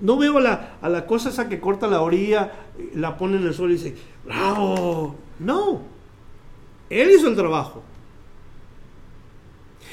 No 0.00 0.18
veo 0.18 0.38
a 0.38 0.40
la, 0.40 0.78
a 0.82 0.88
la 0.88 1.06
cosa 1.06 1.28
esa 1.28 1.48
que 1.48 1.60
corta 1.60 1.86
la 1.86 2.00
orilla, 2.00 2.50
la 2.96 3.16
pone 3.16 3.36
en 3.36 3.46
el 3.46 3.54
suelo 3.54 3.72
y 3.72 3.76
dice, 3.76 3.94
bravo. 4.24 5.14
No, 5.38 5.82
él 6.90 7.12
hizo 7.12 7.28
el 7.28 7.36
trabajo. 7.36 7.84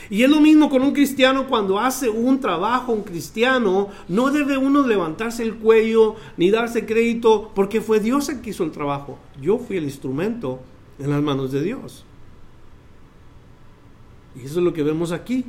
Y 0.09 0.23
es 0.23 0.29
lo 0.31 0.41
mismo 0.41 0.71
con 0.71 0.81
un 0.81 0.93
cristiano 0.93 1.45
cuando 1.45 1.77
hace 1.77 2.09
un 2.09 2.39
trabajo, 2.39 2.91
un 2.91 3.03
cristiano, 3.03 3.89
no 4.07 4.31
debe 4.31 4.57
uno 4.57 4.87
levantarse 4.87 5.43
el 5.43 5.57
cuello 5.57 6.15
ni 6.35 6.49
darse 6.49 6.87
crédito 6.87 7.51
porque 7.53 7.79
fue 7.79 7.99
Dios 7.99 8.27
el 8.29 8.41
que 8.41 8.49
hizo 8.49 8.63
el 8.63 8.71
trabajo. 8.71 9.19
Yo 9.39 9.59
fui 9.59 9.77
el 9.77 9.83
instrumento 9.83 10.61
en 10.97 11.11
las 11.11 11.21
manos 11.21 11.51
de 11.51 11.61
Dios. 11.61 12.05
Y 14.35 14.45
eso 14.45 14.59
es 14.59 14.65
lo 14.65 14.73
que 14.73 14.83
vemos 14.83 15.11
aquí, 15.11 15.45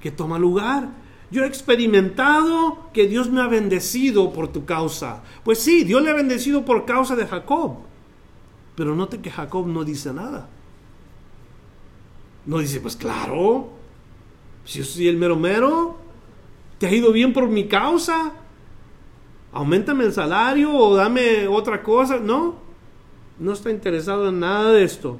que 0.00 0.10
toma 0.10 0.38
lugar. 0.38 0.88
Yo 1.30 1.42
he 1.42 1.46
experimentado 1.46 2.90
que 2.92 3.06
Dios 3.08 3.30
me 3.30 3.40
ha 3.40 3.48
bendecido 3.48 4.32
por 4.32 4.48
tu 4.48 4.64
causa. 4.64 5.22
Pues 5.44 5.58
sí, 5.58 5.84
Dios 5.84 6.02
le 6.02 6.10
ha 6.10 6.14
bendecido 6.14 6.64
por 6.64 6.84
causa 6.84 7.16
de 7.16 7.26
Jacob. 7.26 7.78
Pero 8.76 8.94
note 8.94 9.20
que 9.20 9.30
Jacob 9.30 9.66
no 9.66 9.84
dice 9.84 10.12
nada. 10.12 10.48
No 12.44 12.58
dice, 12.58 12.80
pues 12.80 12.94
claro, 12.94 13.70
si 14.64 14.78
yo 14.78 14.84
soy 14.84 15.08
el 15.08 15.16
mero 15.16 15.36
mero, 15.36 15.98
te 16.78 16.86
ha 16.86 16.94
ido 16.94 17.10
bien 17.10 17.32
por 17.32 17.48
mi 17.48 17.66
causa, 17.66 18.32
aumentame 19.52 20.04
el 20.04 20.12
salario 20.12 20.72
o 20.72 20.94
dame 20.94 21.48
otra 21.48 21.82
cosa. 21.82 22.18
No, 22.18 22.54
no 23.38 23.52
está 23.52 23.70
interesado 23.70 24.28
en 24.28 24.40
nada 24.40 24.72
de 24.72 24.84
esto. 24.84 25.18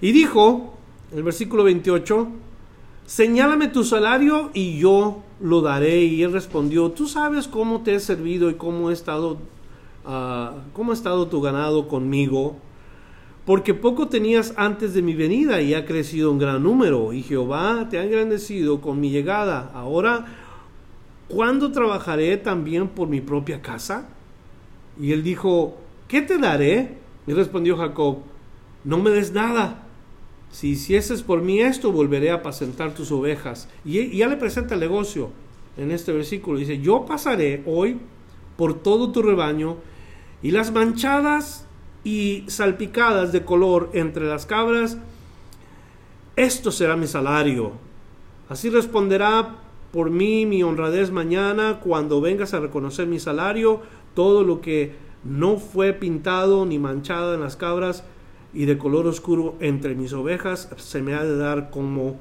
Y 0.00 0.12
dijo, 0.12 0.74
el 1.14 1.22
versículo 1.22 1.64
28, 1.64 2.28
señálame 3.06 3.68
tu 3.68 3.84
salario 3.84 4.50
y 4.54 4.78
yo 4.78 5.22
lo 5.40 5.60
daré. 5.60 6.04
Y 6.04 6.22
él 6.22 6.32
respondió, 6.32 6.90
tú 6.90 7.06
sabes 7.06 7.48
cómo 7.48 7.82
te 7.82 7.94
he 7.94 8.00
servido 8.00 8.50
y 8.50 8.54
cómo 8.54 8.90
he 8.90 8.92
estado, 8.92 9.38
uh, 10.06 10.72
cómo 10.72 10.92
ha 10.92 10.94
estado 10.94 11.28
tu 11.28 11.40
ganado 11.40 11.88
conmigo 11.88 12.56
porque 13.50 13.74
poco 13.74 14.06
tenías 14.06 14.54
antes 14.56 14.94
de 14.94 15.02
mi 15.02 15.14
venida 15.14 15.60
y 15.60 15.74
ha 15.74 15.84
crecido 15.84 16.30
un 16.30 16.38
gran 16.38 16.62
número, 16.62 17.12
y 17.12 17.22
Jehová 17.22 17.88
te 17.90 17.98
ha 17.98 18.04
engrandecido 18.04 18.80
con 18.80 19.00
mi 19.00 19.10
llegada. 19.10 19.72
Ahora, 19.74 20.26
¿cuándo 21.26 21.72
trabajaré 21.72 22.36
también 22.36 22.86
por 22.86 23.08
mi 23.08 23.20
propia 23.20 23.60
casa? 23.60 24.08
Y 25.00 25.10
él 25.10 25.24
dijo, 25.24 25.78
¿qué 26.06 26.22
te 26.22 26.38
daré? 26.38 26.98
Y 27.26 27.32
respondió 27.32 27.76
Jacob, 27.76 28.18
no 28.84 28.98
me 28.98 29.10
des 29.10 29.32
nada. 29.32 29.82
Si 30.50 30.70
hicieses 30.70 31.22
por 31.22 31.42
mí 31.42 31.60
esto, 31.60 31.92
volveré 31.92 32.30
a 32.30 32.36
apacentar 32.36 32.94
tus 32.94 33.12
ovejas. 33.12 33.68
Y, 33.84 34.16
ya 34.16 34.26
le 34.26 34.36
presenta 34.36 34.74
el 34.74 34.80
negocio 34.80 35.30
en 35.76 35.90
este 35.90 36.12
versículo. 36.12 36.58
Dice, 36.58 36.80
yo 36.80 37.06
pasaré 37.06 37.62
hoy 37.66 37.98
por 38.56 38.74
todo 38.74 39.12
tu 39.12 39.22
rebaño 39.22 39.76
y 40.42 40.50
las 40.50 40.72
manchadas 40.72 41.66
y 42.02 42.44
salpicadas 42.48 43.32
de 43.32 43.44
color 43.44 43.90
entre 43.92 44.26
las 44.26 44.46
cabras, 44.46 44.98
esto 46.36 46.72
será 46.72 46.96
mi 46.96 47.06
salario. 47.06 47.72
Así 48.48 48.70
responderá 48.70 49.56
por 49.92 50.10
mí 50.10 50.46
mi 50.46 50.62
honradez 50.62 51.10
mañana 51.10 51.80
cuando 51.80 52.20
vengas 52.20 52.54
a 52.54 52.60
reconocer 52.60 53.06
mi 53.06 53.20
salario, 53.20 53.82
todo 54.14 54.42
lo 54.42 54.60
que 54.60 54.94
no 55.24 55.58
fue 55.58 55.92
pintado 55.92 56.64
ni 56.64 56.78
manchado 56.78 57.34
en 57.34 57.40
las 57.40 57.56
cabras 57.56 58.04
y 58.52 58.64
de 58.64 58.78
color 58.78 59.06
oscuro 59.06 59.54
entre 59.60 59.94
mis 59.94 60.12
ovejas 60.12 60.68
se 60.76 61.02
me 61.02 61.14
ha 61.14 61.24
de 61.24 61.36
dar 61.36 61.70
como 61.70 62.18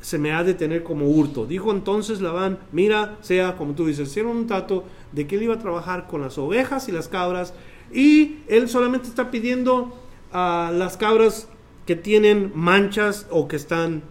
se 0.00 0.18
me 0.18 0.32
ha 0.32 0.44
de 0.44 0.54
tener 0.54 0.84
como 0.84 1.08
hurto. 1.08 1.46
Dijo 1.46 1.72
entonces 1.72 2.20
Labán, 2.20 2.58
mira, 2.70 3.16
sea 3.22 3.56
como 3.56 3.74
tú 3.74 3.86
dices, 3.86 4.08
hicieron 4.08 4.36
un 4.36 4.46
trato 4.46 4.84
de 5.12 5.26
que 5.26 5.36
él 5.36 5.44
iba 5.44 5.54
a 5.54 5.58
trabajar 5.58 6.06
con 6.06 6.20
las 6.20 6.38
ovejas 6.38 6.88
y 6.88 6.92
las 6.92 7.08
cabras 7.08 7.54
y 7.92 8.38
él 8.46 8.68
solamente 8.68 9.08
está 9.08 9.30
pidiendo 9.30 9.96
a 10.32 10.70
las 10.72 10.96
cabras 10.96 11.48
que 11.86 11.96
tienen 11.96 12.52
manchas 12.54 13.26
o 13.30 13.48
que 13.48 13.56
están 13.56 14.02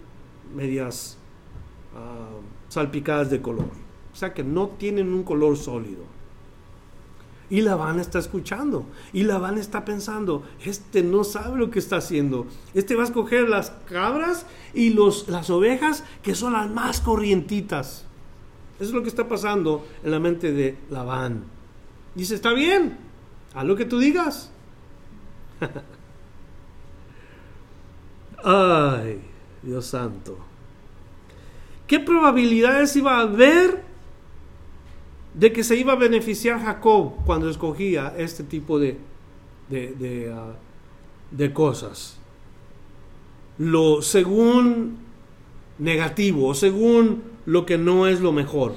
medias 0.56 1.18
ah, 1.96 2.30
salpicadas 2.70 3.30
de 3.30 3.42
color. 3.42 3.70
O 4.12 4.16
sea 4.16 4.34
que 4.34 4.44
no 4.44 4.70
tienen 4.70 5.14
un 5.14 5.24
color 5.24 5.58
sólido. 5.58 6.15
Y 7.50 7.62
Labán 7.62 8.00
está 8.00 8.20
escuchando. 8.20 8.86
Y 9.14 9.24
Labán 9.24 9.58
está 9.58 9.86
pensando, 9.86 10.44
este 10.64 11.04
no 11.04 11.24
sabe 11.24 11.58
lo 11.58 11.70
que 11.70 11.80
está 11.80 11.98
haciendo. 11.98 12.48
Este 12.74 12.96
va 12.96 13.04
a 13.04 13.06
escoger 13.06 13.50
las 13.50 13.72
cabras 13.90 14.46
y 14.74 14.92
los, 14.92 15.28
las 15.28 15.50
ovejas 15.50 16.04
que 16.24 16.36
son 16.36 16.54
las 16.54 16.70
más 16.70 17.02
corrientitas. 17.02 18.06
Eso 18.76 18.90
es 18.90 18.92
lo 18.92 19.04
que 19.04 19.10
está 19.10 19.28
pasando 19.28 19.86
en 20.04 20.12
la 20.12 20.20
mente 20.20 20.52
de 20.52 20.78
Labán. 20.90 21.44
Dice, 22.16 22.36
está 22.36 22.54
bien, 22.54 23.06
Haz 23.56 23.64
lo 23.64 23.78
que 23.78 23.86
tú 23.86 24.00
digas. 24.00 24.52
Ay, 28.44 29.22
Dios 29.64 29.86
santo. 29.86 30.38
¿Qué 31.88 32.02
probabilidades 32.02 32.96
iba 32.98 33.18
a 33.18 33.22
haber 33.22 33.86
de 35.36 35.52
que 35.52 35.64
se 35.64 35.76
iba 35.76 35.94
a 35.94 35.98
beneficiar 35.98 36.62
Jacob 36.62 37.14
cuando 37.26 37.50
escogía 37.50 38.14
este 38.18 38.44
tipo 38.44 38.80
de, 38.80 38.98
de, 39.70 40.34
ah, 40.34 40.56
de 41.32 41.54
cosas? 41.54 42.18
Lo 43.58 44.02
según 44.02 44.98
negativo, 45.78 46.54
según 46.54 47.24
lo 47.46 47.66
que 47.66 47.78
no 47.78 48.08
es 48.08 48.22
lo 48.22 48.32
mejor. 48.32 48.76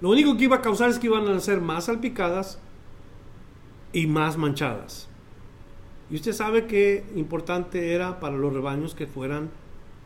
Lo 0.00 0.10
único 0.10 0.36
que 0.36 0.44
iba 0.44 0.56
a 0.56 0.62
causar 0.62 0.90
es 0.90 0.98
que 0.98 1.08
iban 1.08 1.28
a 1.28 1.40
ser 1.40 1.60
más 1.60 1.84
salpicadas 1.84 2.58
y 3.92 4.06
más 4.06 4.36
manchadas. 4.36 5.08
Y 6.08 6.14
usted 6.14 6.32
sabe 6.32 6.66
que 6.66 7.04
importante 7.14 7.92
era 7.94 8.18
para 8.20 8.36
los 8.36 8.52
rebaños 8.52 8.94
que 8.94 9.06
fueran 9.06 9.50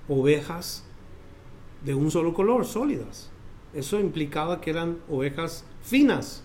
ovejas 0.08 0.84
de 1.84 1.94
un 1.94 2.10
solo 2.10 2.34
color, 2.34 2.64
sólidas. 2.64 3.30
Eso 3.74 3.98
implicaba 3.98 4.60
que 4.60 4.70
eran 4.70 4.98
ovejas 5.08 5.64
finas. 5.82 6.42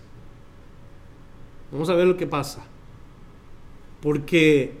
Vamos 1.70 1.88
a 1.88 1.94
ver 1.94 2.06
lo 2.06 2.16
que 2.16 2.26
pasa. 2.26 2.64
Porque 4.02 4.78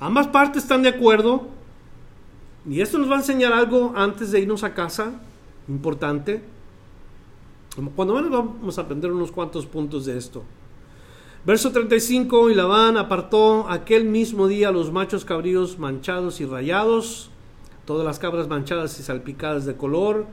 ambas 0.00 0.28
partes 0.28 0.62
están 0.62 0.82
de 0.82 0.88
acuerdo. 0.88 1.48
Y 2.68 2.80
esto 2.80 2.98
nos 2.98 3.10
va 3.10 3.16
a 3.16 3.18
enseñar 3.18 3.52
algo 3.52 3.92
antes 3.96 4.30
de 4.30 4.40
irnos 4.40 4.62
a 4.62 4.72
casa, 4.72 5.20
importante. 5.68 6.42
Cuando 7.96 8.14
menos 8.14 8.30
vamos 8.30 8.78
a 8.78 8.82
aprender 8.82 9.10
unos 9.10 9.32
cuantos 9.32 9.66
puntos 9.66 10.04
de 10.06 10.16
esto. 10.16 10.44
Verso 11.44 11.72
35, 11.72 12.50
y 12.50 12.54
Labán 12.54 12.96
apartó 12.96 13.68
aquel 13.68 14.04
mismo 14.04 14.46
día 14.46 14.70
los 14.70 14.92
machos 14.92 15.24
cabríos 15.24 15.76
manchados 15.76 16.40
y 16.40 16.46
rayados, 16.46 17.30
todas 17.84 18.06
las 18.06 18.20
cabras 18.20 18.46
manchadas 18.46 19.00
y 19.00 19.02
salpicadas 19.02 19.66
de 19.66 19.76
color, 19.76 20.26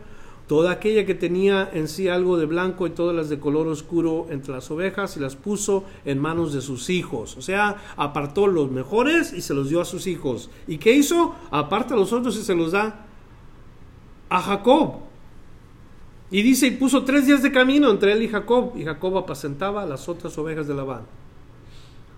toda 0.49 0.71
aquella 0.71 1.05
que 1.05 1.13
tenía 1.13 1.69
en 1.71 1.87
sí 1.87 2.07
algo 2.07 2.35
de 2.35 2.47
blanco 2.47 2.87
y 2.87 2.89
todas 2.89 3.15
las 3.15 3.29
de 3.29 3.39
color 3.39 3.67
oscuro 3.67 4.25
entre 4.31 4.51
las 4.51 4.71
ovejas 4.71 5.15
y 5.15 5.19
las 5.19 5.35
puso 5.35 5.83
en 6.05 6.17
manos 6.17 6.53
de 6.53 6.61
sus 6.61 6.89
hijos. 6.89 7.37
O 7.37 7.41
sea, 7.43 7.77
apartó 7.95 8.47
los 8.47 8.71
mejores 8.71 9.31
y 9.31 9.41
se 9.41 9.53
los 9.53 9.69
dio 9.69 9.79
a 9.79 9.85
sus 9.85 10.07
hijos. 10.07 10.49
¿Y 10.67 10.79
qué 10.79 10.91
hizo? 10.91 11.35
Aparta 11.51 11.93
a 11.93 11.97
los 11.97 12.13
otros 12.13 12.35
y 12.35 12.41
se 12.41 12.55
los 12.55 12.71
da 12.71 13.05
a 14.27 14.41
Jacob. 14.41 14.95
Y 16.31 16.41
dice, 16.41 16.65
y 16.65 16.71
puso 16.71 17.03
tres 17.03 17.27
días 17.27 17.43
de 17.43 17.51
camino 17.51 17.91
entre 17.91 18.13
él 18.13 18.23
y 18.23 18.27
Jacob, 18.27 18.73
y 18.75 18.85
Jacob 18.85 19.19
apacentaba 19.19 19.85
las 19.85 20.09
otras 20.09 20.35
ovejas 20.39 20.67
de 20.67 20.73
Labán. 20.73 21.03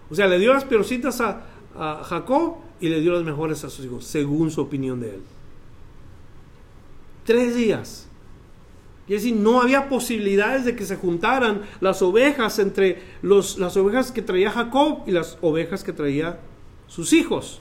O 0.10 0.16
sea, 0.16 0.28
le 0.28 0.40
dio 0.40 0.54
las 0.54 0.64
peorcitas 0.64 1.20
a, 1.20 1.48
a 1.76 2.02
Jacob 2.06 2.60
y 2.80 2.88
le 2.88 3.02
dio 3.02 3.12
las 3.12 3.24
mejores 3.24 3.66
a 3.66 3.70
sus 3.70 3.84
hijos, 3.84 4.06
según 4.06 4.52
su 4.52 4.62
opinión 4.62 5.02
de 5.02 5.16
él. 5.16 5.22
Tres 7.26 7.58
días. 7.58 8.08
Y 9.12 9.16
decir, 9.16 9.36
no 9.36 9.62
había 9.62 9.90
posibilidades 9.90 10.64
de 10.64 10.74
que 10.74 10.86
se 10.86 10.96
juntaran 10.96 11.64
las 11.82 12.02
ovejas 12.02 12.60
entre 12.60 13.04
los, 13.22 13.58
las 13.58 13.76
ovejas 13.76 14.10
que 14.10 14.22
traía 14.22 14.52
Jacob 14.52 15.04
y 15.06 15.12
las 15.12 15.38
ovejas 15.42 15.84
que 15.84 15.92
traía 15.92 16.40
sus 16.88 17.12
hijos. 17.12 17.60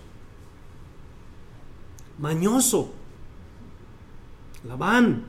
Mañoso. 2.21 2.93
Labán. 4.63 5.25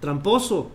Tramposo. 0.00 0.70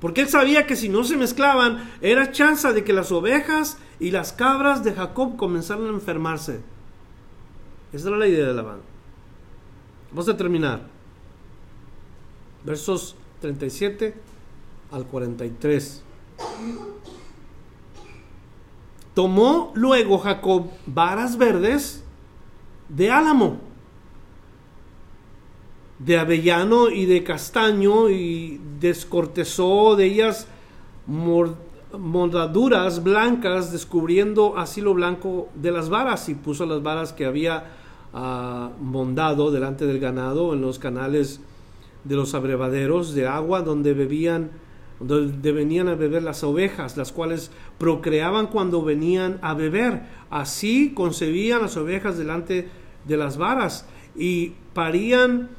Porque 0.00 0.22
él 0.22 0.28
sabía 0.28 0.66
que 0.66 0.74
si 0.74 0.88
no 0.88 1.04
se 1.04 1.16
mezclaban, 1.16 1.92
era 2.00 2.32
chance 2.32 2.72
de 2.72 2.82
que 2.82 2.92
las 2.92 3.12
ovejas 3.12 3.78
y 4.00 4.10
las 4.10 4.32
cabras 4.32 4.82
de 4.82 4.94
Jacob 4.94 5.36
comenzaran 5.36 5.86
a 5.86 5.90
enfermarse. 5.90 6.60
Esa 7.92 8.08
era 8.08 8.18
la 8.18 8.26
idea 8.26 8.48
de 8.48 8.54
Labán. 8.54 8.80
Vamos 10.10 10.28
a 10.28 10.36
terminar. 10.36 10.88
Versos 12.64 13.14
37 13.44 14.14
al 14.90 15.04
43. 15.04 16.02
Tomó 19.12 19.70
luego 19.74 20.16
Jacob 20.18 20.70
varas 20.86 21.36
verdes 21.36 22.02
de 22.88 23.10
álamo, 23.10 23.58
de 25.98 26.18
avellano 26.18 26.88
y 26.88 27.04
de 27.04 27.22
castaño, 27.22 28.08
y 28.08 28.62
descortezó 28.80 29.94
de 29.94 30.06
ellas 30.06 30.48
moldaduras 31.06 33.02
blancas, 33.02 33.72
descubriendo 33.72 34.56
así 34.56 34.80
lo 34.80 34.94
blanco 34.94 35.50
de 35.54 35.70
las 35.70 35.90
varas, 35.90 36.30
y 36.30 36.34
puso 36.34 36.64
las 36.64 36.82
varas 36.82 37.12
que 37.12 37.26
había 37.26 37.72
ah, 38.14 38.70
mondado 38.80 39.50
delante 39.50 39.84
del 39.84 40.00
ganado 40.00 40.54
en 40.54 40.62
los 40.62 40.78
canales 40.78 41.42
de 42.04 42.16
los 42.16 42.34
abrevaderos 42.34 43.14
de 43.14 43.26
agua 43.26 43.62
donde 43.62 43.94
bebían 43.94 44.50
donde 45.00 45.52
venían 45.52 45.88
a 45.88 45.94
beber 45.94 46.22
las 46.22 46.44
ovejas, 46.44 46.96
las 46.96 47.12
cuales 47.12 47.50
procreaban 47.78 48.46
cuando 48.46 48.82
venían 48.82 49.38
a 49.42 49.54
beber. 49.54 50.02
Así 50.30 50.92
concebían 50.94 51.62
las 51.62 51.76
ovejas 51.76 52.16
delante 52.16 52.68
de 53.06 53.16
las 53.16 53.36
varas 53.36 53.86
y 54.16 54.52
parían 54.72 55.50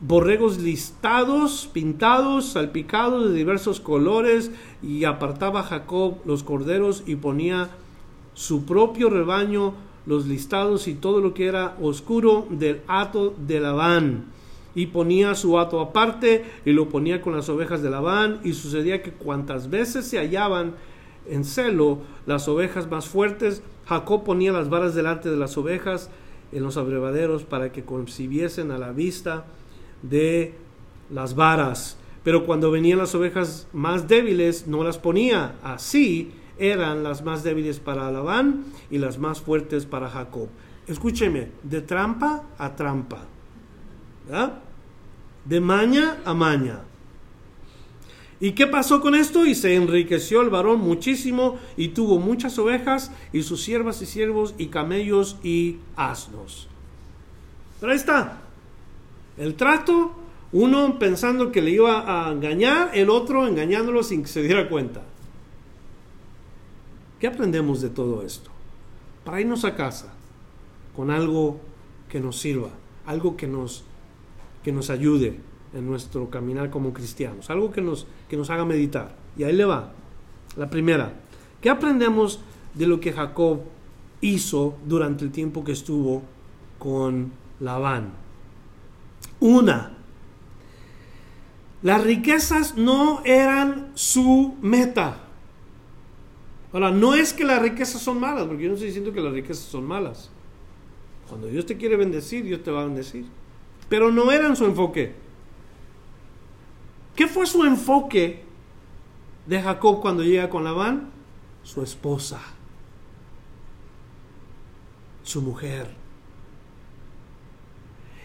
borregos 0.00 0.58
listados, 0.58 1.68
pintados, 1.72 2.52
salpicados 2.52 3.30
de 3.30 3.34
diversos 3.34 3.80
colores, 3.80 4.50
y 4.82 5.04
apartaba 5.04 5.62
Jacob 5.62 6.18
los 6.26 6.42
corderos 6.42 7.02
y 7.06 7.16
ponía 7.16 7.70
su 8.34 8.66
propio 8.66 9.08
rebaño, 9.08 9.72
los 10.04 10.26
listados 10.26 10.86
y 10.88 10.94
todo 10.94 11.20
lo 11.20 11.32
que 11.32 11.46
era 11.46 11.76
oscuro 11.80 12.46
del 12.50 12.82
hato 12.86 13.34
de 13.38 13.60
Labán 13.60 14.35
y 14.76 14.86
ponía 14.86 15.34
su 15.34 15.58
hato 15.58 15.80
aparte 15.80 16.44
y 16.64 16.70
lo 16.70 16.88
ponía 16.88 17.20
con 17.20 17.34
las 17.34 17.48
ovejas 17.48 17.82
de 17.82 17.90
Labán 17.90 18.40
y 18.44 18.52
sucedía 18.52 19.02
que 19.02 19.10
cuantas 19.10 19.70
veces 19.70 20.06
se 20.06 20.18
hallaban 20.18 20.74
en 21.28 21.44
celo 21.44 21.98
las 22.26 22.46
ovejas 22.46 22.88
más 22.88 23.08
fuertes, 23.08 23.62
Jacob 23.86 24.22
ponía 24.22 24.52
las 24.52 24.68
varas 24.68 24.94
delante 24.94 25.30
de 25.30 25.36
las 25.36 25.56
ovejas 25.56 26.10
en 26.52 26.62
los 26.62 26.76
abrevaderos 26.76 27.44
para 27.44 27.72
que 27.72 27.84
concibiesen 27.84 28.70
a 28.70 28.78
la 28.78 28.92
vista 28.92 29.46
de 30.02 30.54
las 31.10 31.34
varas. 31.34 31.96
Pero 32.22 32.44
cuando 32.44 32.70
venían 32.70 32.98
las 32.98 33.14
ovejas 33.14 33.68
más 33.72 34.08
débiles, 34.08 34.66
no 34.66 34.84
las 34.84 34.98
ponía. 34.98 35.56
Así 35.62 36.32
eran 36.58 37.02
las 37.02 37.24
más 37.24 37.44
débiles 37.44 37.80
para 37.80 38.10
Labán 38.10 38.66
y 38.90 38.98
las 38.98 39.18
más 39.18 39.40
fuertes 39.40 39.86
para 39.86 40.10
Jacob. 40.10 40.48
Escúcheme, 40.86 41.48
de 41.62 41.80
trampa 41.80 42.44
a 42.58 42.76
trampa. 42.76 43.35
¿Verdad? 44.26 44.62
de 45.46 45.60
maña 45.60 46.18
a 46.24 46.34
maña. 46.34 46.80
¿Y 48.38 48.52
qué 48.52 48.66
pasó 48.66 49.00
con 49.00 49.14
esto? 49.14 49.46
Y 49.46 49.54
se 49.54 49.74
enriqueció 49.74 50.42
el 50.42 50.50
varón 50.50 50.80
muchísimo 50.80 51.58
y 51.76 51.88
tuvo 51.88 52.18
muchas 52.18 52.58
ovejas 52.58 53.10
y 53.32 53.42
sus 53.42 53.62
siervas 53.62 54.02
y 54.02 54.06
siervos 54.06 54.54
y 54.58 54.66
camellos 54.66 55.38
y 55.42 55.78
asnos. 55.96 56.68
Pero 57.80 57.92
ahí 57.92 57.98
está. 57.98 58.42
El 59.38 59.54
trato, 59.54 60.12
uno 60.52 60.98
pensando 60.98 61.50
que 61.50 61.62
le 61.62 61.70
iba 61.70 62.26
a 62.28 62.30
engañar, 62.30 62.90
el 62.92 63.08
otro 63.08 63.46
engañándolo 63.46 64.02
sin 64.02 64.22
que 64.22 64.28
se 64.28 64.42
diera 64.42 64.68
cuenta. 64.68 65.02
¿Qué 67.18 67.26
aprendemos 67.26 67.80
de 67.80 67.88
todo 67.88 68.22
esto? 68.22 68.50
Para 69.24 69.40
irnos 69.40 69.64
a 69.64 69.74
casa 69.74 70.12
con 70.94 71.10
algo 71.10 71.58
que 72.10 72.20
nos 72.20 72.38
sirva, 72.38 72.70
algo 73.06 73.36
que 73.36 73.46
nos 73.46 73.84
que 74.66 74.72
nos 74.72 74.90
ayude 74.90 75.38
en 75.74 75.86
nuestro 75.86 76.28
caminar 76.28 76.70
como 76.70 76.92
cristianos, 76.92 77.50
algo 77.50 77.70
que 77.70 77.80
nos, 77.80 78.08
que 78.28 78.36
nos 78.36 78.50
haga 78.50 78.64
meditar. 78.64 79.14
Y 79.38 79.44
ahí 79.44 79.52
le 79.52 79.64
va. 79.64 79.92
La 80.56 80.68
primera, 80.68 81.12
¿qué 81.60 81.70
aprendemos 81.70 82.40
de 82.74 82.88
lo 82.88 82.98
que 82.98 83.12
Jacob 83.12 83.60
hizo 84.20 84.76
durante 84.84 85.24
el 85.24 85.30
tiempo 85.30 85.62
que 85.62 85.70
estuvo 85.70 86.24
con 86.80 87.30
Labán? 87.60 88.14
Una, 89.38 89.96
las 91.82 92.02
riquezas 92.02 92.76
no 92.76 93.22
eran 93.24 93.92
su 93.94 94.56
meta. 94.62 95.28
Ahora, 96.72 96.90
no 96.90 97.14
es 97.14 97.32
que 97.32 97.44
las 97.44 97.62
riquezas 97.62 98.02
son 98.02 98.18
malas, 98.18 98.46
porque 98.48 98.64
yo 98.64 98.70
no 98.70 98.74
estoy 98.74 98.88
diciendo 98.88 99.12
que 99.12 99.20
las 99.20 99.32
riquezas 99.32 99.66
son 99.66 99.86
malas. 99.86 100.28
Cuando 101.28 101.46
Dios 101.46 101.66
te 101.66 101.76
quiere 101.76 101.94
bendecir, 101.94 102.42
Dios 102.42 102.64
te 102.64 102.72
va 102.72 102.82
a 102.82 102.86
bendecir. 102.86 103.26
Pero 103.88 104.10
no 104.10 104.30
eran 104.32 104.56
su 104.56 104.64
enfoque. 104.64 105.14
¿Qué 107.14 107.26
fue 107.26 107.46
su 107.46 107.64
enfoque 107.64 108.44
de 109.46 109.62
Jacob 109.62 110.00
cuando 110.00 110.22
llega 110.22 110.50
con 110.50 110.64
Labán? 110.64 111.10
Su 111.62 111.82
esposa, 111.82 112.40
su 115.22 115.42
mujer. 115.42 115.88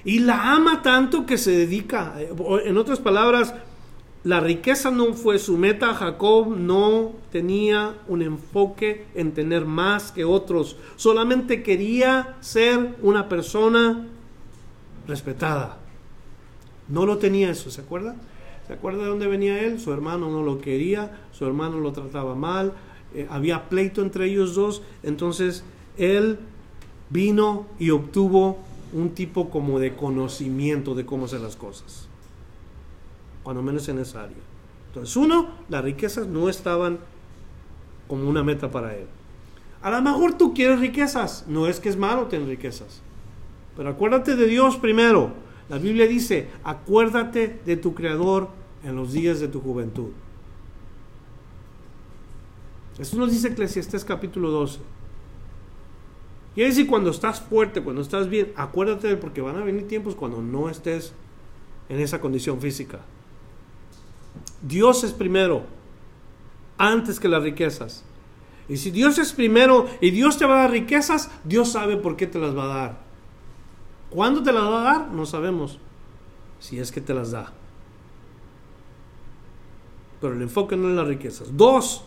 Y 0.03 0.19
la 0.19 0.53
ama 0.53 0.81
tanto 0.81 1.25
que 1.25 1.37
se 1.37 1.51
dedica, 1.51 2.15
en 2.65 2.77
otras 2.77 2.99
palabras, 2.99 3.53
la 4.23 4.39
riqueza 4.39 4.91
no 4.91 5.13
fue 5.13 5.39
su 5.39 5.57
meta. 5.57 5.95
Jacob 5.95 6.55
no 6.55 7.13
tenía 7.31 7.95
un 8.07 8.21
enfoque 8.21 9.07
en 9.15 9.31
tener 9.31 9.65
más 9.65 10.11
que 10.11 10.25
otros. 10.25 10.77
Solamente 10.95 11.63
quería 11.63 12.37
ser 12.39 12.97
una 13.01 13.27
persona 13.29 14.07
respetada. 15.07 15.77
No 16.87 17.05
lo 17.05 17.17
tenía 17.17 17.49
eso, 17.49 17.71
¿se 17.71 17.81
acuerda? 17.81 18.15
¿Se 18.67 18.73
acuerda 18.73 19.03
de 19.03 19.09
dónde 19.09 19.27
venía 19.27 19.61
él? 19.61 19.79
Su 19.79 19.91
hermano 19.93 20.29
no 20.29 20.43
lo 20.43 20.59
quería, 20.59 21.19
su 21.31 21.45
hermano 21.45 21.79
lo 21.79 21.91
trataba 21.91 22.35
mal, 22.35 22.73
eh, 23.13 23.27
había 23.29 23.69
pleito 23.69 24.01
entre 24.01 24.25
ellos 24.25 24.55
dos, 24.55 24.81
entonces 25.03 25.63
él 25.97 26.39
vino 27.09 27.65
y 27.79 27.89
obtuvo 27.89 28.59
un 28.93 29.11
tipo 29.11 29.49
como 29.49 29.79
de 29.79 29.95
conocimiento 29.95 30.95
de 30.95 31.05
cómo 31.05 31.25
hacer 31.25 31.41
las 31.41 31.55
cosas, 31.55 32.07
cuando 33.43 33.61
menos 33.61 33.87
en 33.89 33.99
esa 33.99 34.23
área. 34.23 34.37
Entonces, 34.87 35.15
uno, 35.15 35.49
las 35.69 35.83
riquezas 35.83 36.27
no 36.27 36.49
estaban 36.49 36.99
como 38.07 38.29
una 38.29 38.43
meta 38.43 38.69
para 38.71 38.95
él. 38.95 39.07
A 39.81 39.89
lo 39.89 40.01
mejor 40.01 40.37
tú 40.37 40.53
quieres 40.53 40.79
riquezas, 40.79 41.45
no 41.47 41.67
es 41.67 41.79
que 41.79 41.89
es 41.89 41.97
malo 41.97 42.27
tener 42.27 42.47
riquezas. 42.47 43.01
Pero 43.75 43.89
acuérdate 43.89 44.35
de 44.35 44.47
Dios 44.47 44.77
primero. 44.77 45.33
La 45.69 45.77
Biblia 45.77 46.07
dice, 46.07 46.49
acuérdate 46.63 47.61
de 47.65 47.77
tu 47.77 47.93
Creador 47.93 48.49
en 48.83 48.95
los 48.95 49.13
días 49.13 49.39
de 49.39 49.47
tu 49.47 49.61
juventud. 49.61 50.09
Eso 52.99 53.17
nos 53.17 53.31
dice 53.31 53.47
Eclesiastés 53.49 54.03
capítulo 54.03 54.51
12. 54.51 54.79
Y 56.55 56.61
decir, 56.61 56.87
cuando 56.87 57.11
estás 57.11 57.39
fuerte, 57.41 57.81
cuando 57.81 58.01
estás 58.01 58.29
bien, 58.29 58.51
acuérdate 58.57 59.15
porque 59.15 59.41
van 59.41 59.55
a 59.55 59.63
venir 59.63 59.87
tiempos 59.87 60.15
cuando 60.15 60.41
no 60.41 60.69
estés 60.69 61.13
en 61.87 61.99
esa 61.99 62.19
condición 62.19 62.59
física. 62.59 62.99
Dios 64.61 65.03
es 65.03 65.13
primero, 65.13 65.63
antes 66.77 67.19
que 67.19 67.29
las 67.29 67.43
riquezas. 67.43 68.03
Y 68.67 68.77
si 68.77 68.91
Dios 68.91 69.17
es 69.17 69.33
primero 69.33 69.87
y 70.01 70.11
Dios 70.11 70.37
te 70.37 70.45
va 70.45 70.55
a 70.55 70.61
dar 70.63 70.71
riquezas, 70.71 71.31
Dios 71.43 71.71
sabe 71.71 71.97
por 71.97 72.17
qué 72.17 72.27
te 72.27 72.39
las 72.39 72.55
va 72.55 72.63
a 72.65 72.77
dar. 72.77 73.00
¿Cuándo 74.11 74.43
te 74.43 74.51
las 74.51 74.63
va 74.63 74.81
a 74.81 74.83
dar? 74.83 75.07
No 75.11 75.25
sabemos. 75.25 75.79
Si 76.59 76.77
es 76.79 76.91
que 76.91 77.01
te 77.01 77.13
las 77.13 77.31
da. 77.31 77.53
pero 80.19 80.35
el 80.35 80.41
enfoque 80.43 80.77
no 80.77 80.87
es 80.87 80.95
las 80.95 81.07
riquezas. 81.07 81.57
Dos, 81.57 82.03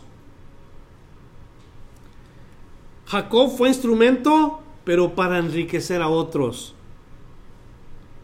Jacob 3.07 3.49
fue 3.49 3.67
instrumento, 3.67 4.61
pero 4.85 5.13
para 5.15 5.39
enriquecer 5.39 6.01
a 6.01 6.07
otros. 6.07 6.73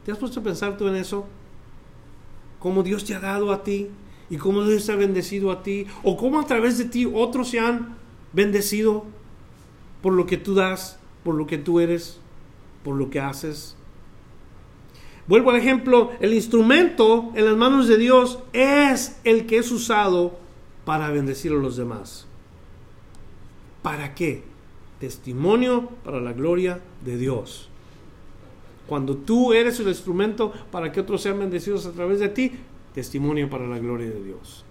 ¿Te 0.06 0.12
has 0.14 0.18
puesto 0.18 0.40
a 0.40 0.44
pensar 0.44 0.78
tú 0.78 0.88
en 0.88 0.96
eso? 0.96 1.26
¿Cómo 2.60 2.84
Dios 2.84 3.04
te 3.04 3.16
ha 3.16 3.20
dado 3.20 3.52
a 3.52 3.64
ti? 3.64 3.90
¿Y 4.30 4.38
cómo 4.38 4.64
Dios 4.64 4.86
te 4.86 4.94
ha 4.94 4.96
bendecido 4.96 5.52
a 5.52 5.62
ti? 5.62 5.88
¿O 6.04 6.16
cómo 6.16 6.40
a 6.40 6.46
través 6.46 6.78
de 6.78 6.86
ti 6.86 7.06
otros 7.06 7.50
se 7.50 7.60
han 7.60 7.98
bendecido 8.32 9.04
por 10.02 10.14
lo 10.14 10.26
que 10.26 10.38
tú 10.38 10.56
das, 10.56 11.00
por 11.24 11.36
lo 11.36 11.48
que 11.48 11.58
tú 11.58 11.82
eres, 11.82 12.22
por 12.84 12.96
lo 12.96 13.10
que 13.10 13.20
haces? 13.20 13.76
Vuelvo 15.28 15.52
al 15.52 15.58
ejemplo, 15.58 16.12
el 16.20 16.34
instrumento 16.34 17.32
en 17.36 17.46
las 17.46 17.56
manos 17.56 17.88
de 17.88 17.98
Dios 17.98 18.40
es 18.54 19.20
el 19.24 19.46
que 19.46 19.58
es 19.58 19.72
usado 19.72 20.38
para 20.84 21.10
bendecir 21.10 21.52
a 21.52 21.56
los 21.56 21.78
demás. 21.78 22.28
¿Para 23.82 24.14
qué? 24.14 24.44
Testimonio 25.00 25.90
para 26.04 26.20
la 26.20 26.34
gloria 26.34 26.82
de 27.06 27.18
Dios. 27.18 27.70
Cuando 28.88 29.16
tú 29.16 29.54
eres 29.54 29.80
el 29.80 29.88
instrumento 29.88 30.52
para 30.72 30.92
que 30.92 31.00
otros 31.00 31.22
sean 31.22 31.40
bendecidos 31.40 31.86
a 31.86 31.92
través 31.92 32.20
de 32.20 32.30
ti, 32.30 32.52
testimonio 32.94 33.50
para 33.50 33.68
la 33.68 33.80
gloria 33.80 34.10
de 34.10 34.24
Dios. 34.24 34.66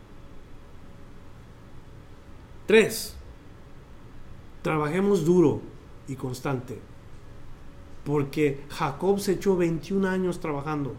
Tres, 2.67 3.17
trabajemos 4.63 5.25
duro 5.25 5.61
y 6.07 6.17
constante 6.17 6.90
porque 8.11 8.59
Jacob 8.71 9.21
se 9.21 9.33
echó 9.33 9.57
21 9.57 10.09
años 10.09 10.41
trabajando. 10.41 10.97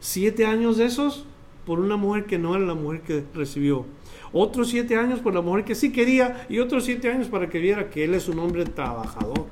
Siete 0.00 0.44
años 0.44 0.76
de 0.76 0.86
esos 0.86 1.24
por 1.64 1.78
una 1.78 1.96
mujer 1.96 2.26
que 2.26 2.36
no 2.36 2.56
era 2.56 2.64
la 2.64 2.74
mujer 2.74 3.02
que 3.02 3.24
recibió. 3.32 3.86
Otros 4.32 4.70
siete 4.70 4.96
años 4.96 5.20
por 5.20 5.34
la 5.34 5.40
mujer 5.40 5.64
que 5.64 5.76
sí 5.76 5.92
quería 5.92 6.44
y 6.48 6.58
otros 6.58 6.84
siete 6.84 7.08
años 7.08 7.28
para 7.28 7.48
que 7.48 7.60
viera 7.60 7.90
que 7.90 8.02
él 8.02 8.14
es 8.14 8.28
un 8.28 8.40
hombre 8.40 8.64
trabajador, 8.64 9.46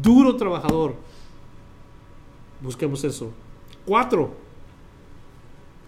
duro 0.00 0.36
trabajador. 0.36 0.94
Busquemos 2.60 3.02
eso. 3.02 3.32
Cuatro. 3.84 4.36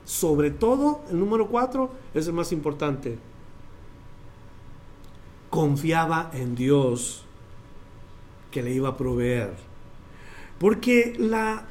Sobre 0.05 0.51
todo, 0.51 1.03
el 1.11 1.21
número 1.21 1.47
cuatro 1.47 1.93
es 2.13 2.27
el 2.27 2.33
más 2.33 2.51
importante. 2.51 3.19
Confiaba 5.49 6.29
en 6.35 6.57
Dios 6.57 7.25
que 8.53 8.63
le 8.63 8.73
iba 8.73 8.91
a 8.91 8.97
proveer. 8.97 9.55
Porque 10.61 11.15
la, 11.19 11.67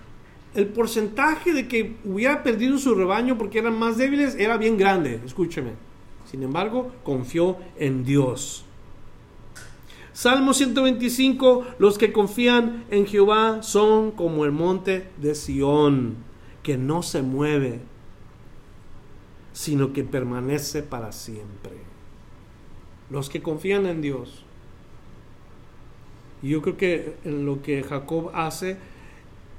el 0.53 0.67
porcentaje 0.67 1.53
de 1.53 1.69
que 1.69 1.95
hubiera 2.03 2.43
perdido 2.43 2.77
su 2.77 2.93
rebaño 2.93 3.37
porque 3.37 3.59
eran 3.59 3.79
más 3.79 3.97
débiles 3.97 4.35
era 4.35 4.57
bien 4.57 4.77
grande, 4.77 5.21
escúcheme. 5.25 5.71
Sin 6.29 6.43
embargo, 6.43 6.91
confió 7.03 7.57
en 7.77 8.03
Dios. 8.03 8.65
Salmo 10.13 10.53
125, 10.53 11.65
los 11.79 11.97
que 11.97 12.11
confían 12.11 12.83
en 12.89 13.05
Jehová 13.05 13.63
son 13.63 14.11
como 14.11 14.43
el 14.43 14.51
monte 14.51 15.07
de 15.17 15.35
Sión, 15.35 16.17
que 16.63 16.77
no 16.77 17.01
se 17.01 17.21
mueve, 17.21 17.79
sino 19.53 19.93
que 19.93 20.03
permanece 20.03 20.83
para 20.83 21.11
siempre. 21.11 21.71
Los 23.09 23.29
que 23.29 23.41
confían 23.41 23.85
en 23.85 24.01
Dios. 24.01 24.45
Y 26.41 26.49
yo 26.49 26.61
creo 26.61 26.77
que 26.77 27.15
lo 27.23 27.61
que 27.61 27.83
Jacob 27.83 28.31
hace 28.33 28.77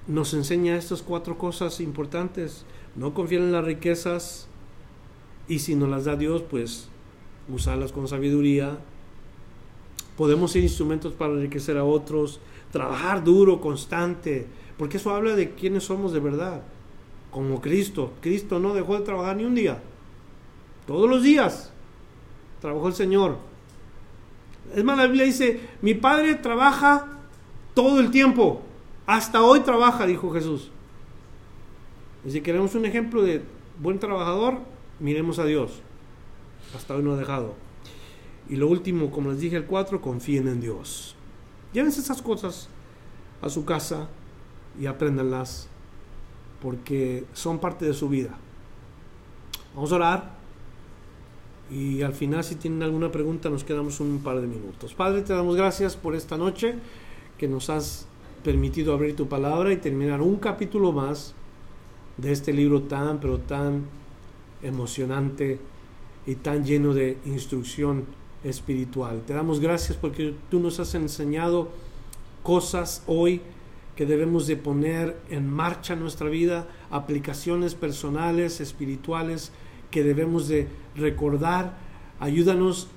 nos 0.07 0.35
enseña 0.35 0.77
estas 0.77 1.03
cuatro 1.03 1.39
cosas 1.39 1.81
importantes. 1.81 2.65
No 2.97 3.15
confiar 3.15 3.43
en 3.43 3.53
las 3.53 3.65
riquezas 3.65 4.49
y 5.49 5.61
si 5.61 5.75
nos 5.75 5.89
las 5.89 6.05
da 6.05 6.17
Dios, 6.17 6.43
pues 6.43 6.89
usarlas 7.49 7.93
con 7.93 8.09
sabiduría. 8.09 8.79
Podemos 10.17 10.53
ser 10.53 10.63
instrumentos 10.63 11.15
para 11.15 11.33
enriquecer 11.33 11.77
a 11.79 11.85
otros, 11.85 12.41
trabajar 12.71 13.25
duro, 13.25 13.61
constante, 13.61 14.47
porque 14.77 14.99
eso 14.99 15.15
habla 15.15 15.35
de 15.35 15.51
quiénes 15.53 15.85
somos 15.85 16.13
de 16.13 16.21
verdad, 16.21 16.63
como 17.31 17.61
Cristo. 17.61 18.13
Cristo 18.21 18.59
no 18.59 18.75
dejó 18.75 18.99
de 18.99 19.05
trabajar 19.05 19.37
ni 19.37 19.45
un 19.45 19.55
día. 19.55 19.83
Todos 20.87 21.09
los 21.09 21.23
días 21.23 21.73
trabajó 22.61 22.89
el 22.89 22.95
Señor 22.95 23.52
es 24.75 24.85
más, 24.85 24.97
la 24.97 25.07
Biblia 25.07 25.25
dice, 25.25 25.61
mi 25.83 25.95
padre 25.95 26.35
trabaja 26.35 27.07
todo 27.75 28.01
el 28.01 28.11
tiempo. 28.11 28.63
Hasta 29.07 29.43
hoy 29.43 29.61
trabaja, 29.61 30.07
dijo 30.07 30.31
Jesús. 30.33 30.71
Y 32.25 32.31
si 32.31 32.41
queremos 32.41 32.75
un 32.75 32.87
ejemplo 32.87 33.23
de 33.23 33.43
buen 33.81 33.99
trabajador, 33.99 34.61
miremos 35.01 35.39
a 35.39 35.45
Dios. 35.45 35.83
Hasta 36.75 36.95
hoy 36.95 37.03
no 37.03 37.13
ha 37.13 37.17
dejado. 37.17 37.55
Y 38.49 38.57
lo 38.57 38.69
último, 38.69 39.11
como 39.11 39.31
les 39.31 39.41
dije 39.41 39.57
el 39.57 39.67
4, 39.67 40.01
confíen 40.01 40.49
en 40.49 40.61
Dios. 40.61 41.17
Llévense 41.73 42.01
esas 42.01 42.23
cosas 42.23 42.69
a 43.41 43.49
su 43.49 43.65
casa 43.65 44.09
y 44.79 44.87
apréndanlas 44.87 45.69
porque 46.61 47.25
son 47.33 47.59
parte 47.59 47.85
de 47.85 47.95
su 47.95 48.09
vida. 48.09 48.31
Vamos 49.75 49.93
a 49.93 49.97
orar. 49.97 50.42
Y 51.73 52.03
al 52.03 52.13
final, 52.13 52.45
si 52.45 52.57
tienen 52.57 52.83
alguna 52.83 53.11
pregunta, 53.11 53.49
nos 53.49 53.65
quedamos 53.65 53.99
un 54.01 54.19
par 54.23 54.41
de 54.41 54.47
minutos. 54.47 54.93
Padre, 54.93 55.23
te 55.23 55.33
damos 55.33 55.57
gracias 55.57 55.97
por 55.97 56.15
esta 56.15 56.37
noche 56.37 56.75
que 57.39 57.49
nos 57.49 57.71
has 57.71 58.07
permitido 58.45 58.93
abrir 58.93 59.17
tu 59.17 59.27
palabra 59.27 59.73
y 59.73 59.79
terminar 59.79 60.21
un 60.21 60.37
capítulo 60.37 60.93
más 60.93 61.35
de 62.19 62.33
este 62.33 62.53
libro 62.53 62.83
tan, 62.83 63.21
pero 63.21 63.39
tan 63.39 63.85
emocionante 64.63 65.59
y 66.27 66.35
tan 66.35 66.65
lleno 66.65 66.93
de 66.93 67.17
instrucción 67.25 68.05
espiritual. 68.45 69.23
Te 69.27 69.33
damos 69.33 69.61
gracias 69.61 69.97
porque 69.97 70.35
tú 70.51 70.61
nos 70.61 70.79
has 70.79 70.95
enseñado 70.95 71.71
cosas 72.43 73.03
hoy 73.07 73.41
que 73.97 74.05
debemos 74.05 74.47
de 74.47 74.57
poner 74.57 75.17
en 75.31 75.49
marcha 75.49 75.95
en 75.95 76.01
nuestra 76.01 76.29
vida, 76.29 76.67
aplicaciones 76.91 77.75
personales, 77.75 78.61
espirituales, 78.61 79.53
que 79.91 80.03
debemos 80.03 80.49
de 80.49 80.69
recordar. 80.97 81.77
Ayúdanos 82.21 82.89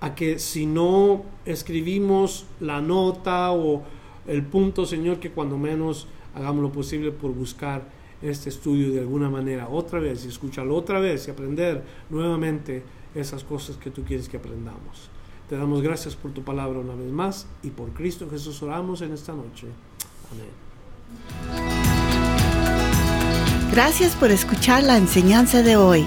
a 0.00 0.14
que 0.14 0.38
si 0.38 0.66
no 0.66 1.22
escribimos 1.44 2.46
la 2.60 2.80
nota 2.80 3.52
o 3.52 3.82
el 4.26 4.42
punto, 4.44 4.86
Señor, 4.86 5.18
que 5.18 5.30
cuando 5.30 5.56
menos 5.56 6.06
hagamos 6.34 6.62
lo 6.62 6.72
posible 6.72 7.10
por 7.10 7.32
buscar 7.32 7.82
este 8.22 8.48
estudio 8.48 8.90
de 8.92 9.00
alguna 9.00 9.28
manera 9.28 9.68
otra 9.68 9.98
vez 10.00 10.24
y 10.24 10.28
escucharlo 10.28 10.74
otra 10.74 10.98
vez 10.98 11.28
y 11.28 11.30
aprender 11.30 11.82
nuevamente 12.10 12.82
esas 13.14 13.44
cosas 13.44 13.76
que 13.76 13.90
tú 13.90 14.02
quieres 14.02 14.28
que 14.28 14.38
aprendamos. 14.38 15.10
Te 15.48 15.56
damos 15.56 15.82
gracias 15.82 16.16
por 16.16 16.32
tu 16.32 16.42
palabra 16.42 16.78
una 16.78 16.94
vez 16.94 17.10
más 17.10 17.46
y 17.62 17.70
por 17.70 17.90
Cristo 17.90 18.28
Jesús 18.30 18.62
oramos 18.62 19.02
en 19.02 19.12
esta 19.12 19.32
noche. 19.32 19.68
Amén. 20.32 20.64
Gracias 23.70 24.14
por 24.16 24.30
escuchar 24.30 24.84
la 24.84 24.96
enseñanza 24.96 25.62
de 25.62 25.76
hoy. 25.76 26.06